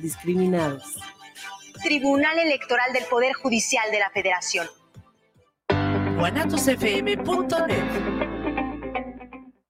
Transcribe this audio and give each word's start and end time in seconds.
discriminados. 0.00 0.84
Tribunal 1.82 2.38
Electoral 2.38 2.92
del 2.92 3.04
Poder 3.06 3.32
Judicial 3.32 3.90
de 3.90 3.98
la 3.98 4.10
Federación. 4.10 4.68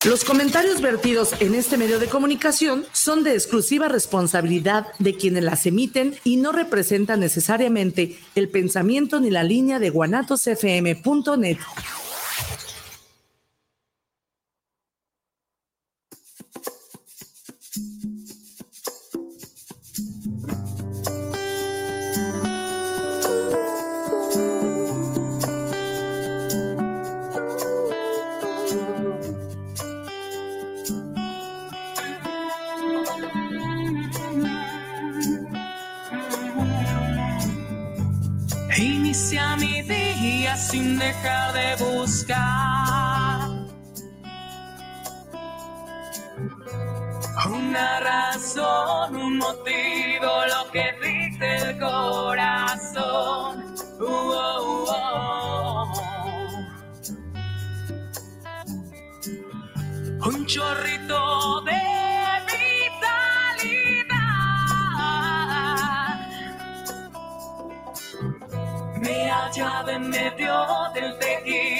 Los 0.04 0.24
comentarios 0.24 0.82
vertidos 0.82 1.34
en 1.40 1.54
este 1.54 1.78
medio 1.78 1.98
de 1.98 2.08
comunicación 2.08 2.84
son 2.92 3.24
de 3.24 3.32
exclusiva 3.32 3.88
responsabilidad 3.88 4.88
de 4.98 5.14
quienes 5.14 5.44
las 5.44 5.64
emiten 5.64 6.14
y 6.24 6.36
no 6.36 6.52
representan 6.52 7.20
necesariamente 7.20 8.18
el 8.34 8.50
pensamiento 8.50 9.18
ni 9.20 9.30
la 9.30 9.44
línea 9.44 9.78
de 9.78 9.88
guanatosfm.net. 9.88 11.58
dejar 41.10 41.52
de 41.52 41.68
buscar 41.84 43.50
una 47.46 48.00
razón, 48.00 49.16
un 49.16 49.38
motivo, 49.38 50.30
lo 50.54 50.70
que 50.70 50.86
dice 51.02 51.56
el 51.56 51.78
corazón. 51.78 53.54
Uh, 53.98 54.04
oh, 54.04 54.84
uh, 54.84 54.90
oh. 54.90 56.00
Un 60.28 60.46
chorrito 60.46 60.99
me 70.08 70.30
dio 70.36 70.66
del 70.94 71.14
pedir. 71.16 71.79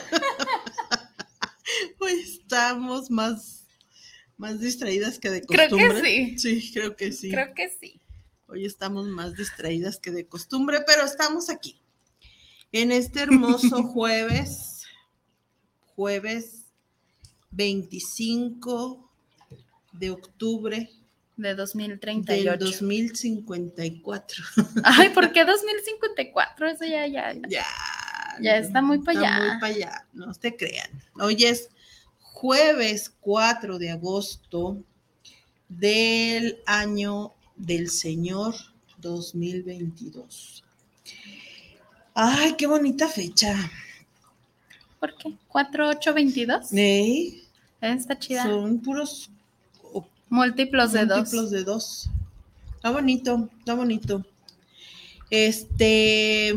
distraídas 4.59 5.19
que 5.19 5.29
de 5.29 5.41
costumbre. 5.41 5.67
Creo 5.67 6.01
que 6.01 6.01
sí. 6.01 6.37
Sí, 6.37 6.71
creo 6.73 6.95
que 6.95 7.11
sí. 7.11 7.31
Creo 7.31 7.53
que 7.53 7.69
sí. 7.69 8.01
Hoy 8.47 8.65
estamos 8.65 9.07
más 9.07 9.35
distraídas 9.35 9.97
que 9.97 10.11
de 10.11 10.25
costumbre, 10.25 10.79
pero 10.85 11.05
estamos 11.05 11.49
aquí. 11.49 11.81
En 12.71 12.91
este 12.91 13.21
hermoso 13.21 13.83
jueves, 13.93 14.83
jueves 15.95 16.65
25 17.51 19.09
de 19.93 20.11
octubre. 20.11 20.89
De 21.37 21.55
2038. 21.55 22.49
Del 22.49 22.59
2054. 22.59 24.43
Ay, 24.83 25.09
¿por 25.09 25.31
qué 25.31 25.45
2054? 25.45 26.69
Eso 26.69 26.85
ya, 26.85 27.07
ya. 27.07 27.33
Ya. 27.47 27.65
Ya, 28.39 28.57
está 28.57 28.81
muy 28.81 28.99
para 28.99 29.19
allá. 29.19 29.37
Muy 29.37 29.59
para 29.59 29.73
allá, 29.73 30.07
no 30.13 30.33
te 30.33 30.55
crean. 30.55 30.89
Hoy 31.15 31.43
es 31.45 31.69
jueves 32.41 33.13
4 33.21 33.77
de 33.77 33.91
agosto 33.91 34.83
del 35.69 36.57
año 36.65 37.33
del 37.55 37.87
Señor 37.87 38.55
2022. 38.97 40.63
Ay, 42.15 42.55
qué 42.57 42.65
bonita 42.65 43.07
fecha. 43.07 43.53
¿Por 44.99 45.15
qué? 45.17 45.37
¿4822? 45.49 46.63
Sí. 46.63 47.43
Está 47.79 48.17
chida. 48.17 48.41
Son 48.41 48.79
puros 48.79 49.29
múltiplos 50.27 50.93
de 50.93 51.05
dos. 51.05 51.17
Múltiplos 51.19 51.51
de 51.51 51.63
dos. 51.63 52.09
Está 52.73 52.89
bonito, 52.89 53.49
está 53.59 53.75
bonito. 53.75 54.25
Este. 55.29 56.55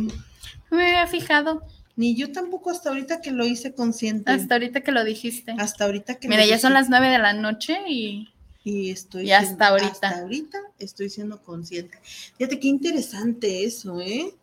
Me 0.71 0.97
había 0.97 1.06
fijado. 1.09 1.62
Ni 1.97 2.16
yo 2.16 2.32
tampoco 2.32 2.71
hasta 2.71 2.88
ahorita 2.88 3.21
que 3.21 3.31
lo 3.31 3.44
hice 3.44 3.72
consciente. 3.72 4.31
Hasta 4.31 4.55
ahorita 4.55 4.81
que 4.81 4.93
lo 4.93 5.05
dijiste. 5.05 5.55
Hasta 5.59 5.84
ahorita 5.84 6.16
que 6.16 6.28
Mira, 6.28 6.44
ya 6.44 6.59
son 6.59 6.72
las 6.72 6.88
nueve 6.88 7.09
de 7.09 7.19
la 7.19 7.32
noche 7.32 7.78
y. 7.88 8.28
Y 8.65 8.91
estoy. 8.91 9.28
Y 9.28 9.32
hasta 9.32 9.69
ahorita. 9.69 9.91
Hasta 9.91 10.21
ahorita 10.21 10.59
estoy 10.78 11.10
siendo 11.10 11.43
consciente. 11.43 11.99
Fíjate 12.37 12.59
qué 12.59 12.69
interesante 12.69 13.65
eso, 13.65 14.00
¿eh? 14.00 14.34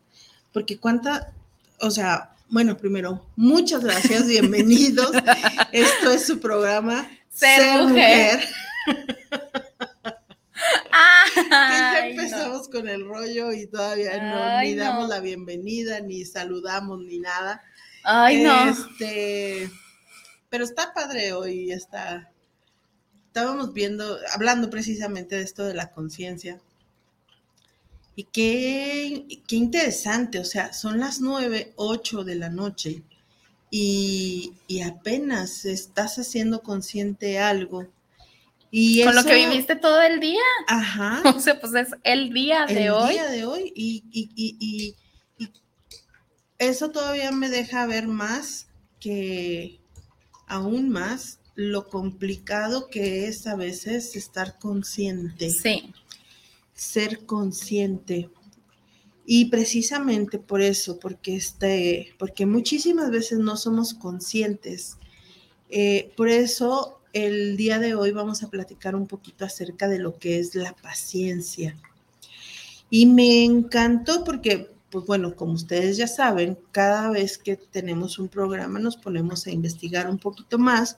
Porque 0.53 0.77
cuánta. 0.77 1.33
O 1.79 1.91
sea, 1.91 2.35
bueno, 2.47 2.77
primero, 2.77 3.25
muchas 3.35 3.83
gracias, 3.83 4.27
bienvenidos. 4.27 5.11
Esto 5.71 6.11
es 6.11 6.25
su 6.25 6.39
programa. 6.39 7.09
Ser, 7.29 7.81
mujer. 7.81 8.41
ya 11.49 12.07
empezamos 12.07 12.67
con 12.69 12.87
el 12.87 13.05
rollo 13.05 13.51
y 13.51 13.67
todavía 13.67 14.21
no 14.21 14.61
ni 14.61 14.75
damos 14.75 15.09
la 15.09 15.19
bienvenida, 15.19 15.99
ni 15.99 16.25
saludamos, 16.25 16.99
ni 16.99 17.19
nada. 17.19 17.63
Ay, 18.03 18.43
no. 18.43 18.69
Este, 18.69 19.69
pero 20.49 20.63
está 20.63 20.93
padre 20.93 21.33
hoy, 21.33 21.71
está. 21.71 22.31
Estábamos 23.27 23.73
viendo, 23.73 24.17
hablando 24.33 24.69
precisamente 24.69 25.35
de 25.37 25.43
esto 25.43 25.63
de 25.63 25.73
la 25.73 25.91
conciencia. 25.91 26.59
Y 28.15 28.25
qué, 28.25 29.25
qué 29.47 29.55
interesante, 29.55 30.39
o 30.39 30.45
sea, 30.45 30.73
son 30.73 30.99
las 30.99 31.21
nueve, 31.21 31.71
ocho 31.77 32.25
de 32.25 32.35
la 32.35 32.49
noche 32.49 33.03
y, 33.69 34.53
y 34.67 34.81
apenas 34.81 35.63
estás 35.63 36.19
haciendo 36.19 36.61
consciente 36.61 37.39
algo 37.39 37.87
con 39.03 39.15
lo 39.15 39.23
que 39.23 39.35
viviste 39.35 39.75
todo 39.75 40.01
el 40.01 40.19
día. 40.19 40.41
Ajá. 40.67 41.21
O 41.35 41.39
sea, 41.39 41.59
pues 41.59 41.73
es 41.73 41.89
el 42.03 42.33
día 42.33 42.65
de 42.65 42.89
hoy. 42.89 43.09
El 43.09 43.13
día 43.15 43.29
de 43.29 43.45
hoy. 43.45 43.73
Y, 43.75 44.03
y, 44.11 44.95
eso 46.57 46.91
todavía 46.91 47.31
me 47.31 47.49
deja 47.49 47.87
ver 47.87 48.07
más 48.07 48.67
que 48.99 49.79
aún 50.45 50.89
más 50.89 51.39
lo 51.55 51.89
complicado 51.89 52.87
que 52.87 53.27
es 53.27 53.47
a 53.47 53.55
veces 53.55 54.15
estar 54.15 54.59
consciente. 54.59 55.49
Sí. 55.49 55.91
Ser 56.73 57.25
consciente. 57.25 58.29
Y 59.25 59.45
precisamente 59.45 60.37
por 60.37 60.61
eso, 60.61 60.99
porque, 60.99 61.35
este, 61.35 62.13
porque 62.19 62.45
muchísimas 62.45 63.09
veces 63.09 63.39
no 63.39 63.57
somos 63.57 63.93
conscientes. 63.93 64.97
Eh, 65.69 66.11
por 66.15 66.29
eso 66.29 67.00
el 67.13 67.57
día 67.57 67.79
de 67.79 67.95
hoy 67.95 68.11
vamos 68.11 68.43
a 68.43 68.49
platicar 68.49 68.95
un 68.95 69.07
poquito 69.07 69.45
acerca 69.45 69.87
de 69.87 69.99
lo 69.99 70.17
que 70.17 70.39
es 70.39 70.55
la 70.55 70.73
paciencia. 70.73 71.77
Y 72.89 73.05
me 73.05 73.43
encantó 73.43 74.23
porque, 74.23 74.69
pues 74.89 75.05
bueno, 75.05 75.35
como 75.35 75.53
ustedes 75.53 75.97
ya 75.97 76.07
saben, 76.07 76.57
cada 76.71 77.09
vez 77.09 77.37
que 77.37 77.55
tenemos 77.55 78.19
un 78.19 78.27
programa 78.27 78.79
nos 78.79 78.97
ponemos 78.97 79.47
a 79.47 79.51
investigar 79.51 80.09
un 80.09 80.17
poquito 80.17 80.57
más, 80.57 80.97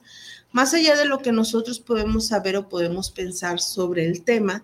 más 0.52 0.74
allá 0.74 0.96
de 0.96 1.06
lo 1.06 1.18
que 1.20 1.32
nosotros 1.32 1.80
podemos 1.80 2.28
saber 2.28 2.56
o 2.56 2.68
podemos 2.68 3.10
pensar 3.10 3.60
sobre 3.60 4.06
el 4.06 4.22
tema, 4.22 4.62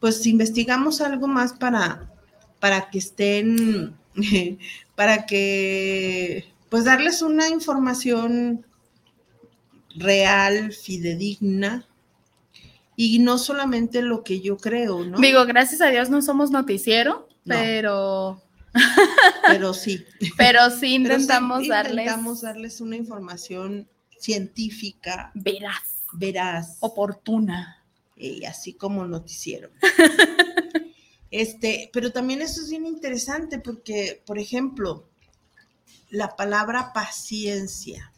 pues 0.00 0.26
investigamos 0.26 1.00
algo 1.00 1.26
más 1.26 1.52
para, 1.54 2.12
para 2.60 2.90
que 2.90 2.98
estén 2.98 3.94
para 4.94 5.26
que, 5.26 6.44
pues 6.68 6.84
darles 6.84 7.22
una 7.22 7.48
información 7.48 8.66
real, 9.96 10.72
fidedigna, 10.72 11.86
y 12.96 13.18
no 13.18 13.36
solamente 13.38 14.00
lo 14.00 14.24
que 14.24 14.40
yo 14.40 14.56
creo, 14.56 15.04
¿no? 15.04 15.18
Digo, 15.18 15.44
gracias 15.44 15.82
a 15.82 15.88
Dios 15.88 16.08
no 16.08 16.22
somos 16.22 16.50
noticiero, 16.50 17.28
pero... 17.44 18.42
pero 19.46 19.74
sí. 19.74 20.04
Pero 20.36 20.70
sí 20.70 20.94
intentamos 20.94 21.64
Intentamos 21.64 22.40
darles 22.42 22.80
una 22.80 22.96
información 22.96 23.88
científica. 24.18 25.30
Veraz. 25.34 26.04
Veraz. 26.12 26.78
Oportuna. 26.80 27.84
Y 28.16 28.44
así 28.46 28.72
como 28.72 29.06
noticiero. 29.06 29.70
este, 31.30 31.90
pero 31.92 32.12
también 32.12 32.40
eso 32.40 32.62
es 32.62 32.70
bien 32.70 32.86
interesante 32.86 33.58
porque, 33.58 34.22
por 34.24 34.38
ejemplo, 34.38 35.06
la 36.08 36.34
palabra 36.34 36.92
paciencia. 36.94 38.12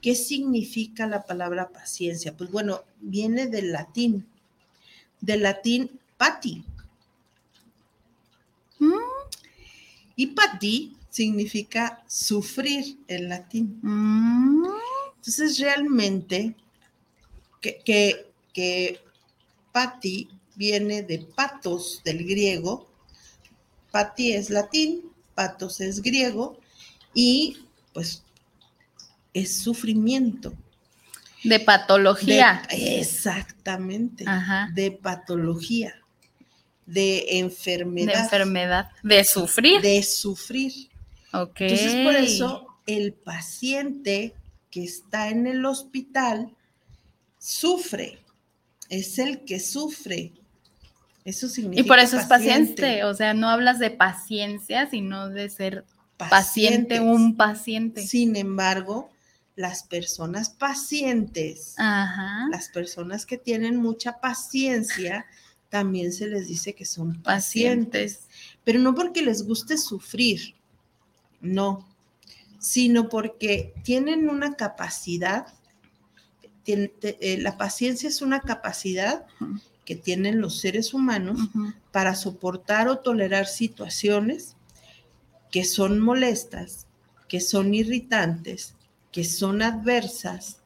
¿Qué 0.00 0.14
significa 0.14 1.06
la 1.06 1.24
palabra 1.24 1.70
paciencia? 1.70 2.36
Pues 2.36 2.50
bueno, 2.50 2.82
viene 3.00 3.46
del 3.46 3.72
latín, 3.72 4.26
del 5.20 5.42
latín 5.42 5.90
pati. 6.16 6.64
Mm. 8.78 8.92
Y 10.16 10.26
pati 10.28 10.96
significa 11.10 12.04
sufrir 12.06 12.98
en 13.08 13.28
latín. 13.28 13.78
Mm. 13.82 14.66
Entonces, 15.16 15.58
realmente, 15.58 16.54
que, 17.60 17.80
que, 17.84 18.30
que 18.52 19.00
pati 19.72 20.28
viene 20.54 21.02
de 21.02 21.18
patos 21.18 22.02
del 22.04 22.24
griego. 22.24 22.86
Pati 23.90 24.32
es 24.32 24.50
latín, 24.50 25.10
patos 25.34 25.80
es 25.80 26.02
griego 26.02 26.58
y 27.14 27.58
pues 27.92 28.23
es 29.34 29.58
sufrimiento. 29.58 30.54
De 31.42 31.60
patología. 31.60 32.62
exactamente. 32.70 34.24
De 34.72 34.92
patología. 34.92 35.94
De 36.86 37.38
enfermedad. 37.38 38.14
De 38.14 38.20
enfermedad. 38.20 38.90
De 39.02 39.24
sufrir. 39.24 39.82
De 39.82 40.02
sufrir. 40.02 40.72
Ok. 41.32 41.60
Entonces, 41.60 42.04
por 42.04 42.16
eso 42.16 42.66
el 42.86 43.12
paciente 43.12 44.34
que 44.70 44.84
está 44.84 45.28
en 45.28 45.46
el 45.46 45.66
hospital 45.66 46.54
sufre. 47.38 48.18
Es 48.88 49.18
el 49.18 49.44
que 49.44 49.60
sufre. 49.60 50.32
Eso 51.24 51.48
significa. 51.48 51.80
Y 51.80 51.88
por 51.88 51.98
eso 51.98 52.18
es 52.18 52.26
paciente. 52.26 53.04
O 53.04 53.14
sea, 53.14 53.34
no 53.34 53.48
hablas 53.48 53.78
de 53.78 53.90
paciencia, 53.90 54.88
sino 54.90 55.28
de 55.30 55.48
ser 55.48 55.84
paciente, 56.16 57.00
un 57.00 57.36
paciente. 57.36 58.06
Sin 58.06 58.36
embargo, 58.36 59.10
las 59.56 59.84
personas 59.84 60.50
pacientes, 60.50 61.74
las 61.78 62.68
personas 62.72 63.24
que 63.24 63.38
tienen 63.38 63.76
mucha 63.76 64.20
paciencia, 64.20 65.26
también 65.68 66.12
se 66.12 66.28
les 66.28 66.48
dice 66.48 66.74
que 66.74 66.84
son 66.84 67.22
pacientes, 67.22 68.28
pero 68.64 68.78
no 68.78 68.94
porque 68.94 69.22
les 69.22 69.44
guste 69.44 69.76
sufrir, 69.76 70.54
no, 71.40 71.86
sino 72.58 73.08
porque 73.08 73.74
tienen 73.82 74.28
una 74.28 74.54
capacidad, 74.54 75.46
eh, 76.66 77.38
la 77.40 77.56
paciencia 77.56 78.08
es 78.08 78.22
una 78.22 78.40
capacidad 78.40 79.26
que 79.84 79.96
tienen 79.96 80.40
los 80.40 80.60
seres 80.60 80.94
humanos 80.94 81.40
para 81.92 82.14
soportar 82.14 82.88
o 82.88 82.98
tolerar 82.98 83.46
situaciones 83.46 84.56
que 85.50 85.64
son 85.64 86.00
molestas, 86.00 86.86
que 87.28 87.40
son 87.40 87.74
irritantes, 87.74 88.74
que 89.14 89.22
son 89.22 89.62
adversas 89.62 90.58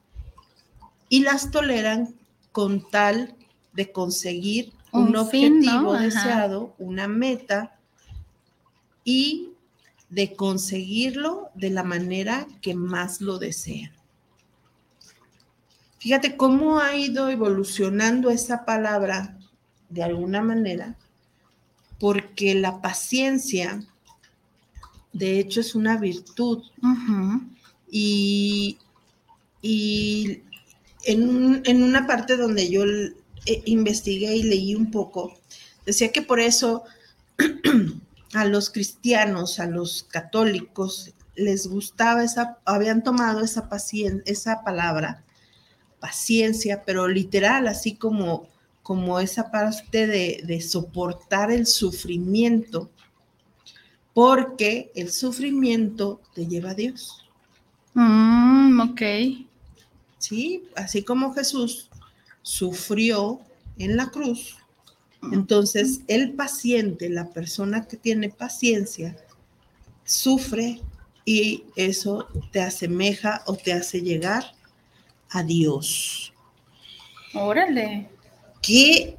y 1.10 1.20
las 1.20 1.50
toleran 1.50 2.14
con 2.50 2.88
tal 2.88 3.34
de 3.74 3.92
conseguir 3.92 4.72
un, 4.90 5.14
objetivo 5.16 5.92
deseado, 5.92 6.74
una 6.78 7.08
meta 7.08 7.78
y 9.04 9.50
de 10.08 10.34
conseguirlo 10.34 11.50
de 11.56 11.68
la 11.68 11.84
manera 11.84 12.48
que 12.62 12.74
más 12.74 13.20
lo 13.20 13.38
desean. 13.38 13.92
Fíjate 15.98 16.38
cómo 16.38 16.80
ha 16.80 16.96
ido 16.96 17.28
evolucionando 17.28 18.30
esa 18.30 18.64
palabra 18.64 19.36
de 19.90 20.04
alguna 20.04 20.40
manera, 20.40 20.96
porque 22.00 22.54
la 22.54 22.80
paciencia, 22.80 23.82
de 25.12 25.38
hecho, 25.38 25.60
es 25.60 25.74
una 25.74 25.98
virtud. 25.98 26.62
Y, 27.90 28.79
en, 31.05 31.82
una 31.82 32.06
parte 32.06 32.37
donde 32.37 32.69
yo 32.69 32.85
eh, 32.85 33.62
investigué 33.64 34.37
y 34.37 34.43
leí 34.43 34.75
un 34.75 34.90
poco, 34.90 35.38
decía 35.87 36.12
que 36.12 36.23
por 36.23 36.40
eso 36.40 36.85
a 38.35 38.44
los 38.44 38.70
cristianos, 38.70 39.58
a 39.58 39.67
los 39.67 40.05
católicos, 40.05 41.14
les 41.35 41.69
gustaba 41.69 42.25
esa, 42.25 42.58
habían 42.64 43.02
tomado 43.02 43.44
esa, 43.44 43.69
esa 44.26 44.64
palabra, 44.64 45.25
paciencia, 46.00 46.82
pero 46.84 47.08
literal, 47.08 47.69
así 47.69 47.94
como, 47.94 48.49
como 48.82 49.20
esa 49.20 49.50
parte 49.50 50.06
de, 50.06 50.43
de 50.44 50.61
soportar 50.61 51.50
el 51.50 51.67
sufrimiento, 51.67 52.91
porque 54.12 54.91
el 54.96 55.12
sufrimiento 55.12 56.20
te 56.34 56.46
lleva 56.46 56.70
a 56.70 56.75
Dios. 56.75 57.27
Mm, 58.00 58.78
ok. 58.80 59.02
Sí, 60.18 60.62
así 60.76 61.02
como 61.02 61.34
Jesús 61.34 61.90
sufrió 62.42 63.40
en 63.76 63.96
la 63.96 64.10
cruz, 64.10 64.56
entonces 65.32 66.02
el 66.06 66.34
paciente, 66.34 67.10
la 67.10 67.30
persona 67.30 67.88
que 67.88 67.96
tiene 67.96 68.28
paciencia, 68.28 69.16
sufre 70.04 70.80
y 71.24 71.64
eso 71.74 72.28
te 72.52 72.60
asemeja 72.60 73.42
o 73.46 73.56
te 73.56 73.72
hace 73.72 74.00
llegar 74.00 74.44
a 75.30 75.42
Dios. 75.42 76.32
Órale. 77.34 78.08
Qué 78.62 79.16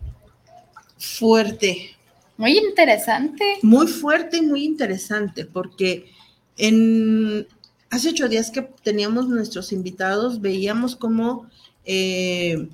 fuerte. 0.97 1.97
Muy 2.37 2.57
interesante. 2.57 3.57
Muy 3.61 3.87
fuerte 3.87 4.37
y 4.37 4.41
muy 4.41 4.63
interesante, 4.63 5.43
porque 5.43 6.09
en 6.55 7.45
hace 7.89 8.09
ocho 8.09 8.29
días 8.29 8.51
que 8.51 8.61
teníamos 8.61 9.27
nuestros 9.27 9.71
invitados, 9.71 10.41
veíamos 10.41 10.95
cómo, 10.95 11.49
eh, 11.85 12.69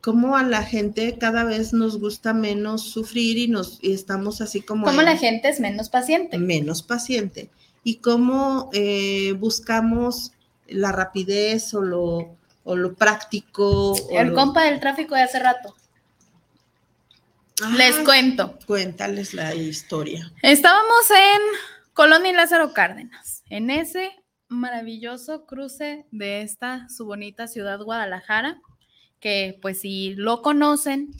cómo 0.00 0.36
a 0.36 0.42
la 0.42 0.62
gente 0.64 1.16
cada 1.18 1.44
vez 1.44 1.72
nos 1.72 1.98
gusta 1.98 2.32
menos 2.32 2.82
sufrir 2.82 3.38
y, 3.38 3.48
nos, 3.48 3.78
estamos 3.82 4.40
así 4.40 4.62
como... 4.62 4.86
Cómo 4.86 5.02
la 5.02 5.16
gente 5.16 5.48
es 5.48 5.60
menos 5.60 5.88
paciente. 5.88 6.38
Menos 6.38 6.82
paciente. 6.82 7.50
Y 7.84 7.96
cómo 7.96 8.70
eh, 8.72 9.34
buscamos 9.38 10.32
la 10.68 10.92
rapidez 10.92 11.74
o 11.74 11.82
lo, 11.82 12.36
o 12.64 12.76
lo 12.76 12.94
práctico. 12.94 13.94
El 14.10 14.32
compa 14.32 14.64
del 14.64 14.80
tráfico 14.80 15.14
de 15.14 15.22
hace 15.22 15.38
rato. 15.38 15.74
Les 17.76 17.96
cuento. 17.98 18.58
Cuéntales 18.66 19.34
la 19.34 19.54
historia. 19.54 20.32
Estábamos 20.42 21.10
en 21.10 21.42
Colón 21.94 22.24
y 22.24 22.32
Lázaro 22.32 22.72
Cárdenas, 22.72 23.44
en 23.50 23.68
ese 23.68 24.10
maravilloso 24.48 25.44
cruce 25.44 26.06
de 26.10 26.40
esta 26.42 26.88
su 26.88 27.04
bonita 27.04 27.46
ciudad 27.46 27.80
Guadalajara, 27.80 28.60
que 29.20 29.58
pues 29.60 29.80
si 29.80 30.14
lo 30.14 30.40
conocen, 30.40 31.10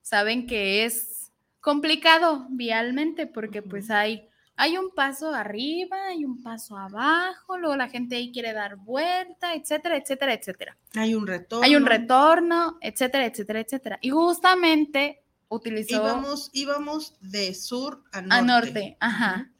saben 0.00 0.46
que 0.46 0.84
es 0.84 1.32
complicado 1.60 2.46
vialmente 2.48 3.26
porque 3.26 3.60
pues 3.60 3.90
hay, 3.90 4.28
hay 4.56 4.78
un 4.78 4.90
paso 4.94 5.34
arriba, 5.34 6.06
hay 6.06 6.24
un 6.24 6.42
paso 6.42 6.78
abajo, 6.78 7.58
luego 7.58 7.76
la 7.76 7.88
gente 7.88 8.16
ahí 8.16 8.32
quiere 8.32 8.54
dar 8.54 8.76
vuelta, 8.76 9.54
etcétera, 9.54 9.96
etcétera, 9.96 10.32
etcétera. 10.32 10.78
Hay 10.94 11.14
un 11.14 11.26
retorno. 11.26 11.64
Hay 11.64 11.76
un 11.76 11.84
retorno, 11.84 12.78
etcétera, 12.80 13.26
etcétera, 13.26 13.60
etcétera. 13.60 13.98
Y 14.00 14.10
justamente 14.10 15.22
utilizó... 15.48 15.96
Íbamos, 15.96 16.50
íbamos 16.54 17.16
de 17.20 17.52
sur 17.54 18.02
a 18.12 18.22
norte. 18.22 18.34
A 18.34 18.42
norte, 18.42 18.96
ajá. 19.00 19.50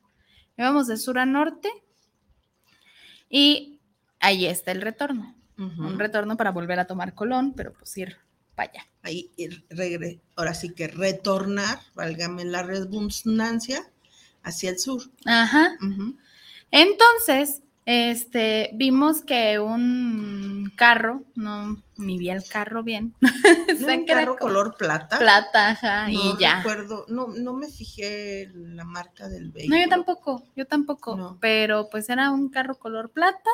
Íbamos 0.57 0.87
de 0.87 0.97
sur 0.97 1.19
a 1.19 1.27
norte 1.27 1.71
y 3.29 3.81
ahí 4.21 4.47
está 4.47 4.73
el 4.73 4.81
retorno. 4.81 5.35
Un 5.59 5.99
retorno 5.99 6.37
para 6.37 6.51
volver 6.51 6.79
a 6.79 6.87
tomar 6.87 7.15
Colón, 7.15 7.55
pero 7.55 7.73
pues 7.73 7.97
ir 7.97 8.19
para 8.55 8.71
allá. 8.71 8.87
Ahí, 9.03 9.31
regre 9.71 10.21
ahora 10.35 10.53
sí 10.53 10.75
que 10.75 10.89
retornar, 10.89 11.79
válgame 11.95 12.45
la 12.45 12.63
redundancia, 12.63 13.91
hacia 14.43 14.71
el 14.71 14.79
sur. 14.79 15.03
Ajá. 15.25 15.79
Entonces, 16.71 17.63
este, 17.87 18.71
vimos 18.75 19.23
que 19.23 19.61
un 19.61 20.73
carro, 20.77 21.23
no, 21.37 21.81
ni 21.97 22.19
vi 22.19 22.31
el 22.31 22.43
carro 22.45 22.83
bien. 22.83 23.15
¿No 23.81 23.87
un 23.87 24.05
carro 24.05 24.37
color 24.37 24.77
plata. 24.77 25.19
Plata, 25.19 25.69
ajá, 25.69 26.11
y 26.11 26.37
ya. 26.37 26.59
Recuerdo, 26.59 27.07
no, 27.09 27.29
no 27.29 27.53
me 27.53 27.69
fijé 27.69 28.51
la 28.53 28.83
marca 28.83 29.29
del 29.29 29.53
vehículo. 29.53 29.77
No, 29.77 29.83
yo 29.85 29.89
tampoco, 29.89 30.43
yo 30.57 30.67
tampoco, 30.67 31.39
pero 31.41 31.89
pues 31.89 32.09
era 32.09 32.33
un 32.33 32.49
carro 32.49 32.75
color 32.75 33.11
plata 33.11 33.51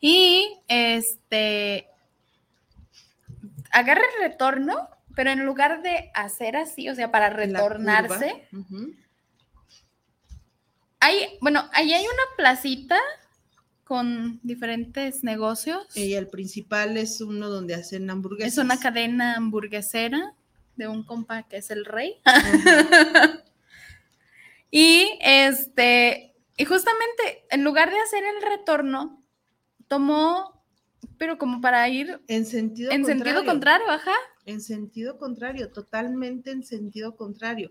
y 0.00 0.60
este, 0.68 1.88
agarra 3.72 4.02
el 4.02 4.30
retorno, 4.30 4.88
pero 5.16 5.30
en 5.30 5.44
lugar 5.44 5.82
de 5.82 6.12
hacer 6.14 6.56
así, 6.56 6.88
o 6.88 6.94
sea, 6.94 7.10
para 7.10 7.28
retornarse, 7.28 8.48
hay, 11.00 11.38
bueno, 11.40 11.68
ahí 11.72 11.92
hay 11.92 12.04
una 12.04 12.36
placita 12.36 12.96
con 13.88 14.38
diferentes 14.42 15.24
negocios. 15.24 15.86
Y 15.96 16.12
el 16.12 16.28
principal 16.28 16.98
es 16.98 17.22
uno 17.22 17.48
donde 17.48 17.74
hacen 17.74 18.10
hamburguesas. 18.10 18.52
Es 18.52 18.58
una 18.58 18.78
cadena 18.78 19.36
hamburguesera 19.36 20.34
de 20.76 20.88
un 20.88 21.04
compa 21.04 21.44
que 21.44 21.56
es 21.56 21.70
el 21.70 21.86
rey. 21.86 22.20
y 24.70 25.08
este, 25.22 26.34
y 26.58 26.66
justamente 26.66 27.46
en 27.48 27.64
lugar 27.64 27.90
de 27.90 27.98
hacer 27.98 28.24
el 28.24 28.42
retorno, 28.42 29.24
tomó, 29.88 30.62
pero 31.16 31.38
como 31.38 31.62
para 31.62 31.88
ir 31.88 32.20
en 32.28 32.44
sentido 32.44 32.92
en 32.92 33.04
contrario. 33.04 33.24
sentido 33.24 33.50
contrario, 33.50 33.90
ajá. 33.90 34.14
En 34.44 34.60
sentido 34.60 35.16
contrario, 35.16 35.72
totalmente 35.72 36.50
en 36.50 36.62
sentido 36.62 37.16
contrario 37.16 37.70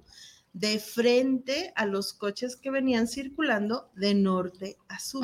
de 0.54 0.80
frente 0.80 1.72
a 1.76 1.86
los 1.86 2.14
coches 2.14 2.56
que 2.56 2.72
venían 2.72 3.08
circulando 3.08 3.92
de 3.94 4.16
norte 4.16 4.78
a 4.88 5.00
sur 5.00 5.24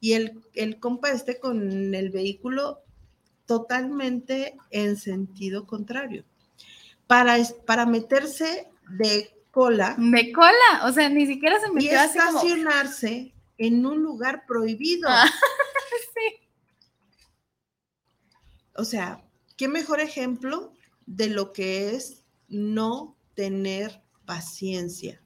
y 0.00 0.14
el, 0.14 0.40
el 0.54 0.80
compa 0.80 1.10
este 1.10 1.38
con 1.38 1.94
el 1.94 2.10
vehículo 2.10 2.82
totalmente 3.46 4.56
en 4.70 4.96
sentido 4.96 5.66
contrario. 5.66 6.24
Para, 7.06 7.36
para 7.66 7.84
meterse 7.84 8.68
de 8.88 9.30
cola. 9.50 9.96
De 9.98 10.32
cola, 10.32 10.84
o 10.84 10.92
sea, 10.92 11.08
ni 11.08 11.26
siquiera 11.26 11.60
se 11.60 11.70
metió 11.70 11.90
y 11.90 11.94
estacionarse 11.94 13.34
en 13.58 13.84
un 13.84 14.02
lugar 14.02 14.44
prohibido. 14.46 15.08
Ah, 15.08 15.26
sí. 16.14 16.48
O 18.74 18.84
sea, 18.84 19.22
qué 19.56 19.68
mejor 19.68 20.00
ejemplo 20.00 20.72
de 21.06 21.28
lo 21.28 21.52
que 21.52 21.94
es 21.94 22.24
no 22.48 23.16
tener 23.34 24.00
paciencia. 24.24 25.20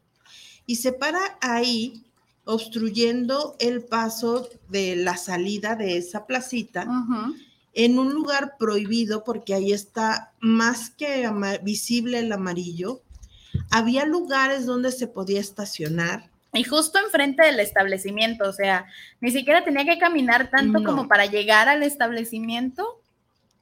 Y 0.66 0.76
se 0.76 0.92
para 0.92 1.38
ahí 1.42 2.06
obstruyendo 2.44 3.56
el 3.58 3.82
paso 3.82 4.48
de 4.68 4.96
la 4.96 5.16
salida 5.16 5.76
de 5.76 5.96
esa 5.96 6.26
placita 6.26 6.86
en 7.72 7.98
un 7.98 8.12
lugar 8.12 8.56
prohibido 8.58 9.24
porque 9.24 9.54
ahí 9.54 9.72
está 9.72 10.32
más 10.40 10.90
que 10.90 11.28
visible 11.62 12.20
el 12.20 12.32
amarillo. 12.32 13.02
Había 13.70 14.04
lugares 14.04 14.66
donde 14.66 14.92
se 14.92 15.06
podía 15.06 15.40
estacionar. 15.40 16.30
Y 16.52 16.62
justo 16.62 16.98
enfrente 16.98 17.42
del 17.42 17.58
establecimiento, 17.58 18.48
o 18.48 18.52
sea, 18.52 18.86
ni 19.20 19.32
siquiera 19.32 19.64
tenía 19.64 19.84
que 19.84 19.98
caminar 19.98 20.50
tanto 20.50 20.84
como 20.84 21.08
para 21.08 21.26
llegar 21.26 21.68
al 21.68 21.82
establecimiento. 21.82 23.00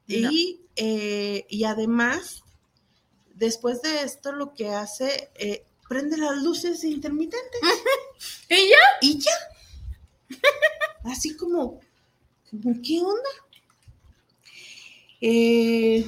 Y, 0.05 0.59
eh, 0.75 1.45
y 1.49 1.63
además, 1.63 2.43
después 3.33 3.81
de 3.81 4.03
esto, 4.03 4.31
lo 4.31 4.53
que 4.53 4.69
hace, 4.69 5.31
eh, 5.35 5.63
prende 5.93 6.17
las 6.17 6.41
luces 6.41 6.83
intermitentes. 6.83 7.61
¿Y 8.49 8.69
ya? 8.69 8.75
Y 9.01 9.19
ya. 9.19 9.31
Así 11.03 11.37
como, 11.37 11.79
¿qué 12.83 12.99
onda? 12.99 13.29
Eh, 15.21 16.03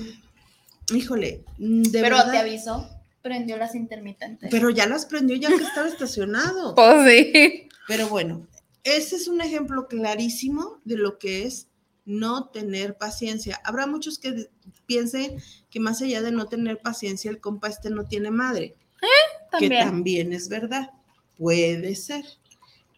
híjole, 0.91 1.43
de 1.57 2.01
Pero 2.01 2.17
te 2.31 2.37
avisó, 2.37 2.89
prendió 3.21 3.57
las 3.57 3.75
intermitentes. 3.75 4.49
Pero 4.49 4.71
ya 4.71 4.87
las 4.87 5.05
prendió 5.05 5.35
ya 5.35 5.49
que 5.49 5.63
estaba 5.63 5.87
estacionado. 5.87 6.73
Pues 6.75 7.07
sí. 7.07 7.69
Pero 7.87 8.09
bueno, 8.09 8.47
ese 8.83 9.17
es 9.17 9.27
un 9.27 9.41
ejemplo 9.41 9.87
clarísimo 9.87 10.81
de 10.83 10.97
lo 10.97 11.19
que 11.19 11.45
es 11.45 11.67
no 12.05 12.47
tener 12.49 12.97
paciencia. 12.97 13.61
Habrá 13.63 13.85
muchos 13.85 14.17
que 14.17 14.49
piensen 14.87 15.37
que 15.69 15.79
más 15.79 16.01
allá 16.01 16.23
de 16.23 16.31
no 16.31 16.47
tener 16.47 16.79
paciencia, 16.79 17.29
el 17.29 17.39
compa 17.39 17.67
este 17.67 17.91
no 17.91 18.05
tiene 18.05 18.31
madre. 18.31 18.75
¿Eh? 19.03 19.34
Que 19.59 19.69
también 19.69 20.33
es 20.33 20.49
verdad. 20.49 20.91
Puede 21.37 21.95
ser. 21.95 22.25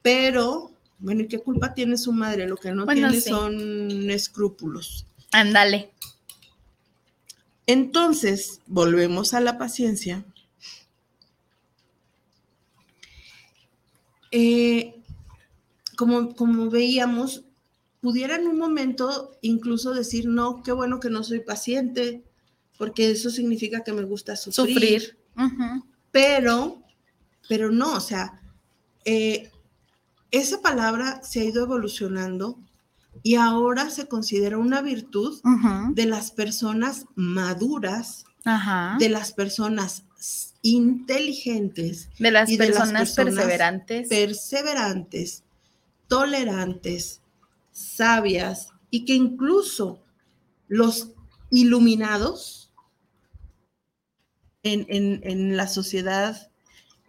Pero, 0.02 0.72
bueno, 1.00 1.22
¿y 1.22 1.28
qué 1.28 1.40
culpa 1.40 1.74
tiene 1.74 1.98
su 1.98 2.12
madre? 2.12 2.48
Lo 2.48 2.58
que 2.58 2.72
no 2.72 2.86
tiene 2.86 3.20
son 3.22 4.10
escrúpulos. 4.10 5.06
Ándale. 5.32 5.92
Entonces, 7.66 8.62
volvemos 8.68 9.34
a 9.34 9.42
la 9.42 9.58
paciencia. 9.58 10.24
Eh, 14.32 14.96
como, 15.98 16.36
como 16.36 16.70
veíamos, 16.70 17.44
pudiera 18.02 18.36
en 18.36 18.48
un 18.48 18.58
momento 18.58 19.38
incluso 19.42 19.94
decir, 19.94 20.28
no, 20.28 20.64
qué 20.64 20.72
bueno 20.72 21.00
que 21.00 21.10
no 21.10 21.24
soy 21.24 21.40
paciente, 21.40 22.24
porque 22.78 23.12
eso 23.12 23.30
significa 23.30 23.84
que 23.84 23.92
me 23.92 24.04
gusta 24.04 24.36
sufrir. 24.36 24.74
Sufrir. 24.74 25.18
Pero 26.18 26.82
pero 27.48 27.72
no, 27.72 27.94
o 27.94 28.00
sea, 28.00 28.42
eh, 29.06 29.52
esa 30.32 30.62
palabra 30.62 31.22
se 31.24 31.42
ha 31.42 31.44
ido 31.46 31.64
evolucionando 31.64 32.60
y 33.24 33.36
ahora 33.36 33.90
se 33.90 34.08
considera 34.08 34.58
una 34.58 34.82
virtud 34.82 35.42
de 35.94 36.06
las 36.06 36.32
personas 36.32 37.06
maduras, 37.16 38.26
de 39.00 39.10
las 39.10 39.32
personas 39.34 40.04
inteligentes, 40.62 42.10
de 42.20 42.32
las, 42.32 42.52
personas, 42.52 43.14
perseverantes, 43.14 44.08
perseverantes, 44.08 45.44
tolerantes, 46.08 47.22
sabias 47.72 48.70
y 48.90 49.06
que 49.06 49.16
incluso 49.16 50.00
los 50.68 51.10
iluminados 51.50 52.67
en, 54.64 55.22
en 55.24 55.58
la 55.58 55.68
sociedad 55.68 56.50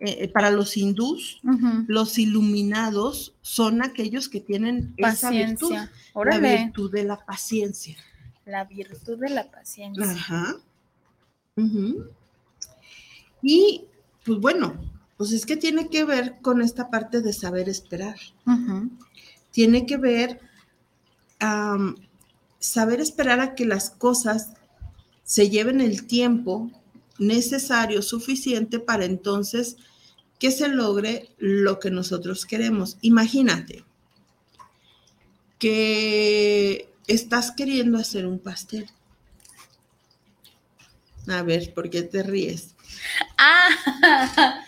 eh, 0.01 0.19
eh, 0.21 0.29
para 0.29 0.53
los 0.53 0.77
hindús, 0.77 1.41
los 1.89 2.19
iluminados 2.21 3.35
son 3.43 3.83
aquellos 3.83 4.29
que 4.29 4.41
tienen 4.41 4.95
esa 4.97 5.31
virtud, 5.31 5.75
la 6.15 6.39
virtud 6.39 6.93
de 6.93 7.03
la 7.03 7.25
paciencia. 7.25 7.97
La 8.47 8.65
virtud 8.65 9.19
de 9.19 9.31
la 9.31 9.51
paciencia. 9.51 10.09
Ajá. 10.09 10.57
Y 13.43 13.87
pues 14.25 14.39
bueno, 14.39 14.81
pues 15.17 15.33
es 15.33 15.45
que 15.45 15.57
tiene 15.57 15.89
que 15.89 16.05
ver 16.05 16.37
con 16.43 16.63
esta 16.63 16.91
parte 16.91 17.21
de 17.21 17.33
saber 17.33 17.69
esperar. 17.69 18.19
Tiene 19.51 19.85
que 19.85 19.97
ver 19.97 20.41
saber 22.61 23.01
esperar 23.01 23.41
a 23.41 23.57
que 23.57 23.65
las 23.65 23.91
cosas 23.91 24.53
se 25.25 25.51
lleven 25.51 25.81
el 25.81 26.07
tiempo 26.07 26.71
necesario, 27.19 28.03
suficiente 28.03 28.79
para 28.79 29.05
entonces 29.05 29.77
que 30.39 30.51
se 30.51 30.69
logre 30.69 31.31
lo 31.39 31.79
que 31.81 31.91
nosotros 31.91 32.47
queremos. 32.47 32.97
Imagínate 33.01 33.85
que 35.59 36.89
estás 37.09 37.51
queriendo 37.51 37.99
hacer 37.99 38.27
un 38.27 38.39
pastel. 38.39 38.89
A 41.29 41.43
ver, 41.43 41.75
¿por 41.75 41.91
qué 41.91 42.03
te 42.03 42.23
ríes? 42.23 42.75
Ah, 43.37 43.69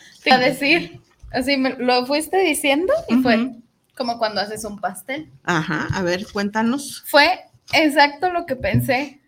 te 0.22 0.30
iba 0.30 0.36
a 0.36 0.40
decir, 0.40 1.00
así 1.32 1.56
me 1.56 1.76
lo 1.76 2.04
fuiste 2.06 2.38
diciendo 2.38 2.92
y 3.08 3.16
fue 3.16 3.52
como 3.96 4.18
cuando 4.18 4.40
haces 4.40 4.64
un 4.64 4.78
pastel. 4.78 5.30
Ajá, 5.44 5.88
a 5.92 6.02
ver, 6.02 6.26
cuéntanos. 6.32 7.02
Fue 7.06 7.44
exacto 7.72 8.30
lo 8.30 8.46
que 8.46 8.56
pensé. 8.56 9.20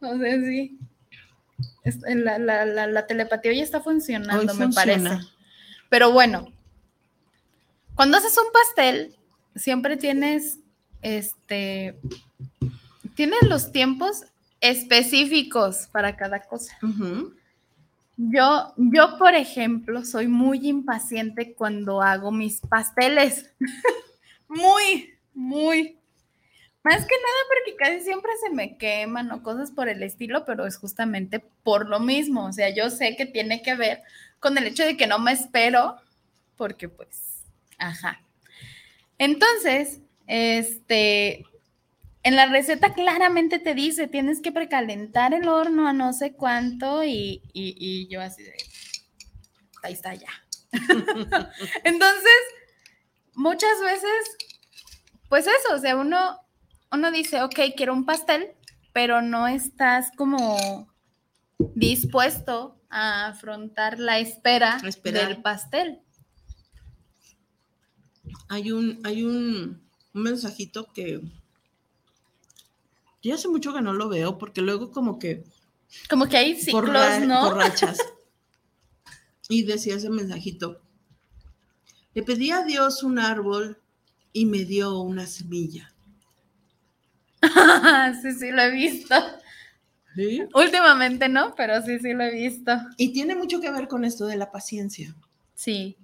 No 0.00 0.18
sé 0.18 0.40
si 0.46 0.78
la, 2.04 2.38
la, 2.66 3.06
telepatía 3.06 3.52
hoy 3.52 3.60
está 3.60 3.80
funcionando, 3.80 4.54
me 4.54 4.68
parece. 4.68 5.18
Pero 5.88 6.12
bueno, 6.12 6.52
cuando 7.94 8.16
haces 8.16 8.36
un 8.38 8.52
pastel, 8.52 9.16
siempre 9.54 9.96
tienes, 9.96 10.58
este, 11.02 11.98
tienes 13.14 13.42
los 13.42 13.72
tiempos 13.72 14.24
específicos 14.60 15.88
para 15.92 16.16
cada 16.16 16.40
cosa. 16.40 16.78
Yo, 18.16 18.74
yo, 18.76 19.18
por 19.18 19.34
ejemplo, 19.34 20.04
soy 20.04 20.28
muy 20.28 20.68
impaciente 20.68 21.54
cuando 21.54 22.02
hago 22.02 22.30
mis 22.30 22.60
pasteles. 22.60 23.50
muy, 24.48 25.14
muy. 25.32 25.99
Más 26.82 27.04
que 27.06 27.14
nada 27.14 27.38
porque 27.48 27.76
casi 27.76 28.00
siempre 28.04 28.32
se 28.42 28.50
me 28.50 28.78
queman 28.78 29.30
o 29.32 29.42
cosas 29.42 29.70
por 29.70 29.88
el 29.88 30.02
estilo, 30.02 30.44
pero 30.46 30.66
es 30.66 30.76
justamente 30.78 31.40
por 31.62 31.88
lo 31.88 32.00
mismo. 32.00 32.46
O 32.46 32.52
sea, 32.52 32.70
yo 32.74 32.90
sé 32.90 33.16
que 33.16 33.26
tiene 33.26 33.62
que 33.62 33.74
ver 33.76 34.02
con 34.40 34.56
el 34.58 34.66
hecho 34.66 34.84
de 34.84 34.96
que 34.96 35.06
no 35.06 35.18
me 35.18 35.32
espero, 35.32 35.96
porque 36.56 36.88
pues, 36.88 37.44
ajá. 37.78 38.20
Entonces, 39.18 40.00
Este, 40.26 41.44
en 42.22 42.36
la 42.36 42.46
receta 42.46 42.94
claramente 42.94 43.58
te 43.58 43.74
dice, 43.74 44.08
tienes 44.08 44.40
que 44.42 44.52
precalentar 44.52 45.34
el 45.34 45.48
horno 45.48 45.88
a 45.88 45.92
no 45.92 46.12
sé 46.12 46.34
cuánto 46.34 47.04
y, 47.04 47.42
y, 47.52 47.76
y 47.78 48.08
yo 48.08 48.20
así 48.22 48.42
de, 48.44 48.54
ahí 49.82 49.92
está 49.92 50.14
ya. 50.14 50.30
Entonces, 51.84 52.40
muchas 53.34 53.80
veces, 53.82 54.36
pues 55.28 55.46
eso, 55.46 55.74
o 55.74 55.78
sea, 55.78 55.96
uno, 55.96 56.40
uno 56.92 57.10
dice, 57.10 57.42
ok, 57.42 57.58
quiero 57.76 57.92
un 57.92 58.04
pastel, 58.04 58.48
pero 58.92 59.22
no 59.22 59.46
estás 59.48 60.10
como 60.16 60.88
dispuesto 61.74 62.76
a 62.90 63.28
afrontar 63.28 63.98
la 63.98 64.18
espera 64.18 64.78
Esperar. 64.84 65.28
del 65.28 65.42
pastel. 65.42 66.00
Hay 68.48 68.72
un, 68.72 69.00
hay 69.04 69.22
un, 69.22 69.80
un 70.12 70.22
mensajito 70.22 70.86
que 70.92 71.20
ya 73.22 73.34
hace 73.34 73.48
mucho 73.48 73.72
que 73.72 73.82
no 73.82 73.92
lo 73.92 74.08
veo 74.08 74.38
porque 74.38 74.60
luego 74.62 74.90
como 74.90 75.18
que 75.18 75.44
Como 76.08 76.26
que 76.26 76.36
hay 76.36 76.56
ciclos, 76.60 76.82
por, 76.82 77.26
¿no? 77.26 77.48
por 77.48 77.56
rachas. 77.58 77.98
Y 79.48 79.64
decía 79.64 79.96
ese 79.96 80.10
mensajito. 80.10 80.80
Le 82.14 82.22
pedí 82.22 82.50
a 82.50 82.62
Dios 82.64 83.02
un 83.02 83.18
árbol 83.18 83.80
y 84.32 84.46
me 84.46 84.64
dio 84.64 85.00
una 85.00 85.26
semilla. 85.26 85.92
sí, 88.22 88.32
sí, 88.32 88.50
lo 88.50 88.62
he 88.62 88.70
visto. 88.70 89.14
¿Sí? 90.14 90.42
Últimamente 90.54 91.28
no, 91.28 91.54
pero 91.54 91.80
sí, 91.82 91.98
sí 92.00 92.12
lo 92.12 92.24
he 92.24 92.32
visto. 92.32 92.72
Y 92.96 93.12
tiene 93.12 93.34
mucho 93.34 93.60
que 93.60 93.70
ver 93.70 93.88
con 93.88 94.04
esto 94.04 94.26
de 94.26 94.36
la 94.36 94.50
paciencia. 94.50 95.14
Sí. 95.54 95.96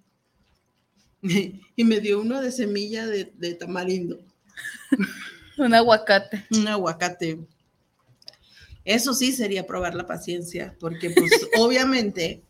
y 1.22 1.84
me 1.84 2.00
dio 2.00 2.20
uno 2.20 2.40
de 2.40 2.52
semilla 2.52 3.06
de, 3.06 3.32
de 3.36 3.54
tamarindo, 3.54 4.18
Un 5.58 5.74
aguacate. 5.74 6.44
un 6.50 6.68
aguacate. 6.68 7.38
Eso 8.84 9.14
sí 9.14 9.32
sería 9.32 9.66
probar 9.66 9.94
la 9.94 10.06
paciencia, 10.06 10.76
porque 10.78 11.10
pues 11.10 11.48
obviamente, 11.58 12.42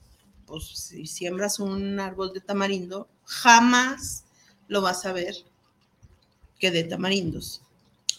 pues 0.45 0.66
si 0.66 1.07
siembras 1.07 1.61
un 1.61 1.99
árbol 1.99 2.33
de 2.33 2.40
tamarindo, 2.40 3.09
jamás 3.25 4.25
lo 4.69 4.83
vas 4.83 5.07
a 5.07 5.12
ver 5.12 5.35
que 6.59 6.71
de 6.71 6.85
tamarindos. 6.85 7.62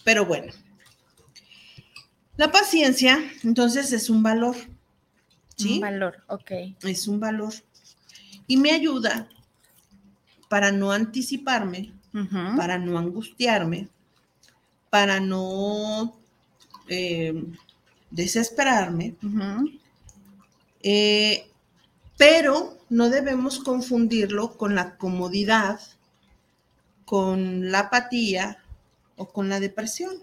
Pero 0.07 0.25
bueno, 0.25 0.53
la 2.37 2.49
paciencia 2.49 3.19
entonces 3.43 3.91
es 3.91 4.09
un 4.09 4.23
valor, 4.23 4.55
¿sí? 5.57 5.73
Un 5.73 5.79
valor, 5.81 6.23
ok. 6.27 6.51
es 6.83 7.09
un 7.09 7.19
valor. 7.19 7.53
Y 8.47 8.55
me 8.55 8.71
ayuda 8.71 9.27
para 10.47 10.71
no 10.71 10.93
anticiparme, 10.93 11.91
para 12.55 12.77
no 12.77 12.97
angustiarme, 12.97 13.89
para 14.89 15.19
no 15.19 16.17
eh, 16.87 17.43
desesperarme, 18.09 19.13
eh, 20.83 21.49
pero 22.17 22.77
no 22.87 23.09
debemos 23.09 23.59
confundirlo 23.59 24.55
con 24.55 24.73
la 24.73 24.95
comodidad, 24.95 25.81
con 27.03 27.71
la 27.71 27.79
apatía 27.79 28.63
o 29.17 29.27
con 29.27 29.49
la 29.49 29.59
depresión. 29.59 30.13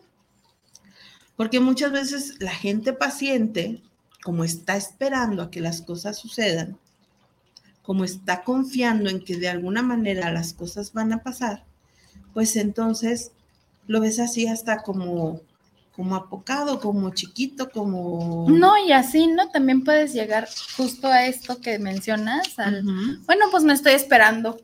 Porque 1.37 1.61
muchas 1.61 1.93
veces 1.93 2.37
la 2.41 2.53
gente 2.53 2.93
paciente, 2.93 3.83
como 4.23 4.45
está 4.45 4.77
esperando 4.77 5.43
a 5.43 5.51
que 5.51 5.61
las 5.61 5.83
cosas 5.83 6.19
sucedan, 6.19 6.79
como 7.83 8.05
está 8.05 8.43
confiando 8.45 9.11
en 9.11 9.23
que 9.23 9.37
de 9.37 9.49
alguna 9.49 9.83
manera 9.83 10.33
las 10.33 10.55
cosas 10.55 10.93
van 10.93 11.13
a 11.13 11.23
pasar, 11.23 11.65
pues 12.33 12.57
entonces 12.57 13.33
lo 13.87 14.01
ves 14.01 14.21
así 14.21 14.47
hasta 14.47 14.83
como, 14.83 15.43
como 15.95 16.17
apocado, 16.17 16.81
como 16.81 17.11
chiquito, 17.11 17.71
como... 17.71 18.47
No, 18.49 18.79
y 18.79 18.93
así, 18.93 19.27
¿no? 19.27 19.51
También 19.51 19.85
puedes 19.85 20.15
llegar 20.15 20.49
justo 20.77 21.09
a 21.09 21.27
esto 21.27 21.61
que 21.61 21.79
mencionas, 21.79 22.59
al, 22.59 22.83
bueno, 23.27 23.47
pues 23.51 23.65
me 23.65 23.75
estoy 23.75 23.93
esperando, 23.93 24.59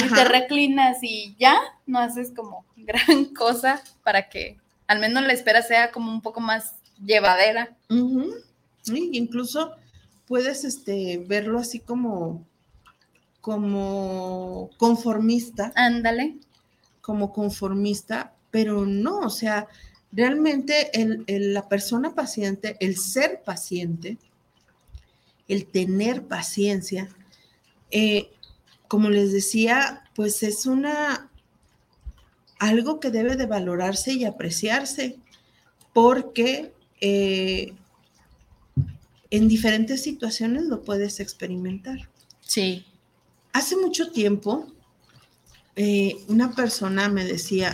Y 0.00 0.08
te 0.14 0.24
reclinas 0.24 0.98
y 1.02 1.36
ya 1.38 1.56
no 1.86 1.98
haces 2.00 2.32
como 2.34 2.64
gran 2.76 3.26
cosa 3.34 3.80
para 4.02 4.28
que 4.28 4.58
al 4.88 4.98
menos 5.00 5.22
la 5.24 5.32
espera 5.32 5.62
sea 5.62 5.90
como 5.92 6.10
un 6.12 6.20
poco 6.20 6.40
más 6.40 6.74
llevadera. 7.04 7.76
Ujú. 7.90 8.34
Sí, 8.82 9.10
incluso 9.12 9.72
puedes 10.26 10.64
este, 10.64 11.18
verlo 11.26 11.58
así 11.58 11.80
como, 11.80 12.44
como 13.40 14.70
conformista, 14.76 15.72
Ándale. 15.76 16.36
como 17.00 17.32
conformista, 17.32 18.32
pero 18.50 18.86
no, 18.86 19.18
o 19.20 19.30
sea, 19.30 19.66
realmente 20.12 21.00
el- 21.00 21.24
el- 21.26 21.54
la 21.54 21.68
persona 21.68 22.14
paciente, 22.14 22.76
el 22.80 22.96
ser 22.96 23.42
paciente, 23.44 24.18
el 25.48 25.66
tener 25.66 26.24
paciencia, 26.26 27.08
eh, 27.90 28.30
como 28.88 29.10
les 29.10 29.32
decía, 29.32 30.04
pues 30.14 30.42
es 30.42 30.66
una 30.66 31.30
algo 32.58 33.00
que 33.00 33.10
debe 33.10 33.36
de 33.36 33.46
valorarse 33.46 34.12
y 34.12 34.24
apreciarse, 34.24 35.18
porque 35.92 36.72
eh, 37.00 37.74
en 39.30 39.48
diferentes 39.48 40.02
situaciones 40.02 40.64
lo 40.64 40.82
puedes 40.82 41.20
experimentar. 41.20 42.08
Sí. 42.40 42.84
Hace 43.52 43.76
mucho 43.76 44.10
tiempo, 44.10 44.66
eh, 45.76 46.16
una 46.28 46.54
persona 46.54 47.08
me 47.08 47.24
decía, 47.24 47.72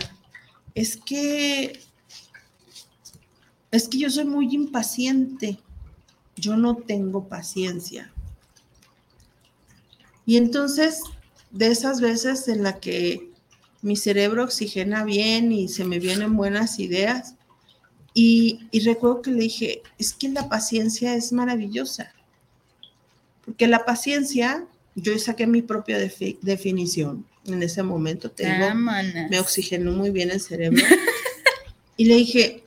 es 0.75 0.97
que, 0.97 1.79
es 3.71 3.87
que 3.87 3.97
yo 3.97 4.09
soy 4.09 4.25
muy 4.25 4.53
impaciente, 4.53 5.59
yo 6.35 6.57
no 6.57 6.75
tengo 6.75 7.27
paciencia. 7.27 8.12
Y 10.25 10.37
entonces, 10.37 11.01
de 11.51 11.67
esas 11.67 11.99
veces 12.01 12.47
en 12.47 12.63
la 12.63 12.79
que 12.79 13.29
mi 13.81 13.95
cerebro 13.95 14.43
oxigena 14.45 15.03
bien 15.03 15.51
y 15.51 15.67
se 15.67 15.83
me 15.83 15.99
vienen 15.99 16.35
buenas 16.37 16.79
ideas, 16.79 17.35
y, 18.13 18.67
y 18.71 18.81
recuerdo 18.81 19.21
que 19.23 19.31
le 19.31 19.41
dije, 19.41 19.81
es 19.97 20.13
que 20.13 20.29
la 20.29 20.47
paciencia 20.47 21.15
es 21.15 21.31
maravillosa, 21.33 22.13
porque 23.43 23.67
la 23.67 23.83
paciencia, 23.85 24.65
yo 24.95 25.17
saqué 25.19 25.47
mi 25.47 25.61
propia 25.61 25.99
defi- 25.99 26.37
definición 26.41 27.25
en 27.45 27.61
ese 27.61 27.83
momento, 27.83 28.31
te 28.31 28.43
digo, 28.53 28.67
me 29.29 29.39
oxigenó 29.39 29.91
muy 29.91 30.11
bien 30.11 30.31
el 30.31 30.39
cerebro. 30.39 30.81
y 31.97 32.05
le 32.05 32.15
dije, 32.15 32.63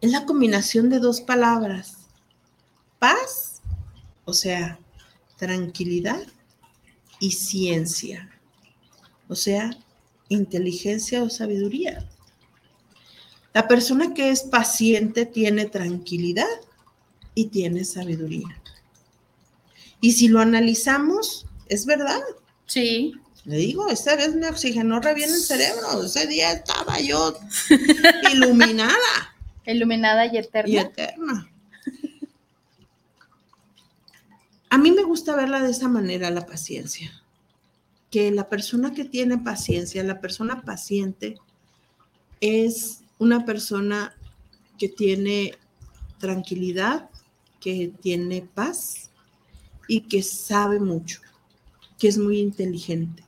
es 0.00 0.10
la 0.12 0.24
combinación 0.24 0.88
de 0.90 1.00
dos 1.00 1.20
palabras, 1.20 1.96
paz, 3.00 3.60
o 4.24 4.32
sea, 4.32 4.78
tranquilidad 5.36 6.22
y 7.22 7.30
ciencia, 7.30 8.28
o 9.28 9.36
sea, 9.36 9.70
inteligencia 10.28 11.22
o 11.22 11.30
sabiduría. 11.30 12.04
La 13.54 13.68
persona 13.68 14.12
que 14.12 14.30
es 14.30 14.42
paciente 14.42 15.24
tiene 15.24 15.66
tranquilidad 15.66 16.48
y 17.36 17.44
tiene 17.46 17.84
sabiduría. 17.84 18.48
Y 20.00 20.12
si 20.14 20.26
lo 20.26 20.40
analizamos, 20.40 21.46
es 21.68 21.86
verdad. 21.86 22.20
Sí. 22.66 23.12
Le 23.44 23.56
digo, 23.56 23.88
esta 23.88 24.16
vez 24.16 24.34
me 24.34 24.48
oxigenó 24.48 24.98
re 24.98 25.14
bien 25.14 25.30
el 25.30 25.40
cerebro. 25.40 26.02
Ese 26.02 26.26
día 26.26 26.50
estaba 26.50 26.98
yo 26.98 27.38
iluminada 28.32 28.96
Iluminada 29.64 30.26
y 30.26 30.38
eterna. 30.38 30.68
y 30.72 30.76
eterna. 30.78 31.51
A 34.72 34.78
mí 34.78 34.90
me 34.90 35.02
gusta 35.02 35.36
verla 35.36 35.62
de 35.62 35.70
esa 35.70 35.86
manera, 35.86 36.30
la 36.30 36.46
paciencia. 36.46 37.12
Que 38.10 38.30
la 38.30 38.48
persona 38.48 38.94
que 38.94 39.04
tiene 39.04 39.36
paciencia, 39.36 40.02
la 40.02 40.18
persona 40.18 40.62
paciente, 40.62 41.36
es 42.40 43.02
una 43.18 43.44
persona 43.44 44.16
que 44.78 44.88
tiene 44.88 45.58
tranquilidad, 46.18 47.10
que 47.60 47.92
tiene 48.00 48.48
paz 48.54 49.10
y 49.88 50.08
que 50.08 50.22
sabe 50.22 50.80
mucho, 50.80 51.20
que 51.98 52.08
es 52.08 52.16
muy 52.16 52.38
inteligente, 52.38 53.24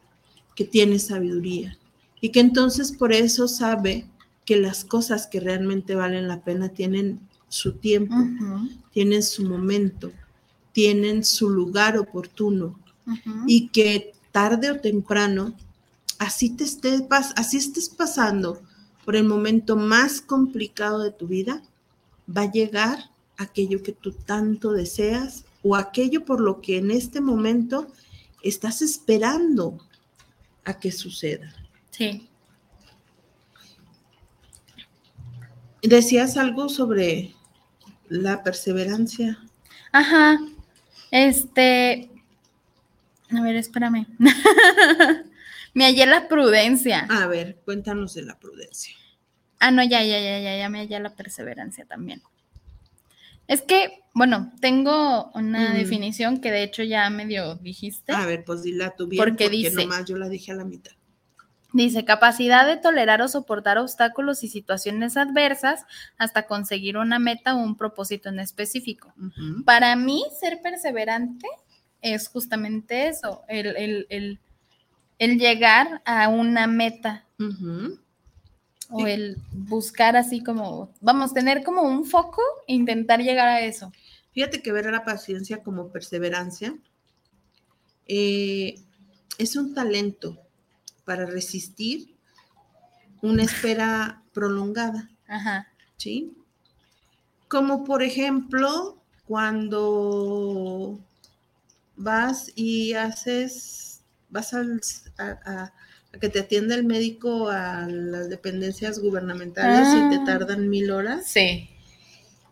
que 0.57 0.65
tiene 0.65 0.99
sabiduría 0.99 1.77
y 2.23 2.31
que 2.31 2.41
entonces 2.41 2.91
por 2.91 3.13
eso 3.13 3.49
sabe 3.49 4.07
que 4.47 4.57
las 4.57 4.83
cosas 4.83 5.27
que 5.27 5.41
realmente 5.41 5.95
valen 5.95 6.27
la 6.27 6.43
pena 6.43 6.71
tienen 6.71 7.21
su 7.51 7.75
tiempo, 7.75 8.17
tienen 8.93 9.23
su 9.23 9.47
momento, 9.47 10.11
tienen 10.75 11.25
su 11.25 11.49
lugar 11.49 11.97
oportuno 11.97 12.79
y 13.47 13.69
que 13.69 14.13
tarde 14.33 14.73
o 14.73 14.81
temprano, 14.81 15.55
así 16.19 16.51
te 16.51 16.65
estés, 16.65 17.03
así 17.37 17.57
estés 17.57 17.89
pasando 17.89 18.61
por 19.05 19.15
el 19.15 19.25
momento 19.25 19.77
más 19.77 20.21
complicado 20.21 21.03
de 21.03 21.13
tu 21.13 21.29
vida, 21.29 21.63
va 22.29 22.43
a 22.43 22.51
llegar 22.51 23.11
aquello 23.37 23.83
que 23.83 23.93
tú 23.93 24.13
tanto 24.13 24.73
deseas 24.73 25.45
o 25.63 25.77
aquello 25.77 26.25
por 26.25 26.41
lo 26.41 26.61
que 26.61 26.79
en 26.79 26.91
este 26.91 27.21
momento 27.21 27.87
estás 28.43 28.83
esperando 28.83 29.79
a 30.65 30.79
que 30.81 30.91
suceda. 30.91 31.55
Sí. 31.91 32.29
Decías 35.83 36.37
algo 36.37 36.69
sobre 36.69 37.35
la 38.09 38.43
perseverancia. 38.43 39.39
Ajá, 39.93 40.41
este. 41.15 42.11
A 43.31 43.41
ver, 43.41 43.55
espérame. 43.55 44.09
me 45.75 45.85
hallé 45.85 46.07
la 46.07 46.27
prudencia. 46.27 47.07
A 47.09 47.29
ver, 47.29 47.61
cuéntanos 47.65 48.15
de 48.15 48.23
la 48.23 48.37
prudencia. 48.37 48.97
Ah, 49.61 49.71
no, 49.71 49.85
ya, 49.85 50.03
ya, 50.03 50.19
ya, 50.19 50.41
ya, 50.41 50.57
ya 50.57 50.69
me 50.69 50.81
hallé 50.81 50.99
la 50.99 51.15
perseverancia 51.15 51.85
también. 51.87 52.21
Es 53.47 53.63
que, 53.63 54.01
bueno, 54.13 54.53
tengo 54.61 55.31
una 55.35 55.71
Mm. 55.71 55.75
definición 55.75 56.41
que 56.41 56.51
de 56.51 56.65
hecho 56.65 56.83
ya 56.83 57.09
medio 57.11 57.55
dijiste. 57.57 58.13
A 58.13 58.27
ver, 58.27 58.45
pues 58.45 58.65
dila 58.65 58.97
tú 58.97 59.07
bien, 59.07 59.23
Porque 59.23 59.45
porque, 59.45 59.57
dice- 59.57 59.71
nomás 59.77 60.05
yo 60.07 60.17
la 60.17 60.29
dije 60.29 60.51
a 60.51 60.57
la 60.57 60.65
mitad. 60.65 60.93
Dice, 61.75 62.05
capacidad 62.05 62.67
de 62.67 62.77
tolerar 62.77 63.21
o 63.21 63.27
soportar 63.29 63.79
obstáculos 63.79 64.45
y 64.45 64.49
situaciones 64.49 65.17
adversas 65.17 65.85
hasta 66.19 66.47
conseguir 66.47 66.97
una 66.97 67.19
meta 67.19 67.57
o 67.57 67.59
un 67.59 67.77
propósito 67.77 68.29
en 68.29 68.39
específico. 68.39 69.13
Para 69.67 69.97
mí, 69.97 70.23
ser 70.41 70.61
perseverante 70.63 71.49
es 72.01 72.29
justamente 72.29 73.09
eso, 73.09 73.43
el, 73.49 73.67
el- 73.77 74.07
el- 74.09 74.39
el 75.19 75.39
llegar 75.39 76.01
a 76.05 76.29
una 76.29 76.69
meta 76.69 77.25
o 78.91 78.99
Sí. 79.05 79.11
el 79.11 79.37
buscar 79.53 80.17
así 80.17 80.43
como, 80.45 80.91
vamos, 81.01 81.35
tener 81.35 81.65
como 81.65 81.83
un 81.83 82.05
foco 82.05 82.41
e 82.69 82.75
intentar 82.75 83.21
llegar 83.21 83.49
a 83.49 83.61
eso. 83.63 83.93
Fíjate 84.33 84.63
que 84.63 84.71
ver 84.71 84.87
a 84.87 84.93
la 84.93 85.05
paciencia 85.05 85.61
como 85.63 85.89
perseverancia 85.89 86.73
eh, 88.07 88.77
es 89.39 89.57
un 89.57 89.75
talento 89.75 90.39
para 91.05 91.27
resistir 91.27 92.15
una 93.23 93.43
espera 93.43 94.23
prolongada, 94.33 95.11
Ajá. 95.29 95.67
¿sí? 95.97 96.33
Como 97.49 97.85
por 97.85 98.03
ejemplo, 98.03 98.99
cuando 99.27 100.99
vas 101.97 102.51
y 102.55 102.95
haces, 102.95 104.01
vas 104.31 104.53
al- 104.55 104.81
a, 105.19 105.25
a- 105.45 105.73
a 106.13 106.19
que 106.21 106.29
te 106.29 106.41
atienda 106.41 106.75
el 106.75 106.85
médico 106.85 107.49
a 107.49 107.87
las 107.89 108.29
dependencias 108.29 108.99
gubernamentales 109.01 109.89
y 109.89 109.97
Ah. 109.97 110.09
te 110.11 110.19
tardan 110.25 110.69
mil 110.69 110.91
horas. 110.91 111.27
Sí. 111.27 111.71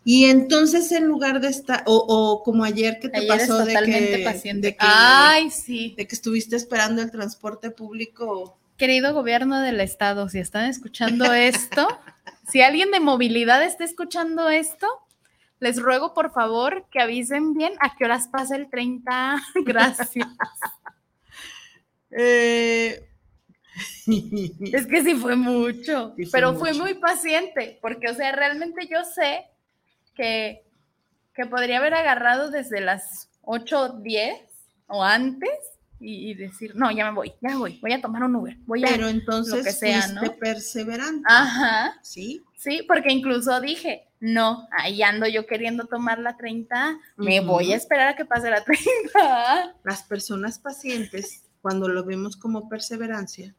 Y 0.04 0.24
entonces 0.24 0.90
en 0.92 1.06
lugar 1.06 1.40
de 1.40 1.48
estar, 1.48 1.84
o, 1.86 1.94
o 1.96 2.42
como 2.42 2.64
ayer 2.64 2.98
que 3.00 3.08
te 3.08 3.18
Ayer 3.18 3.28
pasó 3.28 3.64
de 3.64 3.72
que, 3.74 4.52
de 4.54 4.72
que, 4.72 4.76
Ay, 4.80 5.50
sí. 5.50 5.94
de 5.96 6.06
que 6.08 6.14
estuviste 6.14 6.56
esperando 6.56 7.02
el 7.02 7.10
transporte 7.10 7.70
público. 7.70 8.58
Querido 8.76 9.14
gobierno 9.14 9.60
del 9.60 9.80
estado, 9.80 10.28
si 10.28 10.40
están 10.40 10.64
escuchando 10.68 11.32
esto, 11.32 11.86
si 12.50 12.62
alguien 12.62 12.90
de 12.90 12.98
movilidad 12.98 13.62
está 13.62 13.84
escuchando 13.84 14.48
esto, 14.48 14.88
les 15.60 15.80
ruego 15.80 16.14
por 16.14 16.32
favor 16.32 16.86
que 16.90 17.00
avisen 17.00 17.54
bien 17.54 17.72
a 17.80 17.94
qué 17.96 18.04
horas 18.04 18.26
pasa 18.26 18.56
el 18.56 18.68
30. 18.68 19.40
Gracias. 19.64 20.10
Eh, 22.10 23.08
Es 24.72 24.86
que 24.86 25.02
sí 25.02 25.14
fue 25.14 25.36
mucho, 25.36 26.12
Sí 26.16 26.24
pero 26.32 26.54
fue 26.54 26.72
mucho. 26.72 26.82
muy 26.82 26.94
paciente, 26.94 27.78
porque, 27.80 28.08
o 28.10 28.14
sea, 28.14 28.32
realmente 28.32 28.88
yo 28.90 28.98
sé 29.04 29.44
que, 30.14 30.64
que 31.34 31.46
podría 31.46 31.78
haber 31.78 31.94
agarrado 31.94 32.50
desde 32.50 32.80
las 32.80 33.28
8 33.42 34.00
10 34.02 34.36
o 34.88 35.02
antes 35.02 35.50
y, 36.00 36.30
y 36.30 36.34
decir, 36.34 36.74
no, 36.74 36.90
ya 36.90 37.06
me 37.06 37.14
voy, 37.14 37.32
ya 37.40 37.50
me 37.50 37.56
voy, 37.56 37.78
voy 37.80 37.92
a 37.92 38.00
tomar 38.00 38.24
un 38.24 38.34
Uber, 38.36 38.56
voy 38.66 38.84
a... 38.84 38.88
Pero 38.88 39.08
entonces 39.08 39.64
que 39.64 39.72
sea, 39.72 40.08
¿no? 40.08 40.36
perseverante, 40.36 41.24
Ajá, 41.26 41.98
¿sí? 42.02 42.42
sí, 42.56 42.84
porque 42.88 43.12
incluso 43.12 43.60
dije, 43.60 44.08
no, 44.20 44.68
ahí 44.72 45.02
ando 45.02 45.26
yo 45.26 45.46
queriendo 45.46 45.86
tomar 45.86 46.18
la 46.18 46.36
30, 46.36 46.98
me 47.16 47.40
Ujú. 47.40 47.48
voy 47.48 47.72
a 47.72 47.76
esperar 47.76 48.08
a 48.08 48.16
que 48.16 48.24
pase 48.24 48.50
la 48.50 48.62
30. 48.64 49.74
Las 49.84 50.02
personas 50.04 50.58
pacientes, 50.58 51.44
cuando 51.60 51.88
lo 51.88 52.04
vemos 52.04 52.36
como 52.36 52.68
perseverancia, 52.68 53.54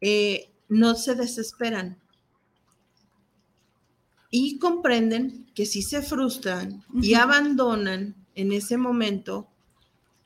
eh, 0.00 0.50
no 0.68 0.94
se 0.94 1.14
desesperan 1.14 1.98
y 4.30 4.58
comprenden 4.58 5.46
que 5.54 5.66
si 5.66 5.82
se 5.82 6.02
frustran 6.02 6.84
y 7.00 7.14
abandonan 7.14 8.14
en 8.34 8.52
ese 8.52 8.76
momento, 8.76 9.48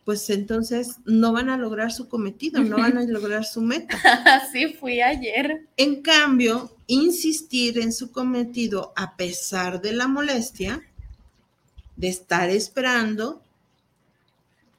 pues 0.04 0.28
entonces 0.30 0.96
no 1.04 1.32
van 1.32 1.48
a 1.48 1.56
lograr 1.56 1.92
su 1.92 2.08
cometido, 2.08 2.62
no 2.62 2.76
van 2.76 2.98
a 2.98 3.04
lograr 3.04 3.44
su 3.44 3.60
meta. 3.60 3.96
Así 4.26 4.74
fui 4.74 5.00
ayer. 5.00 5.68
En 5.76 6.02
cambio, 6.02 6.76
insistir 6.88 7.78
en 7.78 7.92
su 7.92 8.10
cometido 8.10 8.92
a 8.96 9.16
pesar 9.16 9.80
de 9.80 9.92
la 9.92 10.08
molestia, 10.08 10.82
de 11.96 12.08
estar 12.08 12.50
esperando, 12.50 13.42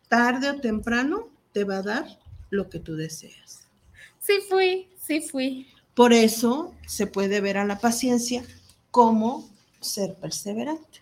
tarde 0.09 0.49
o 0.49 0.59
temprano 0.59 1.29
te 1.53 1.63
va 1.63 1.77
a 1.77 1.83
dar 1.83 2.19
lo 2.49 2.69
que 2.69 2.79
tú 2.79 2.95
deseas. 2.95 3.67
Sí 4.19 4.33
fui, 4.49 4.89
sí 4.99 5.21
fui. 5.21 5.67
Por 5.95 6.11
eso 6.11 6.75
se 6.85 7.07
puede 7.07 7.39
ver 7.39 7.57
a 7.57 7.65
la 7.65 7.79
paciencia 7.79 8.43
como 8.93 9.43
ser 9.81 10.13
perseverante. 10.13 11.01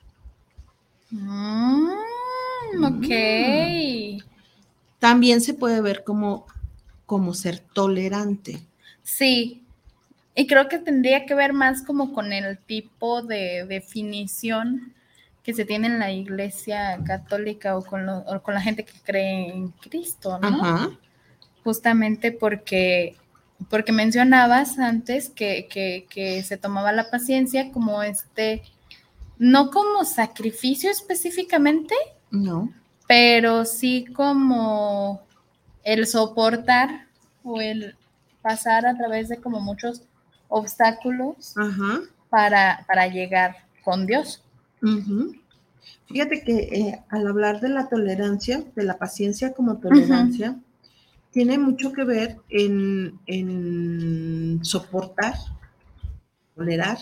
Mm, 1.09 1.89
ok. 2.85 4.23
También 4.99 5.41
se 5.41 5.53
puede 5.53 5.81
ver 5.81 6.05
como, 6.05 6.45
como 7.05 7.33
ser 7.33 7.59
tolerante. 7.59 8.61
Sí. 9.03 9.61
Y 10.35 10.47
creo 10.47 10.69
que 10.69 10.79
tendría 10.79 11.25
que 11.25 11.35
ver 11.35 11.51
más 11.51 11.83
como 11.83 12.13
con 12.13 12.31
el 12.31 12.57
tipo 12.59 13.21
de 13.23 13.65
definición 13.67 14.93
que 15.43 15.53
se 15.53 15.65
tiene 15.65 15.87
en 15.87 15.99
la 15.99 16.13
iglesia 16.13 16.97
católica 17.05 17.75
o 17.77 17.83
con, 17.83 18.05
lo- 18.05 18.19
o 18.19 18.41
con 18.41 18.53
la 18.53 18.61
gente 18.61 18.85
que 18.85 18.93
cree 19.03 19.49
en 19.49 19.67
Cristo, 19.69 20.39
¿no? 20.39 20.47
Ajá. 20.47 20.91
Justamente 21.65 22.31
porque, 22.31 23.17
porque 23.69 23.91
mencionabas 23.91 24.79
antes 24.79 25.29
que, 25.29 25.67
que, 25.69 26.05
que 26.09 26.43
se 26.43 26.57
tomaba 26.57 26.91
la 26.91 27.09
paciencia 27.09 27.71
como 27.71 28.01
este, 28.03 28.63
no 29.37 29.69
como 29.71 30.03
sacrificio 30.05 30.89
específicamente, 30.91 31.93
No. 32.31 32.71
pero 33.07 33.65
sí 33.65 34.05
como 34.13 35.21
el 35.83 36.05
soportar 36.07 37.07
o 37.43 37.59
el 37.61 37.95
pasar 38.41 38.85
a 38.85 38.97
través 38.97 39.29
de 39.29 39.37
como 39.37 39.59
muchos 39.59 40.01
obstáculos 40.47 41.55
Ajá. 41.57 42.01
para, 42.29 42.83
para 42.87 43.07
llegar 43.07 43.55
con 43.83 44.05
Dios. 44.05 44.43
Fíjate 46.07 46.43
que 46.43 46.53
eh, 46.59 47.03
al 47.09 47.27
hablar 47.27 47.61
de 47.61 47.69
la 47.69 47.87
tolerancia, 47.87 48.63
de 48.75 48.83
la 48.83 48.97
paciencia 48.97 49.53
como 49.53 49.77
tolerancia, 49.77 50.55
tiene 51.31 51.57
mucho 51.57 51.93
que 51.93 52.03
ver 52.03 52.37
en, 52.49 53.19
en 53.25 54.59
soportar, 54.63 55.35
tolerar 56.55 56.97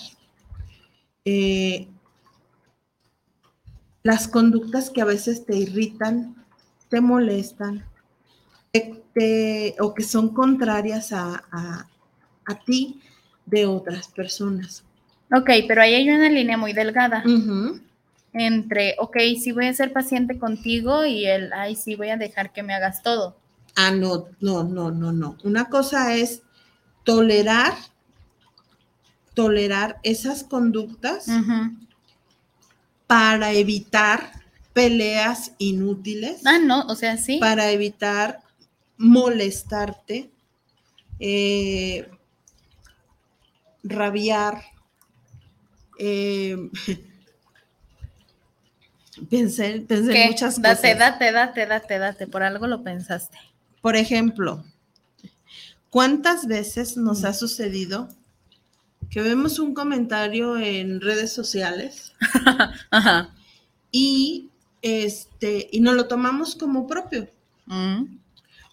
eh, 1.25 1.87
las 4.03 4.27
conductas 4.27 4.89
que 4.89 5.01
a 5.01 5.05
veces 5.05 5.45
te 5.45 5.55
irritan, 5.57 6.35
te 6.89 7.01
molestan, 7.01 7.85
te- 8.71 9.03
te- 9.13 9.75
o 9.79 9.93
que 9.93 10.03
son 10.03 10.33
contrarias 10.33 11.11
a, 11.11 11.43
a- 11.51 11.87
a 12.45 12.55
ti 12.65 13.01
de 13.45 13.65
otras 13.65 14.07
personas. 14.09 14.83
Ok, 15.31 15.49
pero 15.67 15.81
ahí 15.81 15.93
hay 15.95 16.09
una 16.09 16.29
línea 16.29 16.57
muy 16.57 16.73
delgada 16.73 17.23
entre, 18.33 18.95
ok, 18.99 19.17
sí 19.41 19.51
voy 19.51 19.67
a 19.67 19.73
ser 19.73 19.91
paciente 19.93 20.37
contigo 20.39 21.05
y 21.05 21.25
el, 21.25 21.51
ay, 21.53 21.75
sí 21.75 21.95
voy 21.95 22.09
a 22.09 22.17
dejar 22.17 22.51
que 22.53 22.63
me 22.63 22.73
hagas 22.73 23.03
todo. 23.03 23.35
Ah, 23.75 23.91
no, 23.91 24.27
no, 24.41 24.63
no, 24.63 24.91
no, 24.91 25.11
no. 25.11 25.37
Una 25.43 25.69
cosa 25.69 26.15
es 26.15 26.41
tolerar, 27.03 27.73
tolerar 29.33 29.99
esas 30.03 30.43
conductas 30.43 31.27
para 33.07 33.51
evitar 33.53 34.31
peleas 34.73 35.53
inútiles, 35.57 36.41
Ah, 36.45 36.59
no, 36.59 36.81
o 36.87 36.95
sea, 36.95 37.17
sí. 37.17 37.39
para 37.39 37.71
evitar 37.71 38.41
molestarte, 38.97 40.29
eh, 41.19 42.09
rabiar. 43.83 44.61
eh, 45.97 46.55
pensé, 49.29 49.81
pensé 49.87 50.21
en 50.23 50.29
muchas 50.31 50.61
date, 50.61 50.93
cosas. 50.93 51.19
date, 51.19 51.31
date, 51.31 51.65
date, 51.65 51.99
date, 51.99 52.27
por 52.27 52.43
algo 52.43 52.67
lo 52.67 52.83
pensaste. 52.83 53.37
Por 53.81 53.95
ejemplo, 53.95 54.63
¿cuántas 55.89 56.45
veces 56.47 56.97
Mm. 56.97 57.03
nos 57.03 57.23
ha 57.23 57.33
sucedido 57.33 58.09
que 59.09 59.21
vemos 59.21 59.57
un 59.59 59.73
comentario 59.73 60.57
en 60.57 61.01
redes 61.01 61.33
sociales 61.33 62.13
Ajá. 62.91 63.33
y 63.91 64.49
este 64.81 65.67
y 65.71 65.79
nos 65.81 65.95
lo 65.95 66.07
tomamos 66.07 66.55
como 66.55 66.85
propio? 66.87 67.27
Mm, 67.65 68.17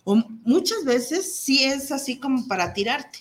O 0.04 0.14
muchas 0.44 0.84
veces 0.84 1.34
sí 1.36 1.64
es 1.64 1.90
así 1.90 2.18
como 2.18 2.46
para 2.46 2.72
tirarte, 2.74 3.20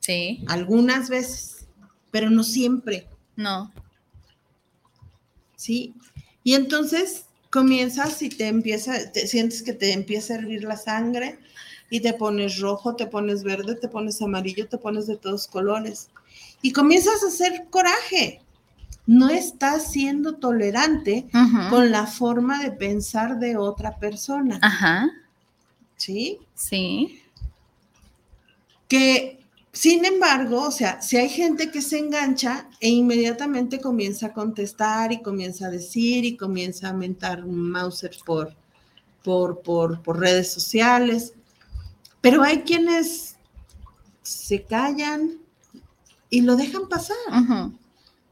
sí. 0.00 0.42
algunas 0.48 1.08
veces. 1.10 1.66
pero 2.10 2.28
no 2.30 2.42
siempre, 2.42 3.06
No. 3.36 3.70
¿sí? 5.56 5.94
Y 6.42 6.54
entonces 6.54 7.26
comienzas 7.50 8.22
y 8.22 8.28
te 8.28 8.46
empieza, 8.46 9.10
te 9.12 9.26
sientes 9.26 9.62
que 9.62 9.72
te 9.72 9.92
empieza 9.92 10.34
a 10.34 10.38
hervir 10.38 10.64
la 10.64 10.76
sangre 10.76 11.38
y 11.90 12.00
te 12.00 12.14
pones 12.14 12.58
rojo, 12.60 12.94
te 12.94 13.06
pones 13.06 13.42
verde, 13.42 13.74
te 13.74 13.88
pones 13.88 14.22
amarillo, 14.22 14.68
te 14.68 14.78
pones 14.78 15.08
de 15.08 15.16
todos 15.16 15.48
colores. 15.48 16.08
Y 16.62 16.72
comienzas 16.72 17.22
a 17.24 17.28
hacer 17.28 17.66
coraje. 17.68 18.40
No 19.06 19.28
estás 19.28 19.90
siendo 19.90 20.36
tolerante 20.36 21.26
con 21.68 21.90
la 21.90 22.06
forma 22.06 22.62
de 22.62 22.70
pensar 22.70 23.40
de 23.40 23.56
otra 23.56 23.96
persona, 23.98 24.60
Ajá. 24.62 25.10
¿sí? 25.96 26.38
Sí. 26.54 27.20
Que, 28.86 29.39
sin 29.72 30.04
embargo, 30.04 30.62
o 30.62 30.70
sea, 30.70 31.00
si 31.00 31.16
hay 31.16 31.28
gente 31.28 31.70
que 31.70 31.80
se 31.80 31.98
engancha 31.98 32.68
e 32.80 32.88
inmediatamente 32.88 33.80
comienza 33.80 34.26
a 34.26 34.32
contestar 34.32 35.12
y 35.12 35.22
comienza 35.22 35.66
a 35.66 35.70
decir 35.70 36.24
y 36.24 36.36
comienza 36.36 36.88
a 36.88 36.92
mentar 36.92 37.46
Mauser 37.46 38.16
por, 38.26 38.54
por, 39.22 39.60
por, 39.62 40.02
por 40.02 40.18
redes 40.18 40.50
sociales, 40.52 41.34
pero 42.20 42.42
hay 42.42 42.62
quienes 42.62 43.36
se 44.22 44.62
callan 44.64 45.38
y 46.30 46.42
lo 46.42 46.56
dejan 46.56 46.88
pasar. 46.88 47.16
Ujú. 47.28 47.72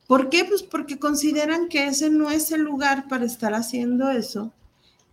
¿Por 0.09 0.31
qué? 0.31 0.45
Pues 0.45 0.63
porque 0.63 0.99
consideran 0.99 1.69
que 1.69 1.87
ese 1.87 2.11
no 2.11 2.31
es 2.31 2.51
el 2.51 2.63
lugar 2.63 3.07
para 3.09 3.25
estar 3.27 3.55
haciendo 3.55 4.11
eso 4.11 4.53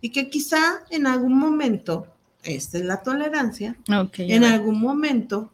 y 0.00 0.10
que 0.10 0.28
quizá 0.28 0.80
en 0.90 1.06
algún 1.06 1.38
momento, 1.38 2.06
esta 2.42 2.78
es 2.78 2.84
la 2.84 3.02
tolerancia, 3.02 3.76
Ok. 3.88 4.20
en 4.20 4.44
algún 4.44 4.80
momento 4.80 5.52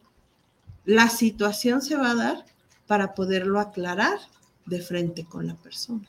la 0.84 1.08
situación 1.08 1.82
se 1.82 1.96
va 1.96 2.10
a 2.10 2.14
dar 2.14 2.44
para 2.86 3.14
poderlo 3.14 3.60
aclarar 3.60 4.18
de 4.66 4.80
frente 4.80 5.24
con 5.24 5.46
la 5.46 5.54
persona. 5.54 6.06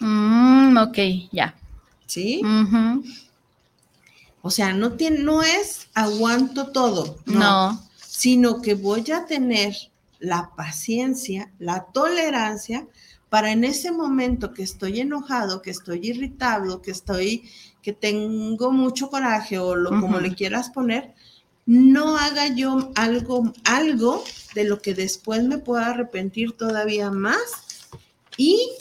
Mm, 0.00 0.76
ok, 0.76 0.98
ya. 1.32 1.54
¿Sí? 2.06 2.42
O 4.42 4.50
sea, 4.50 4.72
no, 4.72 4.92
tiene, 4.92 5.18
no 5.22 5.42
es 5.42 5.88
aguanto 5.94 6.68
todo, 6.72 7.18
no, 7.26 7.72
No. 7.72 7.88
sino 7.96 8.62
que 8.62 8.74
voy 8.74 9.04
a 9.10 9.26
tener 9.26 9.74
la 10.18 10.50
paciencia, 10.56 11.50
la 11.58 11.84
tolerancia 11.92 12.86
para 13.28 13.52
en 13.52 13.64
ese 13.64 13.92
momento 13.92 14.52
que 14.54 14.62
estoy 14.62 15.00
enojado, 15.00 15.62
que 15.62 15.70
estoy 15.70 16.00
irritado, 16.08 16.82
que 16.82 16.90
estoy, 16.90 17.48
que 17.82 17.92
tengo 17.92 18.72
mucho 18.72 19.08
coraje 19.08 19.58
o 19.58 19.76
lo 19.76 19.90
como 20.00 20.18
le 20.20 20.34
quieras 20.34 20.70
poner, 20.70 21.14
no 21.70 22.16
haga 22.16 22.48
yo 22.48 22.90
algo, 22.96 23.52
algo 23.62 24.24
de 24.56 24.64
lo 24.64 24.82
que 24.82 24.92
después 24.92 25.44
me 25.44 25.58
pueda 25.58 25.90
arrepentir 25.90 26.50
todavía 26.50 27.12
más 27.12 27.38
y 28.36 28.72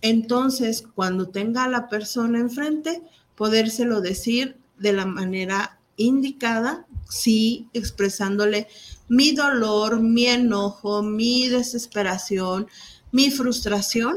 entonces 0.00 0.82
cuando 0.94 1.28
tenga 1.28 1.64
a 1.64 1.68
la 1.68 1.90
persona 1.90 2.38
enfrente, 2.38 3.02
podérselo 3.34 4.00
decir 4.00 4.56
de 4.78 4.94
la 4.94 5.04
manera 5.04 5.78
indicada, 5.98 6.86
sí, 7.10 7.68
expresándole 7.74 8.68
mi 9.06 9.32
dolor, 9.32 10.00
mi 10.00 10.24
enojo, 10.24 11.02
mi 11.02 11.48
desesperación, 11.48 12.68
mi 13.12 13.30
frustración, 13.30 14.14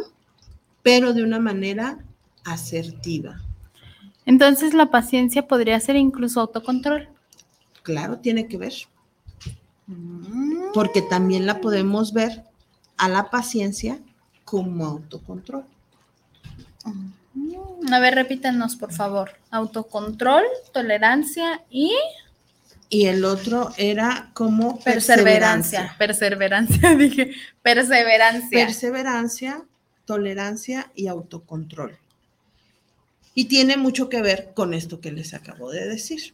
pero 0.82 1.12
de 1.12 1.24
una 1.24 1.40
manera 1.40 2.00
asertiva. 2.46 3.42
Entonces 4.26 4.74
la 4.74 4.92
paciencia 4.92 5.46
podría 5.46 5.78
ser 5.82 5.98
incluso 5.98 6.40
autocontrol. 6.40 7.10
Claro, 7.88 8.18
tiene 8.20 8.50
que 8.50 8.58
ver, 8.58 8.74
Mm. 9.86 10.74
porque 10.74 11.02
también 11.02 11.46
la 11.46 11.62
podemos 11.62 12.12
ver 12.12 12.44
a 12.98 13.08
la 13.08 13.30
paciencia 13.30 13.98
como 14.44 14.86
autocontrol. 14.86 15.64
Mm, 16.84 17.94
A 17.94 18.00
ver, 18.02 18.16
repítanos, 18.16 18.76
por 18.76 18.92
favor. 18.92 19.32
Autocontrol, 19.52 20.44
tolerancia 20.74 21.64
y 21.70 21.94
Y 22.90 23.06
el 23.06 23.24
otro 23.24 23.72
era 23.78 24.32
como 24.34 24.80
perseverancia. 24.80 25.96
Perseverancia, 25.98 26.94
dije. 26.98 27.32
Perseverancia. 27.62 28.66
perseverancia, 28.66 29.62
tolerancia 30.04 30.92
y 30.94 31.08
autocontrol. 31.08 31.98
Y 33.34 33.46
tiene 33.46 33.78
mucho 33.78 34.10
que 34.10 34.22
ver 34.22 34.52
con 34.54 34.74
esto 34.74 35.00
que 35.00 35.12
les 35.14 35.34
acabo 35.34 35.70
de 35.72 35.88
decir. 35.88 36.34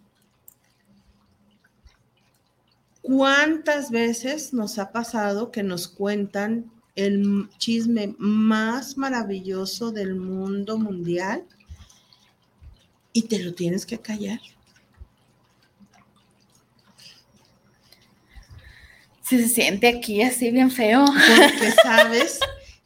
¿Cuántas 3.04 3.92
veces 3.92 4.54
nos 4.54 4.80
ha 4.80 4.94
pasado 4.94 5.52
que 5.52 5.62
nos 5.62 5.90
cuentan 5.90 6.72
el 6.96 7.50
chisme 7.58 8.16
más 8.18 8.98
maravilloso 8.98 9.92
del 9.92 10.16
mundo 10.16 10.78
mundial 10.78 11.46
y 13.12 13.24
te 13.24 13.44
lo 13.44 13.54
tienes 13.54 13.86
que 13.86 14.00
callar? 14.00 14.40
Se 19.22 19.50
siente 19.50 19.90
aquí 19.90 20.22
así 20.22 20.50
bien 20.52 20.72
feo. 20.72 21.04
Porque 21.06 21.72
sabes 21.84 22.40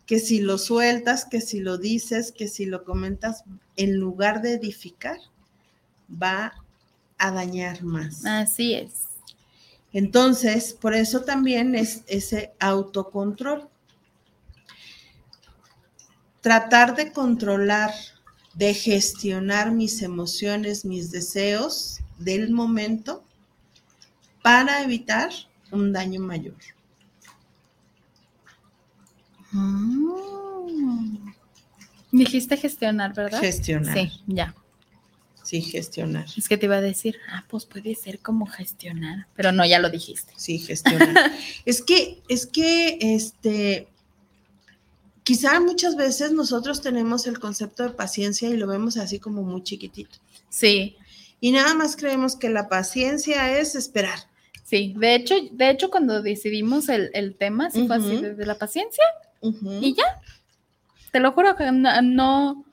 que 0.08 0.18
si 0.18 0.40
lo 0.40 0.58
sueltas, 0.58 1.26
que 1.26 1.42
si 1.42 1.60
lo 1.60 1.78
dices, 1.78 2.32
que 2.32 2.48
si 2.48 2.66
lo 2.66 2.86
comentas, 2.86 3.44
en 3.76 3.98
lugar 3.98 4.42
de 4.42 4.56
edificar, 4.56 5.20
va 6.12 6.56
a 7.20 7.32
dañar 7.32 7.84
más. 7.84 8.26
Así 8.26 8.74
es. 8.74 9.07
Entonces, 9.98 10.78
por 10.80 10.94
eso 10.94 11.22
también 11.22 11.74
es 11.74 12.04
ese 12.06 12.54
autocontrol. 12.60 13.68
Tratar 16.40 16.96
de 16.96 17.12
controlar, 17.12 17.90
de 18.54 18.76
gestionar 18.76 19.72
mis 19.72 20.04
emociones, 20.04 20.86
mis 20.86 21.10
deseos 21.10 22.02
del 22.20 22.52
momento 22.52 23.24
para 24.44 24.84
evitar 24.84 25.32
un 25.72 25.92
daño 25.92 26.22
mayor. 26.22 26.54
Mm. 29.52 31.32
Dijiste 32.12 32.56
gestionar, 32.56 33.16
¿verdad? 33.16 33.40
Gestionar. 33.40 33.98
Sí, 33.98 34.12
ya. 34.28 34.54
Sí, 35.48 35.62
gestionar. 35.62 36.26
Es 36.36 36.50
que 36.50 36.58
te 36.58 36.66
iba 36.66 36.76
a 36.76 36.82
decir, 36.82 37.16
ah, 37.32 37.46
pues 37.48 37.64
puede 37.64 37.96
ser 37.96 38.20
como 38.20 38.48
gestionar, 38.48 39.28
pero 39.34 39.54
no, 39.54 39.66
ya 39.66 39.80
lo 39.80 39.90
dijiste. 39.90 40.34
Sí, 40.36 40.60
gestionar. 40.60 41.32
es 41.66 41.82
que, 41.82 42.22
es 42.28 42.46
que, 42.46 42.98
este, 43.00 43.88
quizá 45.24 45.62
muchas 45.62 45.96
veces 45.96 46.34
nosotros 46.34 46.82
tenemos 46.82 47.28
el 47.28 47.40
concepto 47.40 47.84
de 47.84 47.92
paciencia 47.92 48.50
y 48.50 48.58
lo 48.58 48.68
vemos 48.68 48.98
así 48.98 49.20
como 49.20 49.42
muy 49.44 49.64
chiquitito. 49.64 50.18
Sí, 50.50 50.98
Y 51.40 51.54
nada 51.54 51.74
más 51.76 51.96
creemos 51.96 52.36
que 52.36 52.50
la 52.50 52.68
paciencia 52.68 53.58
es 53.58 53.76
esperar. 53.76 54.20
sí. 54.66 54.96
De 54.98 55.16
hecho, 55.16 55.36
de 55.54 55.70
hecho, 55.70 55.90
cuando 55.90 56.22
decidimos 56.22 56.90
el, 56.90 57.10
el 57.14 57.36
tema, 57.36 57.72
sí 57.72 57.88
fue 57.88 57.96
así 57.96 58.18
desde 58.18 58.46
la 58.46 58.58
paciencia 58.58 59.06
y 59.42 59.96
ya. 59.96 60.22
Te 61.14 61.22
lo 61.22 61.32
juro 61.32 61.56
que 61.56 61.72
no, 61.72 62.02
no, 62.02 62.66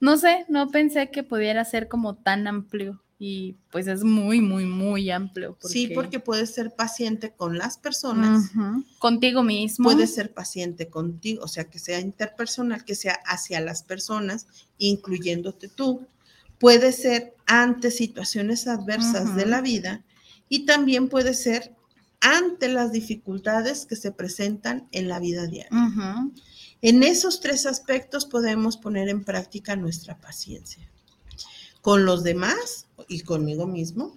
no 0.00 0.16
sé, 0.16 0.44
no 0.48 0.68
pensé 0.68 1.10
que 1.10 1.22
pudiera 1.22 1.64
ser 1.64 1.88
como 1.88 2.14
tan 2.14 2.46
amplio. 2.46 3.02
Y 3.20 3.56
pues 3.72 3.88
es 3.88 4.04
muy, 4.04 4.40
muy, 4.40 4.64
muy 4.64 5.10
amplio. 5.10 5.58
Sí, 5.60 5.90
porque 5.92 6.20
puedes 6.20 6.54
ser 6.54 6.76
paciente 6.76 7.32
con 7.32 7.58
las 7.58 7.76
personas. 7.76 8.52
Contigo 9.00 9.42
mismo. 9.42 9.84
puedes 9.84 10.14
ser 10.14 10.32
paciente 10.32 10.88
contigo, 10.88 11.42
o 11.42 11.48
sea, 11.48 11.64
que 11.64 11.80
sea 11.80 11.98
interpersonal, 11.98 12.84
que 12.84 12.94
sea 12.94 13.18
hacia 13.26 13.60
las 13.60 13.82
personas, 13.82 14.46
incluyéndote 14.78 15.66
tú. 15.66 16.06
Puede 16.60 16.92
ser 16.92 17.34
ante 17.46 17.90
situaciones 17.90 18.68
adversas 18.68 19.34
de 19.34 19.46
la 19.46 19.62
vida 19.62 20.04
y 20.48 20.64
también 20.64 21.08
puede 21.08 21.34
ser 21.34 21.74
ante 22.20 22.68
las 22.68 22.92
dificultades 22.92 23.84
que 23.84 23.96
se 23.96 24.12
presentan 24.12 24.88
en 24.92 25.08
la 25.08 25.18
vida 25.18 25.46
diaria. 25.46 25.90
En 26.82 27.02
esos 27.02 27.40
tres 27.40 27.66
aspectos 27.66 28.26
podemos 28.26 28.76
poner 28.76 29.08
en 29.08 29.24
práctica 29.24 29.76
nuestra 29.76 30.18
paciencia. 30.18 30.88
Con 31.80 32.04
los 32.04 32.22
demás 32.22 32.86
y 33.08 33.20
conmigo 33.20 33.66
mismo. 33.66 34.16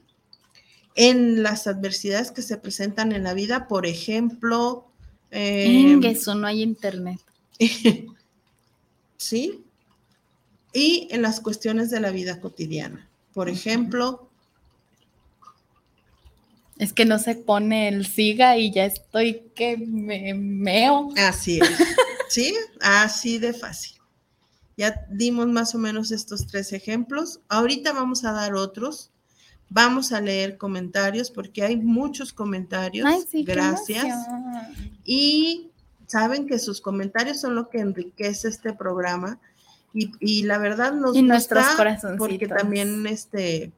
En 0.96 1.42
las 1.42 1.68
adversidades 1.68 2.32
que 2.32 2.42
se 2.42 2.58
presentan 2.58 3.12
en 3.14 3.24
la 3.24 3.34
vida, 3.34 3.68
por 3.68 3.86
ejemplo, 3.86 4.92
eh, 5.32 5.66
Ingueso, 5.68 6.36
no 6.36 6.48
hay 6.48 6.62
internet. 6.62 7.20
¿sí? 9.18 9.64
Y 10.74 11.08
en 11.12 11.22
las 11.22 11.40
cuestiones 11.40 11.90
de 11.90 12.00
la 12.00 12.12
vida 12.12 12.40
cotidiana. 12.40 13.08
Por 13.34 13.50
ejemplo, 13.50 14.30
Es 16.78 16.94
que 16.94 17.06
no 17.06 17.20
se 17.20 17.36
pone 17.36 17.88
el 17.88 18.08
siga 18.08 18.58
y 18.58 18.72
ya 18.72 18.86
estoy 18.86 19.44
que 19.54 19.78
me 19.78 20.34
meo. 20.34 21.10
así 21.18 21.60
es, 21.60 21.70
¿sí? 22.32 22.56
Así 22.80 23.40
de 23.40 23.54
fácil. 23.54 23.98
Ya 24.78 25.06
dimos 25.10 25.48
más 25.48 25.76
o 25.76 25.78
menos 25.78 26.12
estos 26.12 26.48
tres 26.48 26.72
ejemplos. 26.74 27.42
Ahorita 27.50 27.94
vamos 27.94 28.24
a 28.26 28.32
dar 28.32 28.56
otros. 28.56 29.12
Vamos 29.70 30.12
a 30.12 30.20
leer 30.20 30.58
comentarios 30.58 31.32
porque 31.32 31.64
hay 31.64 31.78
muchos 31.78 32.34
comentarios. 32.34 33.06
Ay, 33.08 33.22
sí, 33.30 33.46
qué 33.46 33.54
Gracias. 33.54 34.16
Y 35.06 35.72
saben 36.08 36.48
que 36.48 36.60
sus 36.60 36.82
comentarios 36.82 37.40
son 37.40 37.56
lo 37.56 37.70
que 37.70 37.80
enriquece 37.80 38.50
este 38.50 38.74
programa 38.74 39.40
y, 39.94 40.12
y 40.20 40.44
la 40.44 40.58
verdad 40.58 40.94
nos 40.94 41.16
Y 41.16 41.22
nuestros 41.22 41.64
gusta 41.64 41.78
corazoncitos. 41.78 42.28
porque 42.28 42.48
también 42.48 43.06
este 43.08 43.72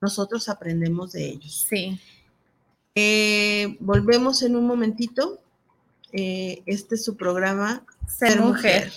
nosotros 0.00 0.48
aprendemos 0.48 1.12
de 1.12 1.26
ellos. 1.28 1.66
Sí. 1.68 1.98
Eh, 2.94 3.76
volvemos 3.80 4.42
en 4.42 4.56
un 4.56 4.66
momentito. 4.66 5.40
Eh, 6.18 6.62
este 6.64 6.94
es 6.94 7.04
su 7.04 7.14
programa 7.14 7.82
Ser, 8.08 8.40
mujer. 8.40 8.90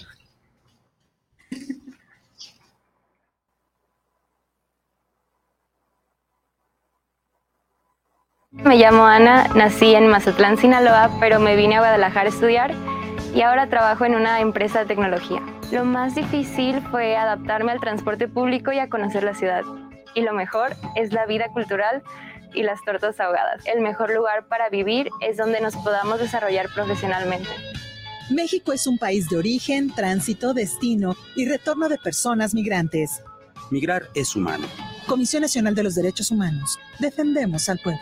Me 8.51 8.77
llamo 8.77 9.05
Ana, 9.05 9.49
nací 9.49 9.93
en 9.95 10.08
Mazatlán, 10.08 10.58
Sinaloa, 10.58 11.12
pero 11.19 11.41
me 11.41 11.58
vine 11.58 11.75
a 11.75 11.79
Guadalajara 11.79 12.27
a 12.27 12.32
estudiar 12.32 12.73
y 13.36 13.41
ahora 13.41 13.67
trabajo 13.67 14.05
en 14.05 14.15
una 14.15 14.39
empresa 14.39 14.79
de 14.79 14.86
tecnología. 14.86 15.41
Lo 15.73 15.84
más 15.84 16.15
difícil 16.15 16.82
fue 16.89 17.17
adaptarme 17.17 17.73
al 17.73 17.82
transporte 17.82 18.29
público 18.29 18.71
y 18.71 18.79
a 18.79 18.88
conocer 18.88 19.23
la 19.23 19.34
ciudad. 19.34 19.63
Y 20.15 20.21
lo 20.21 20.32
mejor 20.32 20.73
es 20.95 21.12
la 21.12 21.25
vida 21.25 21.49
cultural 21.49 22.01
y 22.54 22.64
las 22.64 22.82
tortas 22.84 23.20
ahogadas. 23.20 23.66
El 23.66 23.82
mejor 23.82 24.14
lugar 24.14 24.48
para 24.48 24.70
vivir 24.70 25.10
es 25.22 25.38
donde 25.38 25.62
nos 25.62 25.76
podamos 25.78 26.20
desarrollar 26.20 26.68
profesionalmente. 26.74 27.50
México 28.30 28.74
es 28.74 28.86
un 28.86 28.98
país 28.98 29.28
de 29.30 29.38
origen, 29.38 29.94
tránsito, 29.94 30.54
destino 30.54 31.16
y 31.36 31.48
retorno 31.48 31.90
de 31.90 31.98
personas 31.98 32.54
migrantes. 32.54 33.24
Migrar 33.72 34.04
es 34.14 34.36
humano. 34.36 34.68
Comisión 35.08 35.42
Nacional 35.42 35.74
de 35.74 35.84
los 35.84 35.96
Derechos 35.96 36.30
Humanos. 36.30 36.78
Defendemos 37.00 37.68
al 37.70 37.80
pueblo. 37.80 38.02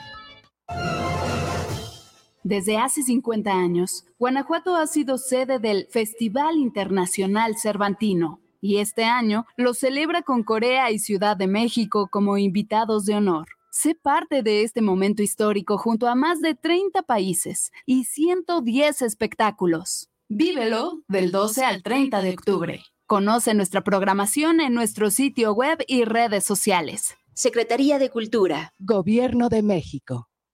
Desde 2.44 2.78
hace 2.78 3.04
50 3.04 3.52
años, 3.52 4.06
Guanajuato 4.20 4.76
ha 4.76 4.88
sido 4.88 5.18
sede 5.18 5.60
del 5.60 5.88
Festival 5.90 6.56
Internacional 6.56 7.58
Cervantino 7.58 8.40
y 8.62 8.78
este 8.78 9.04
año 9.04 9.46
lo 9.56 9.74
celebra 9.74 10.22
con 10.22 10.44
Corea 10.44 10.92
y 10.92 11.00
Ciudad 11.00 11.38
de 11.38 11.48
México 11.48 12.08
como 12.12 12.38
invitados 12.38 13.06
de 13.06 13.16
honor. 13.16 13.48
Sé 13.80 13.94
parte 13.94 14.42
de 14.42 14.63
este 14.63 14.82
momento 14.82 15.22
histórico 15.22 15.78
junto 15.78 16.08
a 16.08 16.16
más 16.16 16.42
de 16.42 16.56
30 16.56 17.04
países 17.04 17.72
y 17.86 18.06
110 18.06 19.04
espectáculos. 19.04 20.10
Vívelo 20.28 21.04
del 21.08 21.30
12 21.30 21.63
al 21.63 21.84
30 21.84 22.24
de 22.24 22.32
octubre. 22.32 22.84
Conoce 23.06 23.54
nuestra 23.54 23.84
programación 23.84 24.62
en 24.62 24.74
nuestro 24.74 25.12
sitio 25.12 25.54
web 25.54 25.78
y 25.86 26.06
redes 26.06 26.44
sociales. 26.44 27.18
Secretaría 27.36 28.00
de 28.00 28.10
Cultura. 28.10 28.74
Gobierno 28.80 29.48
de 29.48 29.62
México. 29.62 30.28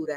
duda 0.00 0.16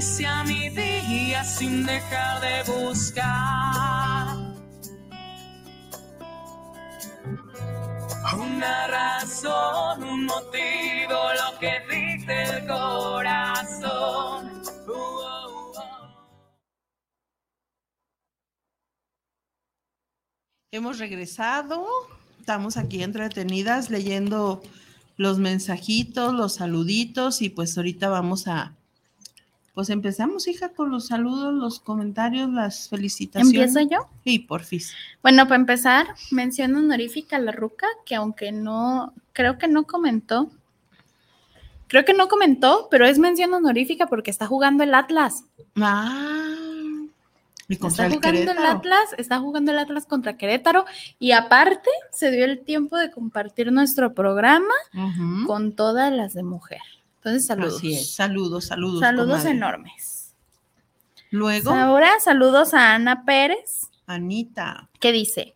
Inicia 0.00 0.44
mi 0.44 0.70
día 0.70 1.44
sin 1.44 1.84
dejar 1.84 2.40
de 2.40 2.62
buscar 2.72 4.34
una 8.34 8.86
razón, 8.86 10.02
un 10.02 10.24
motivo, 10.24 11.18
lo 11.34 11.58
que 11.60 11.82
dice 11.90 12.44
el 12.44 12.66
corazón. 12.66 14.62
Uh, 14.88 14.90
uh, 14.90 15.68
uh. 15.68 15.82
Hemos 20.72 20.98
regresado, 20.98 21.86
estamos 22.38 22.78
aquí 22.78 23.02
entretenidas 23.02 23.90
leyendo 23.90 24.62
los 25.18 25.38
mensajitos, 25.38 26.32
los 26.32 26.54
saluditos 26.54 27.42
y 27.42 27.50
pues 27.50 27.76
ahorita 27.76 28.08
vamos 28.08 28.48
a, 28.48 28.79
pues 29.80 29.88
empezamos 29.88 30.46
hija 30.46 30.68
con 30.68 30.90
los 30.90 31.06
saludos, 31.06 31.54
los 31.54 31.80
comentarios, 31.80 32.50
las 32.50 32.90
felicitaciones. 32.90 33.74
¿Empiezo 33.74 33.88
yo? 33.88 34.10
Sí, 34.24 34.38
porfis. 34.38 34.92
Bueno, 35.22 35.44
para 35.44 35.56
empezar, 35.56 36.08
mención 36.30 36.76
honorífica 36.76 37.36
a 37.36 37.38
la 37.38 37.50
Ruca, 37.50 37.86
que 38.04 38.14
aunque 38.14 38.52
no, 38.52 39.14
creo 39.32 39.56
que 39.56 39.68
no 39.68 39.84
comentó, 39.84 40.50
creo 41.86 42.04
que 42.04 42.12
no 42.12 42.28
comentó, 42.28 42.88
pero 42.90 43.06
es 43.06 43.18
mención 43.18 43.54
honorífica 43.54 44.06
porque 44.06 44.30
está 44.30 44.46
jugando 44.46 44.84
el 44.84 44.92
Atlas. 44.92 45.44
Ah, 45.76 46.44
y 47.66 47.72
está 47.72 48.04
el 48.04 48.12
jugando 48.12 48.52
el. 48.52 48.58
Atlas, 48.58 49.14
está 49.16 49.38
jugando 49.38 49.72
el 49.72 49.78
Atlas 49.78 50.04
contra 50.04 50.36
Querétaro 50.36 50.84
y 51.18 51.32
aparte 51.32 51.88
se 52.12 52.30
dio 52.30 52.44
el 52.44 52.60
tiempo 52.66 52.98
de 52.98 53.10
compartir 53.10 53.72
nuestro 53.72 54.12
programa 54.12 54.74
con 55.46 55.74
todas 55.74 56.12
las 56.12 56.34
de 56.34 56.42
mujer. 56.42 56.82
Entonces, 57.20 57.46
saludos. 57.46 57.76
Así 57.76 57.94
es, 57.94 58.14
saludos, 58.14 58.66
saludos. 58.66 59.00
Saludos 59.00 59.28
comadre. 59.28 59.50
enormes. 59.50 60.34
Luego, 61.30 61.70
Ahora, 61.70 62.18
saludos 62.20 62.74
a 62.74 62.94
Ana 62.94 63.24
Pérez, 63.24 63.88
Anita. 64.06 64.88
que 64.98 65.12
dice, 65.12 65.54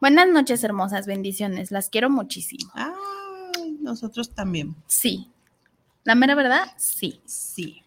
buenas 0.00 0.28
noches, 0.28 0.62
hermosas 0.62 1.06
bendiciones, 1.06 1.70
las 1.70 1.88
quiero 1.88 2.10
muchísimo. 2.10 2.70
Ay, 2.74 3.78
nosotros 3.80 4.30
también. 4.30 4.76
Sí. 4.86 5.28
La 6.04 6.14
mera 6.14 6.34
verdad, 6.34 6.72
sí. 6.76 7.20
Sí. 7.24 7.82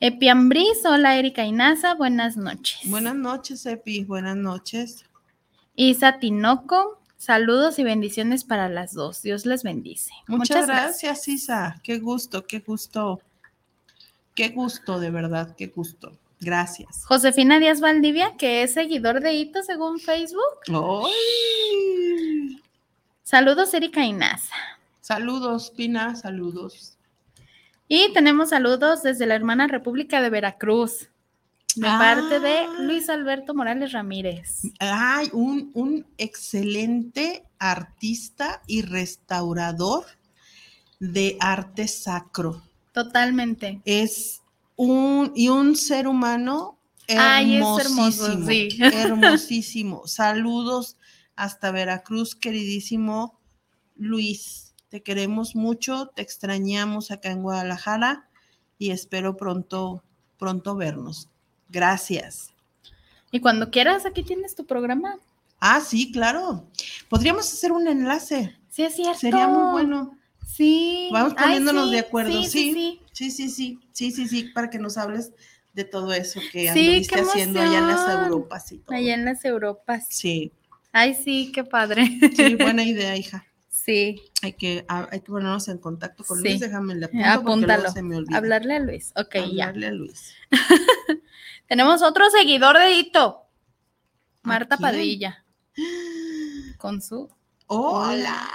Epiambris, 0.00 0.84
hola 0.84 1.16
Erika 1.16 1.44
Inaza, 1.44 1.94
buenas 1.94 2.36
noches. 2.36 2.80
Buenas 2.90 3.14
noches, 3.14 3.64
Epi. 3.66 4.04
Buenas 4.04 4.36
noches. 4.36 5.04
Isa 5.76 6.18
Tinoco, 6.18 7.00
saludos 7.22 7.78
y 7.78 7.84
bendiciones 7.84 8.42
para 8.42 8.68
las 8.68 8.94
dos. 8.94 9.22
Dios 9.22 9.46
les 9.46 9.62
bendice. 9.62 10.10
Muchas, 10.26 10.66
gracias, 10.66 11.28
Isa. 11.28 11.80
Qué 11.84 12.00
gusto, 12.00 12.44
qué 12.44 12.58
gusto. 12.58 13.20
Qué 14.34 14.48
gusto, 14.48 14.98
de 14.98 15.10
verdad, 15.10 15.54
qué 15.56 15.68
gusto. 15.68 16.18
Gracias. 16.40 17.04
Josefina 17.06 17.60
Díaz 17.60 17.80
Valdivia, 17.80 18.36
que 18.36 18.64
es 18.64 18.74
seguidor 18.74 19.20
de 19.20 19.34
Hito 19.34 19.62
según 19.62 20.00
Facebook. 20.00 20.42
¡Ay! 20.68 22.60
Saludos, 23.22 23.72
Erika 23.72 24.04
Inaza. 24.04 24.54
Saludos, 25.00 25.70
Pina, 25.70 26.16
saludos. 26.16 26.96
Y 27.86 28.12
tenemos 28.14 28.48
saludos 28.48 29.04
desde 29.04 29.26
la 29.26 29.36
hermana 29.36 29.68
República 29.68 30.20
de 30.20 30.30
Veracruz, 30.30 31.08
de 31.76 31.88
Ah. 31.88 31.98
parte 31.98 32.40
de 32.40 32.66
Luis 32.84 33.08
Alberto 33.08 33.54
Morales 33.54 33.92
Ramírez. 33.92 34.62
Ay, 34.78 35.28
un, 35.32 35.70
un 35.74 36.06
excelente 36.18 37.44
artista 37.58 38.62
y 38.66 38.82
restaurador 38.82 40.04
de 41.00 41.36
arte 41.40 41.88
sacro. 41.88 42.62
Totalmente. 42.92 43.80
Es 43.84 44.42
un, 44.76 45.32
y 45.34 45.48
un 45.48 45.76
ser 45.76 46.06
humano 46.08 46.78
Ay, 47.08 47.56
es 47.56 47.62
hermoso, 47.62 47.80
hermosísimo. 48.32 48.46
sí. 48.46 48.68
Hermosísimo. 48.80 50.06
Saludos 50.06 50.96
hasta 51.36 51.70
Veracruz, 51.72 52.34
queridísimo 52.34 53.40
Luis. 53.96 54.74
Te 54.88 55.02
queremos 55.02 55.56
mucho, 55.56 56.08
te 56.14 56.22
extrañamos 56.22 57.10
acá 57.10 57.30
en 57.30 57.42
Guadalajara 57.42 58.28
y 58.78 58.90
espero 58.90 59.36
pronto, 59.36 60.04
pronto 60.38 60.76
vernos. 60.76 61.28
Gracias. 61.72 62.52
Y 63.30 63.40
cuando 63.40 63.70
quieras, 63.70 64.04
aquí 64.06 64.22
tienes 64.22 64.54
tu 64.54 64.66
programa. 64.66 65.18
Ah, 65.58 65.80
sí, 65.80 66.12
claro. 66.12 66.68
Podríamos 67.08 67.50
hacer 67.52 67.72
un 67.72 67.88
enlace. 67.88 68.54
Sí, 68.68 68.82
es 68.84 68.94
cierto. 68.94 69.18
Sería 69.18 69.48
muy 69.48 69.72
bueno. 69.72 70.16
Sí. 70.46 71.08
Vamos 71.12 71.32
Ay, 71.36 71.44
poniéndonos 71.44 71.86
sí, 71.88 71.92
de 71.94 71.98
acuerdo, 72.00 72.30
sí, 72.42 72.44
sí. 72.48 72.72
sí, 72.74 72.98
Sí, 73.12 73.30
sí, 73.30 73.48
sí, 73.50 73.78
sí, 73.92 74.10
sí, 74.10 74.28
sí, 74.28 74.42
para 74.54 74.70
que 74.70 74.78
nos 74.78 74.96
hables 74.98 75.32
de 75.74 75.84
todo 75.84 76.12
eso 76.12 76.40
que 76.50 76.68
anduviste 76.68 77.20
haciendo 77.20 77.60
allá 77.60 77.78
en 77.78 77.86
las. 77.88 78.08
Europas 78.26 78.72
y 78.72 78.78
todo. 78.78 78.96
Allá 78.96 79.14
en 79.14 79.24
las 79.24 79.44
Europas. 79.44 80.06
Sí, 80.10 80.52
Ay, 80.92 81.14
sí, 81.14 81.52
qué 81.54 81.64
padre. 81.64 82.06
sí, 82.36 82.54
buena 82.56 82.84
idea, 82.84 83.16
hija. 83.16 83.46
Sí, 83.68 84.20
Hay 84.42 84.52
que, 84.52 84.84
hay 84.88 85.20
que 85.20 85.26
ponernos 85.26 85.66
en 85.68 85.78
contacto 85.78 86.22
con 86.24 86.38
Sí. 86.38 86.44
Luis, 86.44 86.60
déjame 86.60 86.94
le 86.94 87.06
apunto 87.06 87.18
porque 87.22 87.26
luego 87.34 87.50
apúntalo. 87.50 87.92
se 87.92 88.02
me 88.02 88.16
olvida. 88.16 88.36
Hablarle 88.36 88.74
a 88.76 88.78
Luis. 88.80 89.12
Ok, 89.16 89.34
ya. 89.52 89.68
Hablarle 89.68 89.86
a 89.86 89.90
Luis. 89.92 90.34
Tenemos 91.72 92.02
otro 92.02 92.28
seguidor 92.28 92.76
de 92.76 92.92
Hito. 92.92 93.46
Marta 94.42 94.76
quién? 94.76 94.90
Padilla. 94.90 95.46
Con 96.76 97.00
su. 97.00 97.30
Hola. 97.66 98.46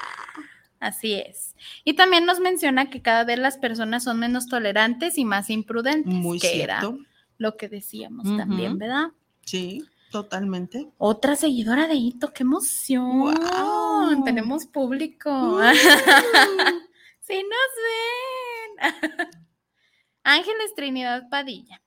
Así 0.79 1.15
es. 1.15 1.55
Y 1.83 1.95
también 1.95 2.27
nos 2.27 2.39
menciona 2.39 2.91
que 2.91 3.01
cada 3.01 3.23
vez 3.23 3.39
las 3.39 3.57
personas 3.57 4.03
son 4.03 4.19
menos 4.19 4.45
tolerantes 4.45 5.17
y 5.17 5.25
más 5.25 5.49
imprudentes. 5.49 6.13
Muy 6.13 6.39
que 6.39 6.49
cierto. 6.49 6.89
era 6.89 6.97
lo 7.39 7.57
que 7.57 7.67
decíamos 7.67 8.25
también, 8.37 8.77
¿verdad? 8.77 9.07
Sí, 9.41 9.83
totalmente. 10.11 10.87
Otra 10.99 11.35
seguidora 11.35 11.87
de 11.87 11.95
Hito, 11.95 12.31
qué 12.33 12.43
emoción. 12.43 13.33
Guau. 13.33 14.23
Tenemos 14.25 14.67
público. 14.67 15.55
Uh. 15.55 15.61
sí 17.21 17.43
nos 17.43 18.91
ven. 18.93 19.29
Ángeles 20.23 20.75
Trinidad 20.75 21.27
Padilla 21.31 21.81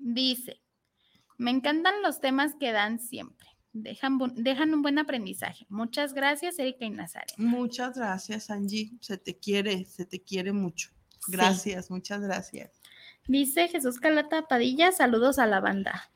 dice, 0.00 0.60
me 1.38 1.50
encantan 1.50 2.02
los 2.02 2.20
temas 2.20 2.54
que 2.58 2.72
dan 2.72 2.98
siempre. 2.98 3.48
Dejan, 3.72 4.18
dejan 4.34 4.74
un 4.74 4.82
buen 4.82 4.98
aprendizaje. 4.98 5.64
Muchas 5.68 6.12
gracias, 6.12 6.58
Erika 6.58 6.84
y 6.84 6.90
Nazaret. 6.90 7.32
Muchas 7.36 7.96
gracias, 7.96 8.50
Angie. 8.50 8.90
Se 9.00 9.16
te 9.16 9.38
quiere, 9.38 9.84
se 9.84 10.04
te 10.04 10.20
quiere 10.20 10.52
mucho. 10.52 10.90
Gracias, 11.28 11.90
muchas 11.90 12.20
gracias. 12.20 12.80
Dice 13.28 13.68
Jesús 13.68 14.00
Calata 14.00 14.48
Padilla, 14.48 14.90
saludos 14.90 15.38
a 15.38 15.46
la 15.46 15.60
banda. 15.60 16.10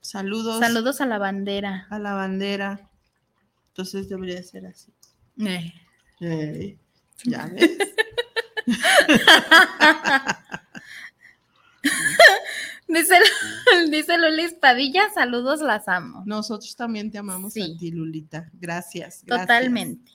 Saludos 0.00 0.58
Saludos 0.60 1.00
a 1.00 1.06
la 1.06 1.16
bandera. 1.18 1.86
a 1.88 1.98
la 1.98 2.12
bandera. 2.12 2.90
Entonces 3.68 4.10
debería 4.10 4.42
ser 4.42 4.66
así. 4.66 4.92
Eh. 5.38 6.76
Ya 7.24 7.46
ves. 7.52 7.70
Dice, 12.92 13.14
dice 13.90 14.18
Lulis 14.18 14.54
Padilla, 14.54 15.08
saludos, 15.14 15.60
las 15.60 15.88
amo. 15.88 16.22
Nosotros 16.26 16.76
también 16.76 17.10
te 17.10 17.18
amamos 17.18 17.54
Sí. 17.54 17.62
a 17.62 17.78
ti, 17.78 17.90
Lulita. 17.90 18.50
Gracias. 18.54 19.22
gracias. 19.24 19.46
Totalmente. 19.48 20.12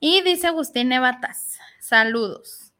Y 0.00 0.20
dice 0.22 0.48
Agustín 0.48 0.88
Nevatas, 0.88 1.56
saludos. 1.80 2.72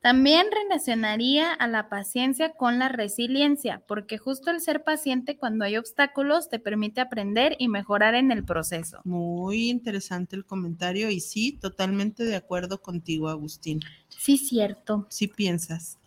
También 0.00 0.46
relacionaría 0.52 1.52
a 1.52 1.66
la 1.66 1.88
paciencia 1.88 2.52
con 2.52 2.78
la 2.78 2.88
resiliencia, 2.88 3.82
porque 3.88 4.16
justo 4.16 4.52
el 4.52 4.60
ser 4.60 4.84
paciente 4.84 5.36
cuando 5.36 5.64
hay 5.64 5.76
obstáculos 5.76 6.48
te 6.48 6.60
permite 6.60 7.00
aprender 7.00 7.56
y 7.58 7.66
mejorar 7.66 8.14
en 8.14 8.30
el 8.30 8.44
proceso. 8.44 9.00
Muy 9.02 9.68
interesante 9.68 10.36
el 10.36 10.44
comentario 10.44 11.10
y 11.10 11.18
sí, 11.18 11.50
totalmente 11.60 12.22
de 12.24 12.36
acuerdo 12.36 12.80
contigo, 12.80 13.28
Agustín. 13.28 13.80
Sí, 14.08 14.38
cierto. 14.38 15.06
Sí 15.10 15.26
piensas. 15.26 15.98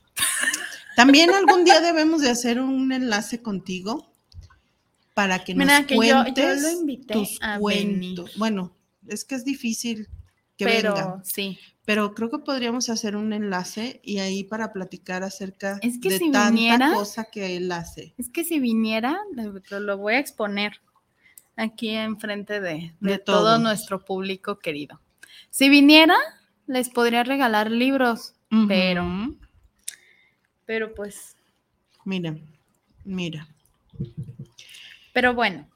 También 0.95 1.31
algún 1.33 1.63
día 1.63 1.79
debemos 1.81 2.21
de 2.21 2.29
hacer 2.29 2.59
un 2.61 2.91
enlace 2.91 3.41
contigo 3.41 4.11
para 5.13 5.43
que 5.43 5.55
Mira, 5.55 5.79
nos 5.79 5.87
que 5.87 5.95
yo- 5.95 6.01
yo 6.01 6.17
lo 6.17 6.23
cuentes 6.23 7.07
tus 7.07 7.39
cuentos. 7.59 8.31
Bueno, 8.37 8.75
es 9.07 9.25
que 9.25 9.35
es 9.35 9.43
difícil 9.45 10.07
que 10.57 10.65
Pero 10.65 10.93
venga, 10.93 11.21
sí, 11.23 11.57
pero 11.85 12.13
creo 12.13 12.29
que 12.29 12.37
podríamos 12.39 12.89
hacer 12.89 13.15
un 13.15 13.33
enlace 13.33 13.99
y 14.03 14.19
ahí 14.19 14.43
para 14.43 14.71
platicar 14.71 15.23
acerca 15.23 15.79
Es 15.81 15.99
que 15.99 16.09
de 16.09 16.17
si 16.19 16.31
tanta 16.31 16.49
viniera- 16.51 16.93
cosa 16.93 17.25
que 17.25 17.57
él 17.57 17.71
hace. 17.71 18.13
es 18.17 18.29
que 18.29 18.43
si 18.43 18.59
viniera, 18.59 19.19
lo, 19.33 19.79
lo- 19.79 19.97
voy 19.97 20.13
a 20.13 20.19
exponer 20.19 20.73
aquí 21.55 21.89
enfrente 21.89 22.61
de, 22.61 22.93
de 22.99 23.11
De 23.11 23.17
todo 23.17 23.57
nuestro 23.57 24.05
público 24.05 24.59
querido. 24.59 25.01
Si 25.49 25.67
viniera, 25.69 26.15
les 26.67 26.89
podría 26.89 27.23
regalar 27.23 27.69
libros, 27.71 28.33
pero 28.67 29.03
pues, 30.95 31.35
Mira, 32.05 32.35
mira. 33.05 33.47
pero 35.13 35.33
bueno. 35.33 35.67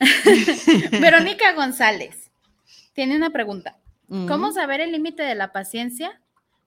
Verónica 1.00 1.52
González 1.52 2.30
tiene 2.94 3.16
una 3.16 3.30
pregunta. 3.30 3.76
¿Cómo 4.26 4.50
saber 4.50 4.80
el 4.80 4.90
límite 4.90 5.22
de 5.22 5.36
la 5.36 5.52
paciencia? 5.52 6.20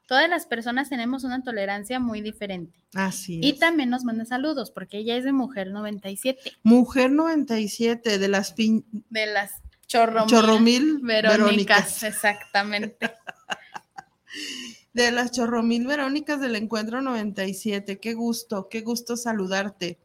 Todas 0.07 0.29
las 0.29 0.45
personas 0.45 0.87
tenemos 0.89 1.25
una 1.25 1.43
tolerancia 1.43 1.99
muy 1.99 2.21
diferente. 2.21 2.77
Así 2.93 3.39
Y 3.43 3.51
es. 3.51 3.59
también 3.59 3.89
nos 3.89 4.05
manda 4.05 4.23
saludos, 4.23 4.71
porque 4.71 4.99
ella 4.99 5.17
es 5.17 5.25
de 5.25 5.33
Mujer 5.33 5.71
97, 5.71 6.53
Mujer 6.63 7.11
97 7.11 8.17
de 8.17 8.27
las 8.29 8.55
pin- 8.55 8.85
de 9.09 9.25
las 9.25 9.51
chorromil, 9.87 10.29
Chorromil 10.29 10.99
Verónicas, 11.01 11.37
Verónicas. 11.39 12.03
exactamente. 12.03 13.11
De 14.93 15.11
las 15.11 15.31
chorromil 15.31 15.87
Verónicas 15.87 16.39
del 16.39 16.55
Encuentro 16.55 17.01
97. 17.01 17.99
Qué 17.99 18.13
gusto, 18.13 18.67
qué 18.69 18.81
gusto 18.81 19.17
saludarte. 19.17 19.97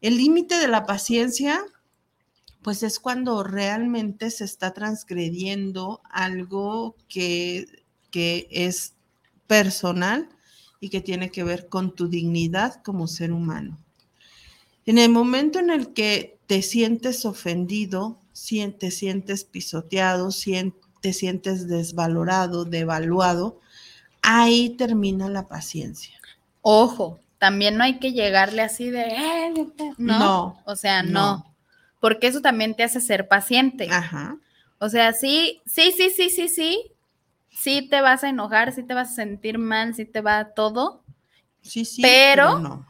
El 0.00 0.16
límite 0.16 0.56
de 0.56 0.68
la 0.68 0.86
paciencia, 0.86 1.60
pues 2.62 2.82
es 2.84 3.00
cuando 3.00 3.42
realmente 3.42 4.30
se 4.30 4.44
está 4.44 4.72
transgrediendo 4.72 6.00
algo 6.10 6.94
que, 7.08 7.66
que 8.10 8.46
es 8.50 8.94
personal 9.48 10.28
y 10.78 10.90
que 10.90 11.00
tiene 11.00 11.30
que 11.30 11.42
ver 11.42 11.68
con 11.68 11.94
tu 11.94 12.08
dignidad 12.08 12.82
como 12.84 13.08
ser 13.08 13.32
humano. 13.32 13.78
En 14.86 14.98
el 14.98 15.10
momento 15.10 15.58
en 15.58 15.70
el 15.70 15.92
que 15.92 16.38
te 16.46 16.62
sientes 16.62 17.24
ofendido, 17.24 18.20
te 18.78 18.90
sientes 18.90 19.44
pisoteado, 19.44 20.30
te 21.00 21.12
sientes 21.12 21.68
desvalorado, 21.68 22.64
devaluado, 22.64 23.60
ahí 24.22 24.70
termina 24.70 25.28
la 25.28 25.48
paciencia. 25.48 26.18
Ojo, 26.62 27.20
también 27.38 27.76
no 27.76 27.84
hay 27.84 27.98
que 27.98 28.12
llegarle 28.12 28.62
así 28.62 28.90
de, 28.90 29.02
"Eh, 29.02 29.52
vete", 29.56 29.92
no, 29.98 30.18
No, 30.18 30.62
o 30.66 30.76
sea, 30.76 31.02
no. 31.02 31.10
no. 31.12 31.56
porque 32.00 32.26
eso 32.28 32.40
también 32.40 32.74
te 32.74 32.82
hace 32.82 32.98
ser 33.00 33.28
paciente. 33.28 33.86
Ajá. 33.90 34.38
O 34.78 34.88
sea, 34.88 35.12
sí, 35.12 35.60
sí, 35.66 35.92
sí, 35.94 36.08
sí, 36.08 36.30
sí, 36.30 36.48
sí, 36.48 36.92
sí 37.50 37.88
te 37.90 38.00
vas 38.00 38.24
a 38.24 38.30
enojar, 38.30 38.72
sí 38.72 38.82
te 38.82 38.94
vas 38.94 39.10
a 39.12 39.14
sentir 39.16 39.58
mal, 39.58 39.94
sí 39.94 40.06
te 40.06 40.22
va 40.22 40.54
todo, 40.54 41.04
Sí, 41.60 41.84
sí. 41.84 42.00
Pero- 42.00 42.58
no. 42.58 42.86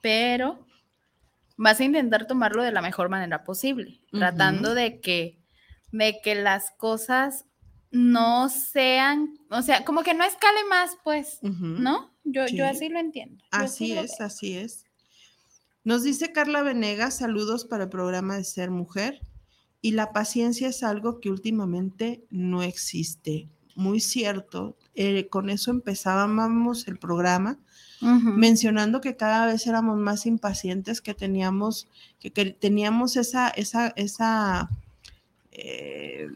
pero 0.00 0.64
vas 1.58 1.78
a 1.80 1.84
intentar 1.84 2.26
tomarlo 2.26 2.62
de 2.62 2.72
la 2.72 2.80
mejor 2.80 3.10
manera 3.10 3.44
posible, 3.44 4.00
tratando 4.12 4.72
de 4.74 5.00
que, 5.00 5.38
de 5.92 6.18
que 6.22 6.34
las 6.34 6.70
cosas 6.70 7.44
no 7.90 8.48
sean, 8.48 9.38
o 9.50 9.62
sea, 9.62 9.84
como 9.84 10.02
que 10.02 10.14
no 10.14 10.24
escale 10.24 10.64
más, 10.68 10.96
pues. 11.04 11.38
¿no? 11.42 12.10
Yo, 12.24 12.46
Sí. 12.46 12.56
yo 12.56 12.66
así 12.66 12.88
lo 12.88 12.98
entiendo. 12.98 13.36
yo 13.42 13.58
Así 13.58 13.94
lo 13.94 14.02
es, 14.02 14.20
así 14.20 14.56
es. 14.56 14.84
Nos 15.84 16.02
dice 16.02 16.32
Carla 16.32 16.62
Venegas, 16.62 17.16
saludos 17.16 17.64
para 17.64 17.84
el 17.84 17.90
programa 17.90 18.36
de 18.36 18.44
Ser 18.44 18.70
Mujer. 18.70 19.20
Y 19.80 19.92
la 19.92 20.12
paciencia 20.12 20.68
es 20.68 20.82
algo 20.82 21.20
que 21.20 21.30
últimamente 21.30 22.24
no 22.30 22.62
existe. 22.62 23.48
Muy 23.76 24.00
cierto. 24.00 24.76
Eh, 24.96 25.28
con 25.28 25.48
eso 25.50 25.70
empezábamos 25.70 26.88
el 26.88 26.98
programa 26.98 27.58
mencionando 28.00 29.00
que 29.00 29.16
cada 29.16 29.46
vez 29.46 29.66
éramos 29.66 29.98
más 29.98 30.24
impacientes, 30.26 31.00
que 31.00 31.14
teníamos, 31.14 31.88
que, 32.20 32.30
que 32.32 32.46
teníamos 32.52 33.16
esa, 33.16 33.48
esa, 33.48 33.88
esa, 33.96 34.68
eh, 35.50 36.28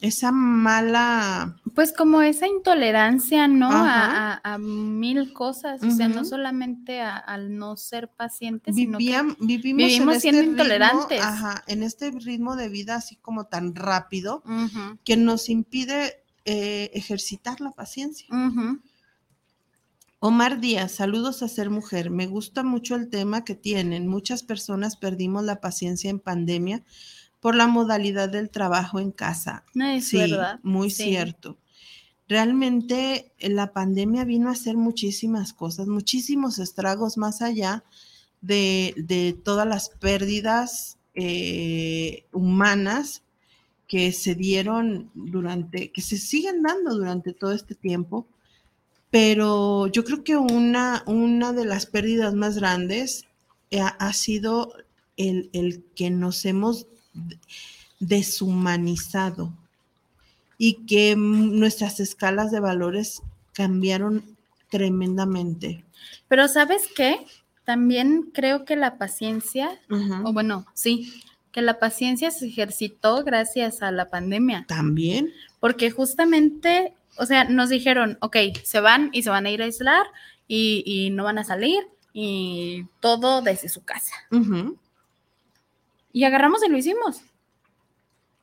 esa 0.00 0.30
mala, 0.30 1.56
Pues 1.74 1.92
como 1.92 2.20
esa 2.20 2.46
intolerancia, 2.46 3.48
¿no? 3.48 3.70
A, 3.70 3.80
Ajá. 3.80 4.40
a- 4.44 4.54
a 4.54 4.58
mil 4.58 5.32
cosas, 5.32 5.82
o 5.82 5.90
sea, 5.90 6.08
no 6.08 6.24
solamente 6.24 7.00
a- 7.00 7.16
al 7.16 7.56
no 7.56 7.76
ser 7.78 8.08
paciente, 8.08 8.72
sino 8.74 8.98
que 8.98 9.04
vivimos, 9.04 9.38
en 9.40 9.46
vivimos 9.88 10.16
este 10.16 10.20
siendo 10.20 10.40
ritmo, 10.42 10.52
intolerantes. 10.54 11.20
ajá, 11.22 11.64
en 11.66 11.82
este 11.82 12.10
ritmo 12.10 12.56
de 12.56 12.68
vida 12.68 12.96
así 12.96 13.16
como 13.16 13.44
tan 13.44 13.74
rápido 13.74 14.42
que 15.04 15.16
nos 15.16 15.48
impide 15.48 16.22
eh, 16.44 16.90
ejercitar 16.94 17.60
la 17.60 17.72
paciencia. 17.72 18.26
Omar 20.18 20.60
Díaz, 20.60 20.92
saludos 20.92 21.42
a 21.42 21.48
ser 21.48 21.70
mujer. 21.70 22.10
Me 22.10 22.26
gusta 22.26 22.62
mucho 22.62 22.94
el 22.96 23.08
tema 23.10 23.44
que 23.44 23.54
tienen. 23.54 24.08
Muchas 24.08 24.42
personas 24.42 24.96
perdimos 24.96 25.44
la 25.44 25.60
paciencia 25.60 26.08
en 26.10 26.20
pandemia 26.20 26.82
por 27.40 27.54
la 27.54 27.66
modalidad 27.66 28.28
del 28.28 28.50
trabajo 28.50 28.98
en 29.00 29.12
casa. 29.12 29.64
Es 29.74 30.08
sí, 30.08 30.16
verdad. 30.18 30.60
muy 30.62 30.90
Sí. 30.90 31.04
cierto. 31.04 31.58
Realmente 32.28 33.32
eh, 33.38 33.48
la 33.50 33.72
pandemia 33.72 34.24
vino 34.24 34.48
a 34.48 34.52
hacer 34.52 34.76
muchísimas 34.76 35.52
cosas, 35.52 35.86
muchísimos 35.86 36.58
estragos 36.58 37.16
más 37.18 37.40
allá 37.42 37.84
de, 38.40 38.94
de 38.96 39.32
todas 39.32 39.66
las 39.66 39.90
pérdidas 39.90 40.98
eh, 41.14 42.26
humanas 42.32 43.22
que 43.86 44.10
se 44.12 44.34
dieron 44.34 45.10
durante, 45.14 45.92
que 45.92 46.02
se 46.02 46.16
siguen 46.18 46.62
dando 46.62 46.94
durante 46.96 47.32
todo 47.32 47.52
este 47.52 47.76
tiempo. 47.76 48.26
Pero 49.10 49.86
yo 49.86 50.04
creo 50.04 50.24
que 50.24 50.36
una, 50.36 51.04
una 51.06 51.52
de 51.52 51.64
las 51.64 51.86
pérdidas 51.86 52.34
más 52.34 52.56
grandes 52.56 53.24
eh, 53.70 53.80
ha, 53.80 53.88
ha 53.88 54.12
sido 54.12 54.72
el, 55.16 55.48
el 55.52 55.84
que 55.94 56.10
nos 56.10 56.44
hemos 56.44 56.88
deshumanizado 58.00 59.52
y 60.58 60.74
que 60.86 61.14
nuestras 61.16 62.00
escalas 62.00 62.50
de 62.50 62.60
valores 62.60 63.22
cambiaron 63.52 64.24
tremendamente. 64.70 65.84
Pero 66.28 66.48
¿sabes 66.48 66.82
qué? 66.94 67.26
También 67.64 68.30
creo 68.32 68.64
que 68.64 68.76
la 68.76 68.96
paciencia, 68.96 69.80
o 70.24 70.32
bueno, 70.32 70.66
sí, 70.74 71.22
que 71.52 71.62
la 71.62 71.78
paciencia 71.78 72.30
se 72.30 72.46
ejercitó 72.46 73.24
gracias 73.24 73.82
a 73.82 73.90
la 73.90 74.08
pandemia. 74.10 74.64
También. 74.68 75.32
Porque 75.58 75.90
justamente, 75.90 76.92
o 77.16 77.26
sea, 77.26 77.44
nos 77.44 77.70
dijeron, 77.70 78.18
ok, 78.20 78.36
se 78.62 78.80
van 78.80 79.10
y 79.12 79.22
se 79.22 79.30
van 79.30 79.46
a 79.46 79.50
ir 79.50 79.62
a 79.62 79.64
aislar 79.64 80.06
y, 80.46 80.82
y 80.86 81.10
no 81.10 81.24
van 81.24 81.38
a 81.38 81.44
salir 81.44 81.82
y 82.12 82.86
todo 83.00 83.42
desde 83.42 83.68
su 83.68 83.82
casa. 83.84 84.14
Y 86.16 86.24
agarramos 86.24 86.62
y 86.64 86.70
lo 86.70 86.78
hicimos. 86.78 87.20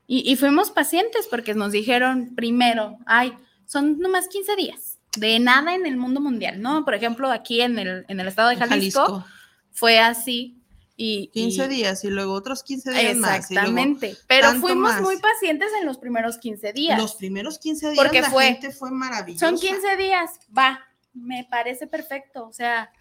Y, 0.05 0.31
y 0.31 0.35
fuimos 0.35 0.69
pacientes 0.69 1.25
porque 1.27 1.55
nos 1.55 1.71
dijeron 1.71 2.35
primero, 2.35 2.97
ay, 3.07 3.33
son 3.65 3.97
nomás 3.97 4.27
15 4.27 4.55
días, 4.55 4.99
de 5.17 5.39
nada 5.39 5.73
en 5.73 5.87
el 5.87 5.97
mundo 5.97 6.21
mundial, 6.21 6.61
¿no? 6.61 6.85
Por 6.85 6.93
ejemplo, 6.93 7.31
aquí 7.31 7.61
en 7.61 7.79
el, 7.79 8.05
en 8.09 8.19
el 8.19 8.27
estado 8.27 8.49
de 8.49 8.57
Jalisco, 8.57 8.99
Jalisco. 9.01 9.25
fue 9.71 9.97
así. 9.99 10.59
Y, 10.95 11.29
15 11.33 11.65
y- 11.65 11.67
días 11.69 12.03
y 12.03 12.09
luego 12.11 12.33
otros 12.33 12.61
15 12.61 12.91
días 12.91 13.15
más. 13.15 13.49
y 13.49 13.55
luego 13.55 13.69
Exactamente. 13.69 14.17
Pero 14.27 14.51
fuimos 14.61 14.91
más. 14.93 15.01
muy 15.01 15.17
pacientes 15.17 15.69
en 15.79 15.87
los 15.87 15.97
primeros 15.97 16.37
15 16.37 16.73
días. 16.73 16.99
Los 17.01 17.15
primeros 17.15 17.57
15 17.57 17.89
días 17.89 17.97
Porque 17.97 18.21
la 18.21 18.29
fue- 18.29 18.45
gente 18.45 18.69
fue 18.69 18.91
maravillosa. 18.91 19.47
Son 19.49 19.57
15 19.57 19.97
días, 19.97 20.29
va, 20.55 20.79
me 21.15 21.47
parece 21.49 21.87
perfecto. 21.87 22.45
O 22.45 22.53
sea, 22.53 22.91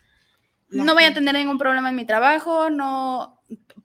La 0.71 0.85
no 0.85 0.95
voy 0.95 1.05
a 1.05 1.13
tener 1.13 1.35
ningún 1.35 1.59
problema 1.59 1.91
en 1.91 1.97
mi 1.97 2.07
trabajo, 2.07 2.71
no 2.71 3.42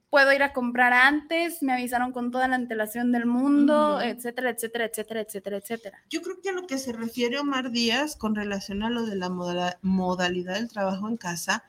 puedo 0.10 0.32
ir 0.32 0.41
a 0.41 0.53
comprar 0.53 0.93
antes, 0.93 1.62
me 1.62 1.74
avisaron 1.74 2.12
con 2.14 2.32
toda 2.32 2.47
la 2.47 2.55
antelación 2.55 3.12
del 3.12 3.26
mundo, 3.26 3.99
etcétera, 4.01 4.51
etcétera, 4.51 4.86
etcétera, 4.86 5.22
etcétera, 5.22 5.58
etcétera. 5.58 5.97
Yo 6.10 6.22
creo 6.22 6.39
que 6.41 6.49
a 6.49 6.53
lo 6.53 6.66
que 6.66 6.78
se 6.78 6.93
refiere 6.93 7.38
Omar 7.39 7.72
Díaz 7.72 8.16
con 8.16 8.34
relación 8.36 8.84
a 8.84 8.89
lo 8.89 9.05
de 9.05 9.16
la 9.18 9.30
moda- 9.30 9.78
modalidad 9.82 10.55
del 10.55 10.70
trabajo 10.70 11.10
en 11.10 11.18
casa 11.18 11.64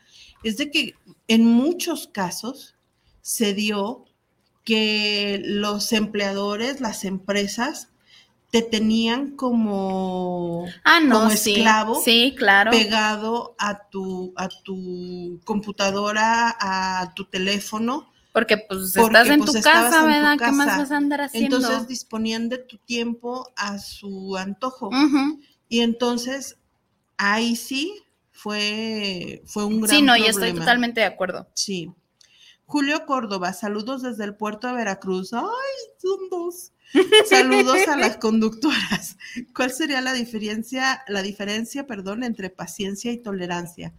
es 0.45 0.57
de 0.57 0.71
que 0.71 0.95
en 1.27 1.45
muchos 1.45 2.07
casos 2.07 2.77
se 3.23 3.55
dio 3.55 4.05
que 4.65 5.41
los 5.45 5.93
empleadores, 5.93 6.81
las 6.81 7.05
empresas, 7.05 7.89
te 8.51 8.63
tenían 8.63 9.33
como, 9.37 10.67
Ah, 10.85 11.01
no, 11.01 11.19
como 11.19 11.31
sí, 11.31 11.55
esclavo 11.55 12.01
sí, 12.03 12.35
claro. 12.39 12.71
pegado 12.71 13.55
a 13.59 13.89
tu, 13.89 14.33
a 14.37 14.49
tu 14.49 15.41
computadora, 15.45 16.57
a 16.61 17.13
tu 17.15 17.25
teléfono. 17.27 18.11
Porque 18.39 18.57
pues 18.57 18.93
porque, 18.95 19.19
estás 19.19 19.29
en 19.31 19.41
pues, 19.41 19.51
tu 19.51 19.59
estabas 19.59 19.83
casa, 19.87 19.97
en 19.97 20.03
tu 20.03 20.09
¿verdad? 20.11 20.39
¿Qué 20.39 20.53
más 20.53 20.79
vas 20.79 20.93
a 20.93 20.97
andar 20.97 21.21
haciendo? 21.23 21.57
Entonces 21.57 21.89
disponían 21.89 22.49
de 22.49 22.59
tu 22.59 22.79
tiempo 22.79 23.53
a 23.57 23.81
su 23.81 24.37
antojo. 24.37 24.91
Y 25.69 25.81
entonces 25.81 26.57
ahí 27.17 27.57
sí 27.57 28.01
fue, 28.31 29.43
fue 29.45 29.65
un 29.65 29.81
gran 29.81 29.91
Sí, 29.91 30.03
no, 30.03 30.17
y 30.17 30.27
estoy 30.27 30.53
totalmente 30.53 31.01
de 31.01 31.07
acuerdo. 31.07 31.49
Sí. 31.55 31.91
Julio 32.65 33.07
Córdoba, 33.07 33.53
saludos 33.55 34.03
desde 34.03 34.23
el 34.23 34.37
puerto 34.37 34.69
de 34.69 34.75
Veracruz. 34.75 35.33
¡Ay, 35.33 35.43
son 36.01 36.31
dos! 36.31 36.71
Saludos 37.29 37.89
a 37.89 37.97
las 37.97 38.17
conductoras. 38.19 39.17
¿Cuál 39.53 39.73
sería 39.73 40.01
la 40.01 40.13
diferencia, 40.13 41.03
la 41.09 41.23
diferencia, 41.23 41.89
perdón, 41.89 42.23
entre 42.23 42.51
paciencia 42.51 43.11
y 43.11 43.19
tolerancia? 43.19 43.95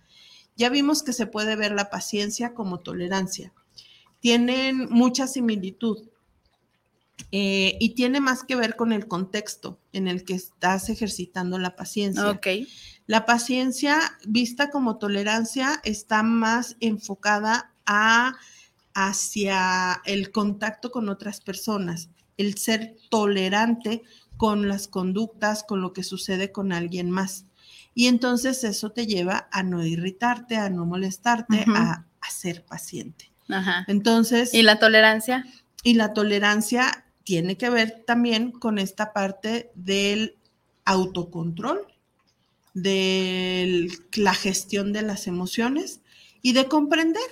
Ya 0.55 0.69
vimos 0.69 1.03
que 1.03 1.11
se 1.11 1.25
puede 1.25 1.57
ver 1.57 1.73
la 1.73 1.89
paciencia 1.89 2.53
como 2.53 2.79
tolerancia. 2.79 3.51
Tienen 4.19 4.89
mucha 4.89 5.27
similitud 5.27 6.09
eh, 7.31 7.77
y 7.79 7.95
tiene 7.95 8.21
más 8.21 8.43
que 8.43 8.55
ver 8.55 8.75
con 8.75 8.91
el 8.91 9.07
contexto 9.07 9.79
en 9.93 10.07
el 10.07 10.23
que 10.23 10.33
estás 10.33 10.89
ejercitando 10.89 11.57
la 11.57 11.75
paciencia. 11.75 12.39
La 13.05 13.25
paciencia, 13.25 14.17
vista 14.27 14.69
como 14.69 14.97
tolerancia, 14.97 15.81
está 15.83 16.23
más 16.23 16.75
enfocada 16.79 17.73
a 17.85 18.35
hacia 18.93 20.01
el 20.05 20.31
contacto 20.31 20.91
con 20.91 21.09
otras 21.09 21.41
personas, 21.41 22.09
el 22.37 22.57
ser 22.57 22.97
tolerante 23.09 24.03
con 24.35 24.67
las 24.67 24.87
conductas, 24.87 25.63
con 25.63 25.81
lo 25.81 25.93
que 25.93 26.03
sucede 26.03 26.51
con 26.51 26.71
alguien 26.71 27.09
más. 27.09 27.45
Y 27.93 28.07
entonces 28.07 28.63
eso 28.63 28.91
te 28.91 29.07
lleva 29.07 29.47
a 29.51 29.63
no 29.63 29.85
irritarte, 29.85 30.57
a 30.57 30.69
no 30.69 30.85
molestarte, 30.85 31.65
a, 31.67 32.05
a 32.19 32.29
ser 32.29 32.65
paciente. 32.65 33.28
Ajá. 33.49 33.85
Entonces, 33.87 34.53
¿Y 34.53 34.63
la 34.63 34.79
tolerancia? 34.79 35.45
y 35.83 35.95
la 35.95 36.13
tolerancia 36.13 37.05
tiene 37.23 37.57
que 37.57 37.69
ver 37.69 38.03
también 38.05 38.51
con 38.51 38.79
esta 38.79 39.13
parte 39.13 39.71
del 39.75 40.35
autocontrol, 40.85 41.85
de 42.73 43.89
la 44.13 44.33
gestión 44.33 44.93
de 44.93 45.01
las 45.01 45.27
emociones 45.27 46.01
y 46.41 46.53
de 46.53 46.65
comprender 46.65 47.23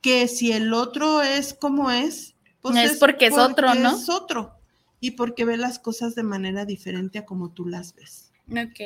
que 0.00 0.28
si 0.28 0.52
el 0.52 0.72
otro 0.72 1.22
es 1.22 1.54
como 1.54 1.90
es, 1.90 2.34
pues 2.60 2.76
Es 2.76 2.98
porque 2.98 3.26
es 3.26 3.34
otro, 3.34 3.74
¿no? 3.74 3.96
Es 3.96 4.08
otro. 4.08 4.54
Y 5.00 5.12
porque 5.12 5.44
ve 5.44 5.56
las 5.56 5.78
cosas 5.78 6.14
de 6.14 6.22
manera 6.22 6.64
diferente 6.64 7.18
a 7.18 7.26
como 7.26 7.50
tú 7.50 7.66
las 7.66 7.94
ves. 7.94 8.32
Ok. 8.50 8.78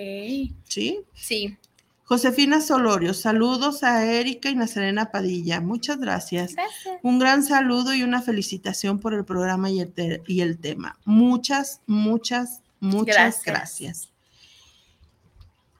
¿Sí? 0.64 1.00
Sí. 1.14 1.58
Josefina 2.06 2.60
Solorio, 2.60 3.14
saludos 3.14 3.82
a 3.82 4.04
Erika 4.04 4.48
y 4.48 4.54
Nazarena 4.54 5.10
Padilla. 5.10 5.60
Muchas 5.60 5.98
gracias. 5.98 6.54
Gracias. 6.54 7.00
Un 7.02 7.18
gran 7.18 7.42
saludo 7.42 7.94
y 7.94 8.04
una 8.04 8.22
felicitación 8.22 9.00
por 9.00 9.12
el 9.12 9.24
programa 9.24 9.70
y 9.70 9.80
el, 9.80 9.92
te- 9.92 10.22
y 10.28 10.40
el 10.40 10.56
tema. 10.58 10.96
Muchas, 11.04 11.80
muchas, 11.88 12.60
muchas 12.78 13.16
Gracias. 13.42 13.44
gracias. 13.44 14.08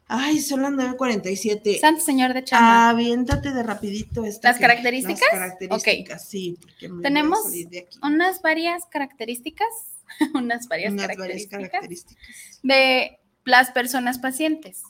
Ay, 0.09 0.41
son 0.41 0.63
las 0.63 0.73
9.47. 0.73 1.81
Santo 1.81 2.01
Señor 2.05 2.35
de 2.35 2.43
Chama. 2.43 2.91
Aviéntate 2.91 3.53
de 3.53 3.63
rapidito. 3.63 4.25
esta 4.25 4.49
¿Las 4.49 4.57
que- 4.59 4.63
características? 4.63 5.21
Las 5.21 5.31
características, 5.31 6.29
sí. 6.29 6.57
porque 6.61 6.89
me 6.89 6.95
voy 6.95 7.01
a 7.01 7.03
Tenemos 7.05 7.43
salir 7.45 7.69
de 7.69 7.79
aquí. 7.81 7.99
unas 8.03 8.43
varias 8.43 8.85
características, 8.87 9.69
unas 10.35 10.67
varias 10.67 10.93
Unas 10.93 11.07
varias 11.07 11.19
características 11.19 11.69
características. 11.71 12.17
de 12.65 13.19
las 13.45 13.71
personas 13.71 14.19
pacientes. 14.19 14.83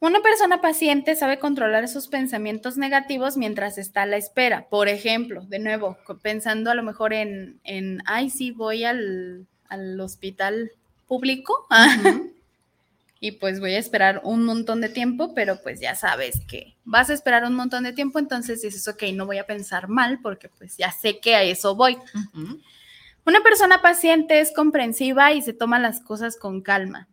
Una 0.00 0.20
persona 0.20 0.60
paciente 0.60 1.16
sabe 1.16 1.38
controlar 1.38 1.88
sus 1.88 2.08
pensamientos 2.08 2.76
negativos 2.76 3.36
mientras 3.36 3.78
está 3.78 4.02
a 4.02 4.06
la 4.06 4.16
espera. 4.16 4.68
Por 4.68 4.88
ejemplo, 4.88 5.42
de 5.46 5.58
nuevo, 5.58 5.96
pensando 6.20 6.70
a 6.70 6.74
lo 6.74 6.82
mejor 6.82 7.14
en, 7.14 7.60
en 7.64 8.02
ay, 8.04 8.28
sí, 8.28 8.50
voy 8.50 8.84
al, 8.84 9.46
al 9.68 10.00
hospital 10.00 10.72
público 11.06 11.66
y 13.20 13.32
pues 13.32 13.60
voy 13.60 13.74
a 13.74 13.78
esperar 13.78 14.20
un 14.24 14.44
montón 14.44 14.80
de 14.80 14.88
tiempo, 14.88 15.34
pero 15.34 15.62
pues 15.62 15.80
ya 15.80 15.94
sabes 15.94 16.40
que 16.46 16.76
vas 16.84 17.08
a 17.10 17.14
esperar 17.14 17.44
un 17.44 17.54
montón 17.54 17.84
de 17.84 17.92
tiempo, 17.92 18.18
entonces 18.18 18.62
dices, 18.62 18.86
ok, 18.88 19.04
no 19.14 19.26
voy 19.26 19.38
a 19.38 19.46
pensar 19.46 19.88
mal 19.88 20.20
porque 20.22 20.48
pues 20.48 20.76
ya 20.76 20.92
sé 20.92 21.20
que 21.20 21.34
a 21.34 21.42
eso 21.42 21.74
voy. 21.74 21.96
Una 23.24 23.40
persona 23.42 23.80
paciente 23.80 24.40
es 24.40 24.52
comprensiva 24.52 25.32
y 25.32 25.40
se 25.40 25.54
toma 25.54 25.78
las 25.78 26.00
cosas 26.00 26.36
con 26.36 26.60
calma. 26.60 27.08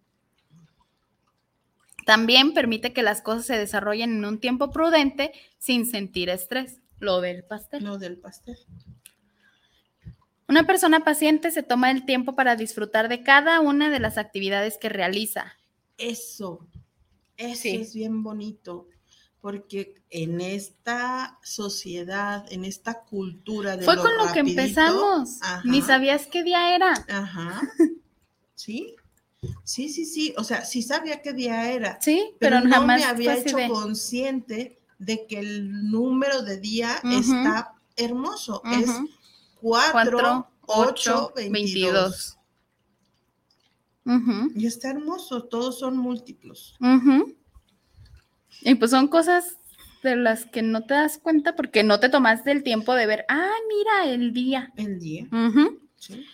También 2.05 2.53
permite 2.53 2.93
que 2.93 3.03
las 3.03 3.21
cosas 3.21 3.45
se 3.45 3.57
desarrollen 3.57 4.11
en 4.17 4.25
un 4.25 4.39
tiempo 4.39 4.71
prudente 4.71 5.31
sin 5.59 5.85
sentir 5.85 6.29
estrés. 6.29 6.79
Lo 6.99 7.21
del 7.21 7.43
pastel. 7.43 7.83
Lo 7.83 7.97
del 7.97 8.17
pastel. 8.17 8.57
Una 10.47 10.65
persona 10.67 11.03
paciente 11.03 11.51
se 11.51 11.63
toma 11.63 11.91
el 11.91 12.05
tiempo 12.05 12.35
para 12.35 12.55
disfrutar 12.55 13.07
de 13.07 13.23
cada 13.23 13.59
una 13.61 13.89
de 13.89 13.99
las 13.99 14.17
actividades 14.17 14.77
que 14.77 14.89
realiza. 14.89 15.53
Eso, 15.97 16.67
eso 17.37 17.61
Sí. 17.61 17.75
es 17.77 17.93
bien 17.93 18.21
bonito, 18.21 18.87
porque 19.39 19.95
en 20.09 20.41
esta 20.41 21.39
sociedad, 21.41 22.45
en 22.51 22.65
esta 22.65 23.01
cultura 23.03 23.77
de 23.77 23.85
Fue 23.85 23.95
con 23.97 24.15
lo 24.17 24.31
que 24.33 24.39
empezamos. 24.39 25.37
ajá, 25.41 25.61
Ni 25.63 25.81
sabías 25.81 26.27
qué 26.27 26.43
día 26.43 26.75
era. 26.75 26.93
Ajá. 27.09 27.61
Sí, 28.53 28.95
Sí, 29.63 29.89
sí, 29.89 30.05
sí. 30.05 30.33
O 30.37 30.43
sea, 30.43 30.65
sí 30.65 30.81
sabía 30.81 31.21
qué 31.21 31.33
día 31.33 31.71
era. 31.71 31.97
Sí, 32.01 32.33
pero, 32.39 32.57
pero, 32.57 32.67
no 32.67 32.75
jamás 32.75 32.99
me 32.99 33.05
había 33.05 33.37
hecho 33.37 33.57
de- 33.57 33.67
consciente 33.67 34.79
de 34.99 35.25
que 35.25 35.39
el 35.39 35.89
número 35.89 36.43
de 36.43 36.57
día 36.57 37.01
está 37.03 37.73
hermoso. 37.95 38.61
Es 38.71 38.89
Ujú. 38.89 39.09
4, 39.61 39.91
Cuatro, 39.91 40.47
8, 40.67 40.89
ocho, 40.89 41.33
22. 41.35 41.51
22. 41.63 42.37
Ujú, 44.03 44.51
Y 44.55 44.65
está 44.65 44.89
hermoso, 44.89 45.43
todos 45.43 45.77
son 45.79 45.95
múltiplos. 45.97 46.75
Y 48.61 48.75
pues 48.75 48.91
son 48.91 49.07
cosas 49.07 49.57
de 50.03 50.15
las 50.15 50.45
que 50.45 50.63
no 50.63 50.83
te 50.85 50.95
das 50.95 51.19
cuenta 51.19 51.55
porque 51.55 51.83
no 51.83 51.99
te 51.99 52.09
tomaste 52.09 52.51
el 52.51 52.63
tiempo 52.63 52.95
de 52.95 53.05
ver, 53.05 53.25
ah, 53.29 53.51
mira 53.69 54.11
el 54.11 54.33
día. 54.33 54.71
El 54.75 54.99
día. 54.99 55.27
Sí. 55.97 56.25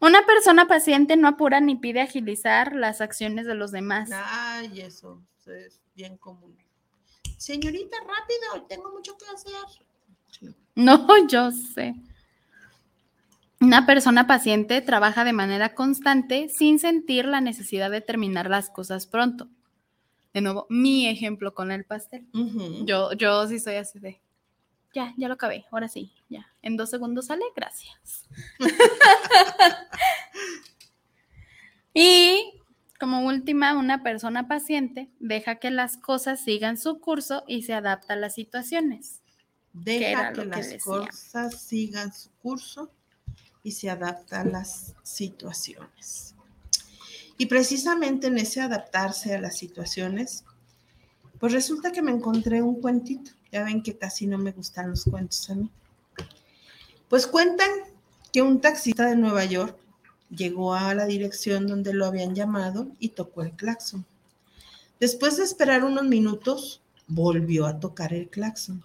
Una 0.00 0.24
persona 0.26 0.68
paciente 0.68 1.16
no 1.16 1.28
apura 1.28 1.60
ni 1.60 1.76
pide 1.76 2.00
agilizar 2.00 2.74
las 2.74 3.00
acciones 3.00 3.46
de 3.46 3.54
los 3.54 3.72
demás. 3.72 4.10
Ay, 4.12 4.80
eso 4.80 5.22
es 5.46 5.80
bien 5.94 6.16
común. 6.16 6.56
Señorita, 7.36 7.96
rápido, 8.00 8.66
tengo 8.68 8.92
mucho 8.92 9.16
que 9.16 9.24
hacer. 9.34 9.84
Sí. 10.30 10.54
No, 10.74 11.06
yo 11.28 11.50
sé. 11.50 11.94
Una 13.60 13.86
persona 13.86 14.28
paciente 14.28 14.80
trabaja 14.82 15.24
de 15.24 15.32
manera 15.32 15.74
constante 15.74 16.48
sin 16.48 16.78
sentir 16.78 17.24
la 17.24 17.40
necesidad 17.40 17.90
de 17.90 18.00
terminar 18.00 18.48
las 18.48 18.70
cosas 18.70 19.06
pronto. 19.06 19.48
De 20.32 20.40
nuevo, 20.40 20.66
mi 20.68 21.08
ejemplo 21.08 21.54
con 21.54 21.72
el 21.72 21.84
pastel. 21.84 22.28
Yo, 22.84 23.12
yo 23.14 23.48
sí 23.48 23.58
soy 23.58 23.74
así 23.74 23.98
de, 23.98 24.20
ya, 24.94 25.12
ya 25.16 25.26
lo 25.26 25.34
acabé, 25.34 25.64
ahora 25.72 25.88
sí, 25.88 26.12
ya. 26.28 26.52
En 26.62 26.76
dos 26.76 26.90
segundos 26.90 27.26
sale, 27.26 27.44
gracias. 27.54 28.26
y 31.94 32.58
como 32.98 33.24
última, 33.24 33.78
una 33.78 34.02
persona 34.02 34.48
paciente 34.48 35.10
deja 35.20 35.56
que 35.56 35.70
las 35.70 35.96
cosas 35.96 36.42
sigan 36.42 36.76
su 36.76 37.00
curso 37.00 37.44
y 37.46 37.62
se 37.62 37.74
adapta 37.74 38.14
a 38.14 38.16
las 38.16 38.34
situaciones. 38.34 39.20
Deja 39.72 40.32
que 40.32 40.44
las 40.44 40.70
decía. 40.70 40.78
cosas 40.80 41.62
sigan 41.62 42.12
su 42.12 42.30
curso 42.42 42.90
y 43.62 43.72
se 43.72 43.88
adapta 43.88 44.40
a 44.40 44.44
las 44.44 44.94
situaciones. 45.02 46.34
Y 47.36 47.46
precisamente 47.46 48.26
en 48.26 48.38
ese 48.38 48.60
adaptarse 48.60 49.34
a 49.34 49.40
las 49.40 49.56
situaciones, 49.56 50.44
pues 51.38 51.52
resulta 51.52 51.92
que 51.92 52.02
me 52.02 52.10
encontré 52.10 52.62
un 52.62 52.80
cuentito. 52.80 53.30
Ya 53.52 53.62
ven 53.62 53.82
que 53.82 53.96
casi 53.96 54.26
no 54.26 54.38
me 54.38 54.50
gustan 54.50 54.90
los 54.90 55.04
cuentos 55.04 55.48
a 55.50 55.54
mí. 55.54 55.70
Pues 57.08 57.26
cuentan 57.26 57.70
que 58.32 58.42
un 58.42 58.60
taxista 58.60 59.06
de 59.06 59.16
Nueva 59.16 59.44
York 59.44 59.76
llegó 60.30 60.74
a 60.74 60.94
la 60.94 61.06
dirección 61.06 61.66
donde 61.66 61.94
lo 61.94 62.06
habían 62.06 62.34
llamado 62.34 62.88
y 62.98 63.10
tocó 63.10 63.42
el 63.42 63.52
claxon. 63.52 64.04
Después 65.00 65.36
de 65.36 65.44
esperar 65.44 65.84
unos 65.84 66.04
minutos, 66.04 66.82
volvió 67.06 67.66
a 67.66 67.80
tocar 67.80 68.12
el 68.12 68.28
claxon. 68.28 68.84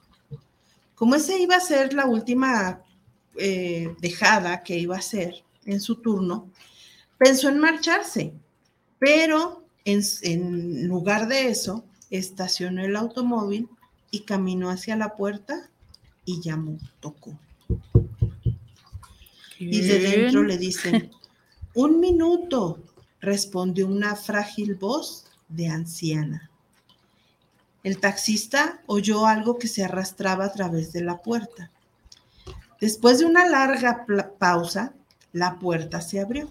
Como 0.95 1.15
ese 1.15 1.39
iba 1.39 1.55
a 1.55 1.59
ser 1.59 1.93
la 1.93 2.05
última 2.05 2.81
eh, 3.35 3.93
dejada 3.99 4.63
que 4.63 4.77
iba 4.77 4.95
a 4.95 4.99
hacer 4.99 5.43
en 5.65 5.81
su 5.81 5.95
turno, 5.95 6.49
pensó 7.17 7.49
en 7.49 7.59
marcharse, 7.59 8.33
pero 8.99 9.63
en 9.85 10.87
lugar 10.87 11.27
de 11.27 11.47
eso, 11.49 11.83
estacionó 12.09 12.85
el 12.85 12.95
automóvil 12.95 13.67
y 14.11 14.19
caminó 14.21 14.69
hacia 14.69 14.95
la 14.95 15.15
puerta 15.15 15.69
y 16.25 16.39
llamó, 16.41 16.77
tocó. 16.99 17.37
Y 19.71 19.81
de 19.81 19.99
dentro 19.99 20.43
le 20.43 20.57
dicen, 20.57 21.11
un 21.75 21.99
minuto, 21.99 22.79
respondió 23.19 23.87
una 23.87 24.15
frágil 24.15 24.75
voz 24.75 25.25
de 25.47 25.67
anciana. 25.67 26.49
El 27.83 27.99
taxista 27.99 28.81
oyó 28.85 29.25
algo 29.25 29.57
que 29.57 29.67
se 29.67 29.83
arrastraba 29.83 30.45
a 30.45 30.53
través 30.53 30.93
de 30.93 31.03
la 31.03 31.21
puerta. 31.21 31.71
Después 32.79 33.19
de 33.19 33.25
una 33.25 33.47
larga 33.47 34.05
pausa, 34.39 34.93
la 35.31 35.59
puerta 35.59 36.01
se 36.01 36.19
abrió. 36.19 36.49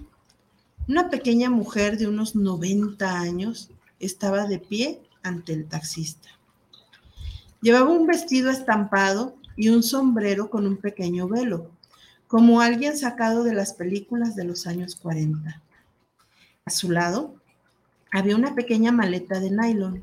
Una 0.88 1.08
pequeña 1.10 1.48
mujer 1.48 1.96
de 1.96 2.06
unos 2.06 2.34
90 2.34 3.18
años 3.18 3.70
estaba 4.00 4.46
de 4.46 4.58
pie 4.58 5.02
ante 5.22 5.52
el 5.52 5.66
taxista. 5.66 6.28
Llevaba 7.60 7.90
un 7.90 8.06
vestido 8.06 8.50
estampado 8.50 9.36
y 9.56 9.68
un 9.68 9.82
sombrero 9.82 10.50
con 10.50 10.66
un 10.66 10.76
pequeño 10.76 11.28
velo, 11.28 11.70
como 12.32 12.62
alguien 12.62 12.96
sacado 12.96 13.44
de 13.44 13.52
las 13.52 13.74
películas 13.74 14.34
de 14.34 14.44
los 14.44 14.66
años 14.66 14.96
40. 14.96 15.60
A 16.64 16.70
su 16.70 16.90
lado 16.90 17.34
había 18.10 18.36
una 18.36 18.54
pequeña 18.54 18.90
maleta 18.90 19.38
de 19.38 19.50
nylon. 19.50 20.02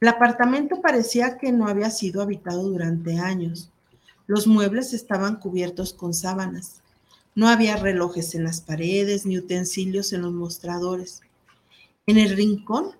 El 0.00 0.08
apartamento 0.08 0.80
parecía 0.80 1.36
que 1.36 1.52
no 1.52 1.68
había 1.68 1.90
sido 1.90 2.22
habitado 2.22 2.62
durante 2.62 3.18
años. 3.18 3.70
Los 4.26 4.46
muebles 4.46 4.94
estaban 4.94 5.36
cubiertos 5.36 5.92
con 5.92 6.14
sábanas. 6.14 6.80
No 7.34 7.50
había 7.50 7.76
relojes 7.76 8.34
en 8.34 8.44
las 8.44 8.62
paredes 8.62 9.26
ni 9.26 9.36
utensilios 9.36 10.14
en 10.14 10.22
los 10.22 10.32
mostradores. 10.32 11.20
En 12.06 12.16
el 12.16 12.34
rincón 12.34 12.92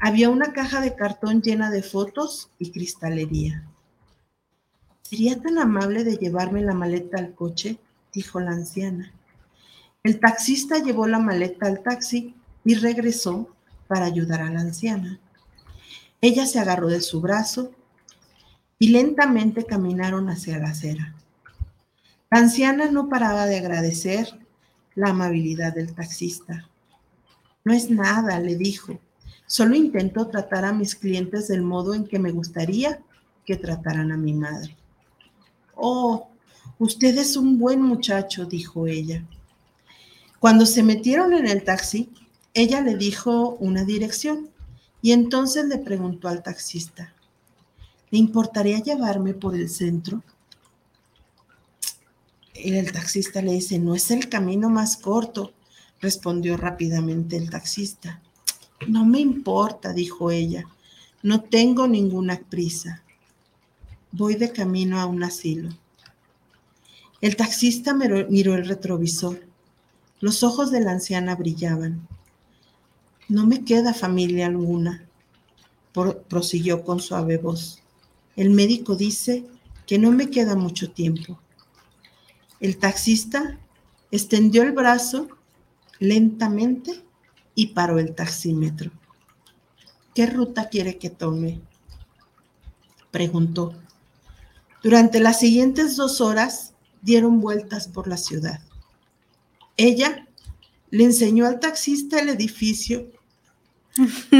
había 0.00 0.30
una 0.30 0.52
caja 0.52 0.80
de 0.80 0.94
cartón 0.94 1.42
llena 1.42 1.72
de 1.72 1.82
fotos 1.82 2.50
y 2.60 2.70
cristalería. 2.70 3.68
¿Sería 5.14 5.40
tan 5.40 5.58
amable 5.58 6.02
de 6.02 6.16
llevarme 6.16 6.60
la 6.60 6.74
maleta 6.74 7.18
al 7.18 7.36
coche? 7.36 7.78
dijo 8.12 8.40
la 8.40 8.50
anciana. 8.50 9.12
El 10.02 10.18
taxista 10.18 10.82
llevó 10.82 11.06
la 11.06 11.20
maleta 11.20 11.68
al 11.68 11.84
taxi 11.84 12.34
y 12.64 12.74
regresó 12.74 13.48
para 13.86 14.06
ayudar 14.06 14.42
a 14.42 14.50
la 14.50 14.58
anciana. 14.58 15.20
Ella 16.20 16.46
se 16.46 16.58
agarró 16.58 16.88
de 16.88 17.00
su 17.00 17.20
brazo 17.20 17.70
y 18.80 18.88
lentamente 18.88 19.64
caminaron 19.64 20.30
hacia 20.30 20.58
la 20.58 20.70
acera. 20.70 21.14
La 22.28 22.40
anciana 22.40 22.90
no 22.90 23.08
paraba 23.08 23.46
de 23.46 23.58
agradecer 23.58 24.36
la 24.96 25.10
amabilidad 25.10 25.76
del 25.76 25.94
taxista. 25.94 26.68
No 27.62 27.72
es 27.72 27.88
nada, 27.88 28.40
le 28.40 28.56
dijo. 28.56 28.98
Solo 29.46 29.76
intento 29.76 30.26
tratar 30.26 30.64
a 30.64 30.72
mis 30.72 30.96
clientes 30.96 31.46
del 31.46 31.62
modo 31.62 31.94
en 31.94 32.04
que 32.04 32.18
me 32.18 32.32
gustaría 32.32 33.00
que 33.46 33.54
trataran 33.54 34.10
a 34.10 34.16
mi 34.16 34.32
madre. 34.32 34.76
Oh, 35.76 36.28
usted 36.78 37.16
es 37.18 37.36
un 37.36 37.58
buen 37.58 37.80
muchacho, 37.82 38.44
dijo 38.44 38.86
ella. 38.86 39.24
Cuando 40.38 40.66
se 40.66 40.82
metieron 40.82 41.32
en 41.32 41.46
el 41.46 41.64
taxi, 41.64 42.10
ella 42.52 42.80
le 42.80 42.96
dijo 42.96 43.56
una 43.60 43.84
dirección 43.84 44.50
y 45.02 45.12
entonces 45.12 45.66
le 45.66 45.78
preguntó 45.78 46.28
al 46.28 46.42
taxista, 46.42 47.14
¿le 48.10 48.18
importaría 48.18 48.78
llevarme 48.78 49.34
por 49.34 49.54
el 49.54 49.68
centro? 49.68 50.22
Y 52.54 52.74
el 52.74 52.92
taxista 52.92 53.42
le 53.42 53.52
dice, 53.52 53.78
no 53.78 53.94
es 53.94 54.10
el 54.10 54.28
camino 54.28 54.70
más 54.70 54.96
corto, 54.96 55.52
respondió 56.00 56.56
rápidamente 56.56 57.36
el 57.36 57.50
taxista. 57.50 58.22
No 58.86 59.04
me 59.04 59.20
importa, 59.20 59.92
dijo 59.92 60.30
ella, 60.30 60.64
no 61.22 61.42
tengo 61.42 61.88
ninguna 61.88 62.38
prisa. 62.38 63.03
Voy 64.16 64.36
de 64.36 64.52
camino 64.52 65.00
a 65.00 65.06
un 65.06 65.24
asilo. 65.24 65.70
El 67.20 67.34
taxista 67.34 67.94
miró, 67.94 68.54
el 68.54 68.64
retrovisor. 68.68 69.40
Los 70.20 70.44
ojos 70.44 70.70
de 70.70 70.80
la 70.80 70.92
anciana 70.92 71.34
brillaban. 71.34 72.06
No 73.28 73.44
me 73.44 73.64
queda 73.64 73.92
familia 73.92 74.46
alguna, 74.46 75.04
Pro- 75.92 76.22
prosiguió 76.28 76.84
con 76.84 77.00
suave 77.00 77.38
voz. 77.38 77.82
El 78.36 78.50
médico 78.50 78.94
dice 78.94 79.44
que 79.84 79.98
no 79.98 80.12
me 80.12 80.30
queda 80.30 80.54
mucho 80.54 80.92
tiempo. 80.92 81.40
El 82.60 82.78
taxista 82.78 83.58
extendió 84.12 84.62
el 84.62 84.70
brazo 84.70 85.26
lentamente 85.98 87.02
y 87.56 87.68
paró 87.68 87.98
el 87.98 88.14
taxímetro. 88.14 88.92
¿Qué 90.14 90.26
ruta 90.26 90.68
quiere 90.68 90.98
que 90.98 91.10
tome? 91.10 91.60
Preguntó. 93.10 93.74
Durante 94.84 95.18
las 95.18 95.40
siguientes 95.40 95.96
dos 95.96 96.20
horas 96.20 96.74
dieron 97.00 97.40
vueltas 97.40 97.88
por 97.88 98.06
la 98.06 98.18
ciudad. 98.18 98.60
Ella 99.78 100.28
le 100.90 101.04
enseñó 101.04 101.46
al 101.46 101.58
taxista 101.58 102.18
el 102.18 102.28
edificio 102.28 103.10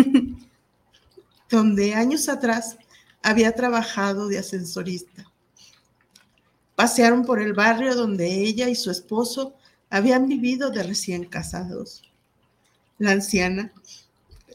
donde 1.50 1.94
años 1.94 2.28
atrás 2.28 2.76
había 3.22 3.52
trabajado 3.54 4.28
de 4.28 4.38
ascensorista. 4.38 5.24
Pasearon 6.76 7.24
por 7.24 7.40
el 7.40 7.54
barrio 7.54 7.94
donde 7.94 8.26
ella 8.26 8.68
y 8.68 8.74
su 8.74 8.90
esposo 8.90 9.54
habían 9.88 10.28
vivido 10.28 10.68
de 10.68 10.82
recién 10.82 11.24
casados. 11.24 12.02
La 12.98 13.12
anciana 13.12 13.72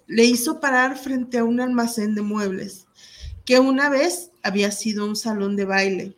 le 0.05 0.23
hizo 0.25 0.59
parar 0.59 0.99
frente 0.99 1.39
a 1.39 1.43
un 1.43 1.59
almacén 1.59 2.13
de 2.13 2.21
muebles 2.21 2.85
que 3.43 3.57
una 3.57 3.89
vez 3.89 4.28
había 4.43 4.71
sido 4.71 5.05
un 5.05 5.15
salón 5.15 5.55
de 5.55 5.65
baile 5.65 6.15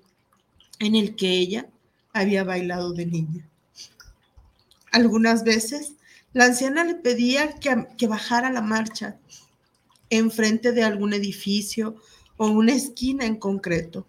en 0.80 0.95
el 0.95 1.15
que 1.15 1.30
ella 1.30 1.67
había 2.13 2.43
bailado 2.43 2.93
de 2.93 3.05
niña. 3.05 3.47
Algunas 4.91 5.43
veces 5.43 5.93
La 6.34 6.45
anciana 6.45 6.86
le 6.86 6.95
pedía 6.95 7.59
que, 7.59 7.88
que 7.97 8.07
bajara 8.07 8.49
la 8.51 8.61
marcha 8.61 9.17
enfrente 10.09 10.72
de 10.72 10.84
algún 10.84 11.13
edificio 11.13 11.95
o 12.38 12.47
una 12.47 12.74
esquina 12.74 13.26
en 13.26 13.36
concreto 13.36 14.05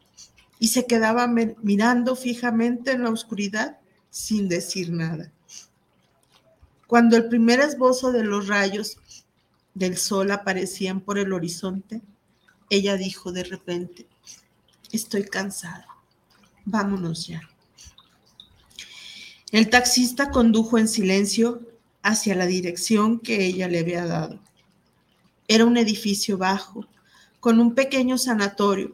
y 0.61 0.69
se 0.69 0.87
quedaba 0.87 1.27
mirando 1.27 2.15
fijamente 2.15 2.93
en 2.93 3.03
la 3.03 3.11
oscuridad 3.11 3.79
sin 4.11 4.49
decir 4.49 4.93
nada. 4.93 5.33
Cuando 6.87 7.17
el 7.17 7.29
primer 7.29 7.59
esbozo 7.59 8.13
de 8.13 8.23
los 8.23 8.47
rayos 8.47 8.99
del 9.75 9.97
sol 9.97 10.31
aparecían 10.31 11.01
por 11.01 11.19
el 11.19 11.33
horizonte, 11.33 12.01
ella 12.73 12.97
dijo 12.97 13.33
de 13.33 13.45
repente, 13.45 14.07
estoy 14.93 15.25
cansada, 15.25 15.87
vámonos 16.65 17.27
ya. 17.27 17.43
El 19.51 19.69
taxista 19.69 20.31
condujo 20.31 20.79
en 20.79 20.89
silencio 20.89 21.61
hacia 22.03 22.35
la 22.35 22.47
dirección 22.47 23.21
que 23.21 23.45
ella 23.45 23.69
le 23.69 23.81
había 23.81 24.07
dado. 24.07 24.41
Era 25.49 25.67
un 25.67 25.77
edificio 25.77 26.39
bajo, 26.39 26.87
con 27.41 27.61
un 27.61 27.75
pequeño 27.75 28.17
sanatorio, 28.17 28.93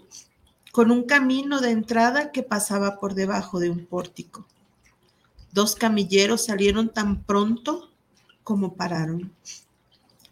con 0.73 0.91
un 0.91 1.05
camino 1.05 1.61
de 1.61 1.71
entrada 1.71 2.33
que 2.33 2.43
pasaba 2.43 2.99
por 2.99 3.15
debajo 3.15 3.61
de 3.61 3.71
un 3.71 3.87
pórtico. 3.87 4.45
Dos 5.53 5.77
camilleros 5.77 6.47
salieron 6.47 6.93
tan 6.93 7.23
pronto 7.23 7.93
como 8.43 8.75
pararon. 8.75 9.33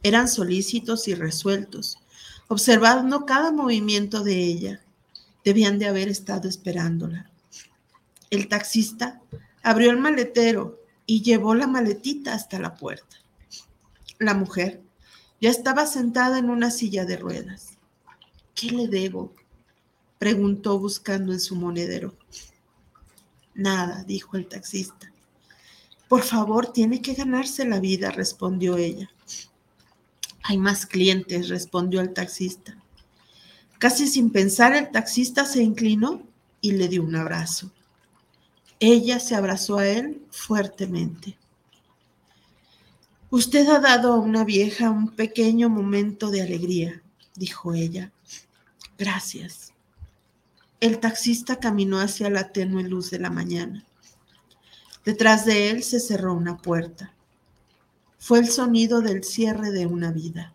Eran 0.02 0.26
solícitos 0.26 1.06
y 1.06 1.14
resueltos, 1.14 2.00
observando 2.48 3.26
cada 3.26 3.52
movimiento 3.52 4.22
de 4.22 4.44
ella. 4.44 4.80
Debían 5.44 5.78
de 5.78 5.86
haber 5.86 6.08
estado 6.08 6.48
esperándola. 6.48 7.30
El 8.30 8.48
taxista 8.48 9.20
abrió 9.62 9.90
el 9.90 9.98
maletero 9.98 10.80
y 11.06 11.22
llevó 11.22 11.54
la 11.54 11.66
maletita 11.66 12.34
hasta 12.34 12.58
la 12.58 12.74
puerta. 12.74 13.16
La 14.18 14.34
mujer 14.34 14.82
ya 15.40 15.50
estaba 15.50 15.86
sentada 15.86 16.38
en 16.38 16.50
una 16.50 16.70
silla 16.70 17.04
de 17.04 17.16
ruedas. 17.16 17.78
¿Qué 18.54 18.70
le 18.70 18.88
debo? 18.88 19.34
preguntó 20.18 20.78
buscando 20.78 21.32
en 21.32 21.40
su 21.40 21.54
monedero. 21.56 22.14
Nada, 23.54 24.02
dijo 24.04 24.36
el 24.36 24.48
taxista. 24.48 25.12
Por 26.08 26.22
favor, 26.22 26.72
tiene 26.72 27.02
que 27.02 27.14
ganarse 27.14 27.64
la 27.66 27.80
vida, 27.80 28.10
respondió 28.10 28.76
ella. 28.76 29.10
Hay 30.48 30.58
más 30.58 30.86
clientes, 30.86 31.48
respondió 31.48 32.00
el 32.00 32.12
taxista. 32.12 32.80
Casi 33.78 34.06
sin 34.06 34.30
pensar, 34.30 34.76
el 34.76 34.92
taxista 34.92 35.44
se 35.44 35.60
inclinó 35.60 36.22
y 36.60 36.72
le 36.72 36.86
dio 36.86 37.02
un 37.02 37.16
abrazo. 37.16 37.72
Ella 38.78 39.18
se 39.18 39.34
abrazó 39.34 39.78
a 39.78 39.88
él 39.88 40.22
fuertemente. 40.30 41.36
Usted 43.30 43.68
ha 43.68 43.80
dado 43.80 44.12
a 44.12 44.20
una 44.20 44.44
vieja 44.44 44.90
un 44.90 45.08
pequeño 45.08 45.68
momento 45.68 46.30
de 46.30 46.42
alegría, 46.42 47.02
dijo 47.34 47.74
ella. 47.74 48.12
Gracias. 48.96 49.72
El 50.78 51.00
taxista 51.00 51.58
caminó 51.58 51.98
hacia 51.98 52.30
la 52.30 52.52
tenue 52.52 52.84
luz 52.84 53.10
de 53.10 53.18
la 53.18 53.30
mañana. 53.30 53.84
Detrás 55.04 55.44
de 55.44 55.70
él 55.70 55.82
se 55.82 55.98
cerró 55.98 56.34
una 56.34 56.56
puerta. 56.56 57.15
Fue 58.26 58.40
el 58.40 58.48
sonido 58.48 59.02
del 59.02 59.22
cierre 59.22 59.70
de 59.70 59.86
una 59.86 60.10
vida. 60.10 60.52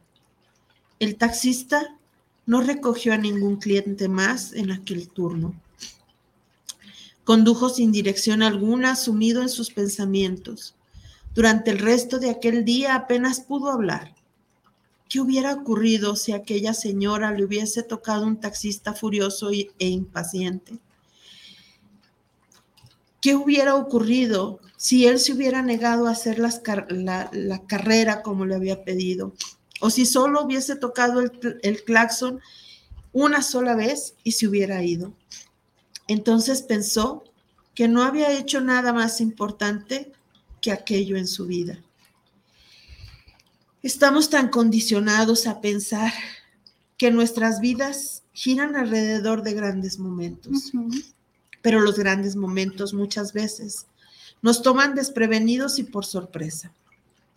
El 0.99 1.15
taxista 1.15 1.97
no 2.45 2.59
recogió 2.59 3.13
a 3.13 3.17
ningún 3.17 3.61
cliente 3.61 4.09
más 4.09 4.51
en 4.51 4.71
aquel 4.71 5.07
turno. 5.07 5.55
Condujo 7.23 7.69
sin 7.69 7.93
dirección 7.93 8.43
alguna, 8.43 8.97
sumido 8.97 9.41
en 9.41 9.47
sus 9.47 9.71
pensamientos. 9.71 10.75
Durante 11.33 11.71
el 11.71 11.79
resto 11.79 12.19
de 12.19 12.31
aquel 12.31 12.65
día 12.65 12.93
apenas 12.93 13.39
pudo 13.39 13.71
hablar. 13.71 14.15
¿Qué 15.07 15.21
hubiera 15.21 15.53
ocurrido 15.53 16.17
si 16.17 16.33
aquella 16.33 16.73
señora 16.73 17.31
le 17.31 17.45
hubiese 17.45 17.83
tocado 17.83 18.27
un 18.27 18.37
taxista 18.37 18.91
furioso 18.93 19.49
e 19.51 19.87
impaciente? 19.87 20.77
¿Qué 23.21 23.33
hubiera 23.33 23.75
ocurrido 23.75 24.59
si 24.81 25.05
él 25.05 25.19
se 25.19 25.31
hubiera 25.33 25.61
negado 25.61 26.07
a 26.07 26.11
hacer 26.11 26.39
la, 26.39 27.61
carrera 27.67 28.23
como 28.23 28.47
le 28.47 28.55
había 28.55 28.83
pedido? 28.83 29.31
O 29.79 29.91
si 29.91 30.07
solo 30.07 30.43
hubiese 30.43 30.75
tocado 30.75 31.19
el, 31.19 31.59
el 31.61 31.83
claxon 31.83 32.39
una 33.13 33.43
sola 33.43 33.75
vez 33.75 34.15
y 34.23 34.31
se 34.31 34.47
hubiera 34.47 34.83
ido. 34.83 35.13
Entonces 36.07 36.63
pensó 36.63 37.23
que 37.75 37.87
no 37.87 38.01
había 38.01 38.31
hecho 38.31 38.59
nada 38.59 38.91
más 38.91 39.21
importante 39.21 40.11
que 40.61 40.71
aquello 40.71 41.15
en 41.15 41.27
su 41.27 41.45
vida. 41.45 41.77
Estamos 43.83 44.31
tan 44.31 44.49
condicionados 44.49 45.45
a 45.45 45.61
pensar 45.61 46.11
que 46.97 47.11
nuestras 47.11 47.59
vidas 47.59 48.23
giran 48.33 48.75
alrededor 48.75 49.43
de 49.43 49.53
grandes 49.53 49.99
momentos, 49.99 50.71
pero 51.61 51.81
los 51.81 51.99
grandes 51.99 52.35
momentos 52.35 52.95
muchas 52.95 53.31
veces 53.31 53.85
nos 54.41 54.61
toman 54.61 54.95
desprevenidos 54.95 55.79
y 55.79 55.83
por 55.83 56.05
sorpresa, 56.05 56.71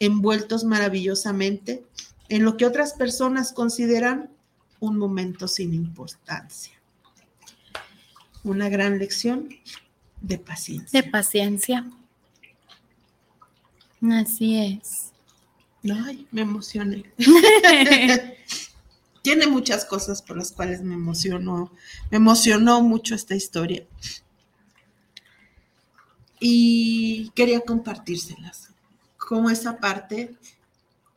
envueltos 0.00 0.64
maravillosamente 0.64 1.84
en 2.28 2.44
lo 2.44 2.56
que 2.56 2.66
otras 2.66 2.94
personas 2.94 3.52
consideran 3.52 4.30
un 4.80 4.98
momento 4.98 5.48
sin 5.48 5.74
importancia. 5.74 6.72
Una 8.42 8.68
gran 8.68 8.98
lección 8.98 9.48
de 10.20 10.38
paciencia. 10.38 11.02
De 11.02 11.08
paciencia. 11.10 11.90
Así 14.10 14.58
es. 14.58 15.12
Ay, 15.90 16.26
me 16.30 16.42
emocioné. 16.42 17.04
Tiene 19.22 19.46
muchas 19.46 19.84
cosas 19.86 20.20
por 20.20 20.36
las 20.36 20.52
cuales 20.52 20.82
me 20.82 20.94
emocionó. 20.94 21.72
Me 22.10 22.18
emocionó 22.18 22.82
mucho 22.82 23.14
esta 23.14 23.34
historia. 23.34 23.86
Y 26.46 27.30
quería 27.34 27.60
compartírselas. 27.60 28.68
Como 29.16 29.48
esa 29.48 29.78
parte 29.78 30.36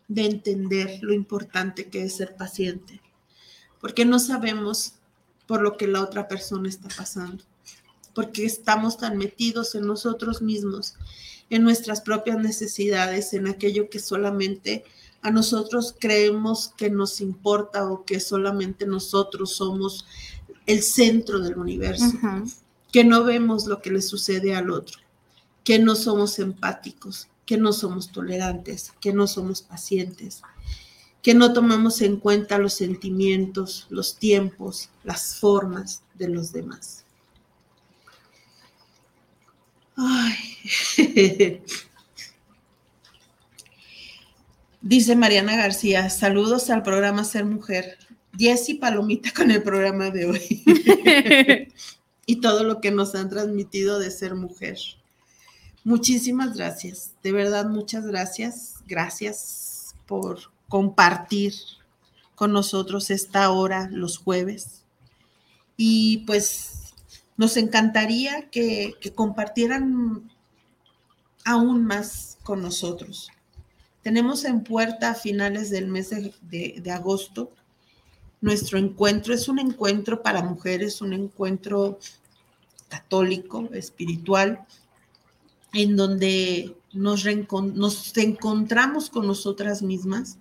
de 0.07 0.25
entender 0.25 0.99
lo 1.01 1.13
importante 1.13 1.89
que 1.89 2.03
es 2.03 2.15
ser 2.15 2.35
paciente. 2.35 3.01
Porque 3.81 4.05
no 4.05 4.19
sabemos 4.19 4.93
por 5.45 5.61
lo 5.61 5.75
que 5.75 5.87
la 5.87 6.01
otra 6.01 6.27
persona 6.29 6.69
está 6.69 6.87
pasando. 6.95 7.43
Porque 8.15 8.45
estamos 8.45 8.97
tan 8.97 9.17
metidos 9.17 9.75
en 9.75 9.85
nosotros 9.85 10.41
mismos 10.41 10.95
en 11.49 11.63
nuestras 11.63 12.01
propias 12.01 12.39
necesidades, 12.39 13.33
en 13.33 13.47
aquello 13.47 13.89
que 13.89 13.99
solamente 13.99 14.83
a 15.21 15.31
nosotros 15.31 15.95
creemos 15.97 16.73
que 16.77 16.89
nos 16.89 17.21
importa 17.21 17.89
o 17.89 18.05
que 18.05 18.19
solamente 18.19 18.85
nosotros 18.85 19.55
somos 19.55 20.05
el 20.65 20.83
centro 20.83 21.39
del 21.39 21.57
universo, 21.57 22.11
que 22.91 23.03
no 23.03 23.23
vemos 23.23 23.65
lo 23.65 23.81
que 23.81 23.91
le 23.91 24.01
sucede 24.01 24.55
al 24.55 24.69
otro, 24.69 24.99
que 25.67 25.79
no 25.79 25.97
somos 25.97 26.39
empáticos, 26.39 27.27
que 27.45 27.57
no 27.57 27.73
somos 27.73 28.13
tolerantes, 28.13 28.93
que 29.01 29.11
no 29.11 29.27
somos 29.27 29.61
pacientes, 29.61 30.41
que 31.21 31.33
no 31.33 31.51
tomamos 31.51 32.01
en 32.01 32.21
cuenta 32.21 32.57
los 32.57 32.73
sentimientos, 32.73 33.85
los 33.89 34.17
tiempos, 34.17 34.89
las 35.03 35.35
formas 35.35 36.03
de 36.13 36.29
los 36.29 36.53
demás. 36.53 37.03
Ay. 39.97 40.37
Dice 44.81 45.17
Mariana 45.17 45.57
García, 45.57 46.09
saludos 46.09 46.69
al 46.69 46.81
programa 46.81 47.25
Ser 47.25 47.43
Mujer. 47.43 47.97
Jessy 48.39 48.75
Palomita 48.75 49.33
con 49.35 49.51
el 49.51 49.61
programa 49.61 50.11
de 50.11 50.27
hoy. 50.27 51.67
y 52.25 52.39
todo 52.39 52.63
lo 52.63 52.79
que 52.79 52.91
nos 52.91 53.15
han 53.15 53.29
transmitido 53.29 53.99
de 53.99 54.11
ser 54.11 54.33
mujer. 54.33 54.77
Muchísimas 55.87 56.57
gracias, 56.57 57.13
de 57.23 57.31
verdad 57.31 57.69
muchas 57.69 58.05
gracias. 58.05 58.83
Gracias 58.87 59.95
por 60.05 60.51
compartir 60.67 61.53
con 62.35 62.51
nosotros 62.51 63.09
esta 63.09 63.49
hora 63.51 63.87
los 63.89 64.17
jueves. 64.17 64.83
Y 65.77 66.25
pues 66.27 66.93
nos 67.37 67.55
encantaría 67.55 68.49
que, 68.49 68.95
compartieran 69.15 70.29
aún 71.45 71.85
más 71.85 72.37
con 72.43 72.61
nosotros. 72.61 73.29
Tenemos 74.01 74.43
en 74.43 74.65
puerta 74.65 75.11
a 75.11 75.15
finales 75.15 75.69
del 75.69 75.87
mes 75.87 76.09
de, 76.09 76.91
agosto 76.91 77.53
nuestro 78.41 78.77
encuentro. 78.77 79.33
Es 79.33 79.47
un 79.47 79.57
encuentro 79.57 80.21
para 80.21 80.43
mujeres, 80.43 80.99
un 80.99 81.13
encuentro 81.13 81.97
católico, 82.89 83.69
espiritual, 83.71 84.67
en 85.77 85.95
donde 85.95 86.75
nos, 86.91 87.23
nos, 87.53 88.17
encontramos 88.17 89.11
con 89.11 89.27
nosotras 89.27 89.83
mismas 89.83 90.39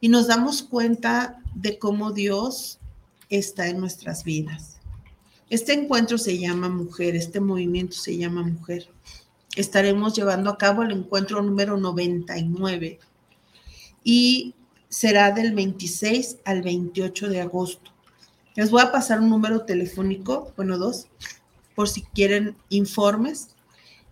y 0.00 0.08
nos 0.08 0.28
damos 0.28 0.62
cuenta 0.62 1.42
de 1.54 1.78
cómo 1.78 2.12
Dios 2.12 2.78
está 3.28 3.68
en 3.68 3.80
nuestras 3.80 4.24
vidas. 4.24 4.78
Este 5.50 5.74
encuentro 5.74 6.16
se 6.16 6.38
llama 6.38 6.70
mujer, 6.70 7.14
este 7.16 7.38
movimiento 7.38 7.96
se 7.96 8.16
llama 8.16 8.42
mujer. 8.42 8.88
estaremos 9.56 10.14
llevando 10.14 10.48
a 10.48 10.56
cabo 10.56 10.82
el 10.82 10.92
encuentro 10.92 11.42
número 11.42 11.76
99 11.76 12.98
y 14.02 14.54
será 14.88 15.32
del 15.32 15.52
26 15.52 16.38
al 16.46 16.62
28 16.62 17.28
de 17.28 17.42
agosto. 17.42 17.90
Les 18.54 18.70
voy 18.70 18.80
a 18.80 18.90
pasar 18.90 19.20
un 19.20 19.28
número 19.28 19.66
telefónico, 19.66 20.54
bueno, 20.56 20.78
dos, 20.78 21.08
por 21.74 21.90
si 21.90 22.00
quieren 22.00 22.56
informes. 22.70 23.54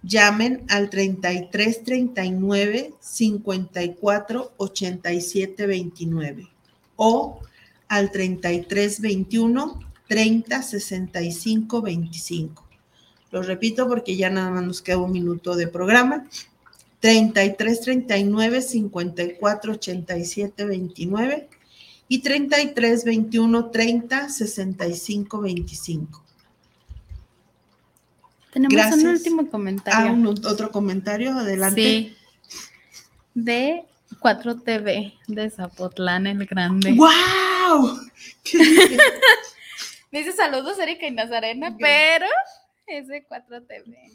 Llamen 0.03 0.65
al 0.69 0.89
33 0.89 1.85
39 1.85 2.95
54 3.01 4.53
87 4.57 5.67
29 5.67 6.49
o 6.97 7.41
al 7.89 8.11
33 8.11 9.01
21 9.01 9.81
30 10.09 10.63
65 10.63 11.83
25. 11.83 12.65
Lo 13.31 13.43
repito 13.43 13.87
porque 13.87 14.17
ya 14.17 14.31
nada 14.31 14.51
más 14.51 14.65
nos 14.65 14.83
queda 14.83 14.99
un 14.99 15.13
minuto 15.13 15.55
de 15.55 15.69
programa. 15.69 16.27
33 17.01 17.81
39 17.81 18.63
54 18.63 19.73
87 19.73 20.65
29 20.65 21.49
y 22.09 22.19
33 22.19 23.05
21 23.05 23.71
30 23.71 24.29
65 24.29 25.41
25. 25.41 26.25
Tenemos 28.53 28.75
Gracias. 28.75 29.03
un 29.03 29.09
último 29.11 29.51
comentario. 29.51 30.11
Ah, 30.11 30.13
un- 30.13 30.27
otro 30.27 30.71
comentario, 30.71 31.33
adelante. 31.33 31.81
Sí. 31.83 32.17
De 33.35 33.85
4TV 34.21 35.15
de 35.29 35.51
Zapotlán 35.51 36.27
el 36.27 36.45
Grande. 36.47 36.93
¡Wow! 36.93 38.01
Dice 40.11 40.33
saludos 40.33 40.79
Erika 40.79 41.07
y 41.07 41.13
Nazarena, 41.13 41.77
pero 41.79 42.27
es 42.87 43.07
de 43.07 43.25
4TV. 43.27 44.13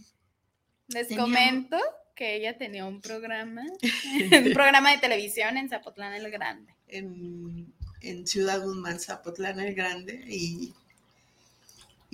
Les 0.89 1.07
Tenía- 1.07 1.23
comento 1.23 1.77
que 2.15 2.35
ella 2.35 2.57
tenía 2.57 2.85
un 2.85 3.01
programa, 3.01 3.63
un 4.45 4.53
programa 4.53 4.91
de 4.91 4.97
televisión 4.99 5.57
en 5.57 5.69
Zapotlán 5.69 6.13
el 6.13 6.29
Grande. 6.31 6.73
en, 6.87 7.73
en 8.01 8.27
Ciudad 8.27 8.61
Guzmán, 8.61 8.99
Zapotlán 8.99 9.59
el 9.59 9.73
Grande. 9.73 10.23
Y, 10.27 10.73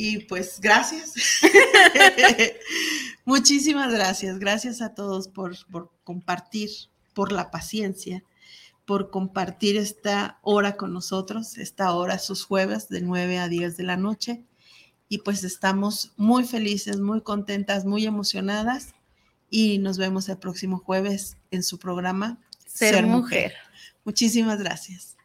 y 0.04 0.18
pues 0.18 0.60
gracias. 0.60 1.14
Muchísimas 3.26 3.94
gracias. 3.94 4.40
Gracias 4.40 4.82
a 4.82 4.96
todos 4.96 5.28
por, 5.28 5.56
por 5.68 5.92
compartir, 6.04 6.72
por 7.14 7.32
la 7.32 7.52
paciencia, 7.52 8.24
por 8.86 9.12
compartir 9.12 9.78
esta 9.78 10.40
hora 10.42 10.76
con 10.76 10.92
nosotros, 10.92 11.60
esta 11.60 11.94
hora 11.94 12.18
sus 12.18 12.44
jueves 12.44 12.90
de 12.90 13.02
9 13.02 13.38
a 13.38 13.48
10 13.48 13.78
de 13.78 13.84
la 13.84 13.96
noche. 13.96 14.44
Y 15.08 15.20
pues 15.20 15.44
estamos 15.44 16.14
muy 16.18 16.46
felices, 16.46 17.00
muy 17.00 17.22
contentas, 17.22 17.86
muy 17.86 18.08
emocionadas. 18.08 18.96
Y 19.52 19.78
nos 19.78 20.00
vemos 20.00 20.30
el 20.30 20.40
próximo 20.40 20.80
jueves 20.80 21.38
en 21.52 21.62
su 21.62 21.78
programa 21.78 22.40
Ser, 22.66 23.06
mujer. 23.06 23.54
Muchísimas 24.04 24.58
gracias. 24.58 25.16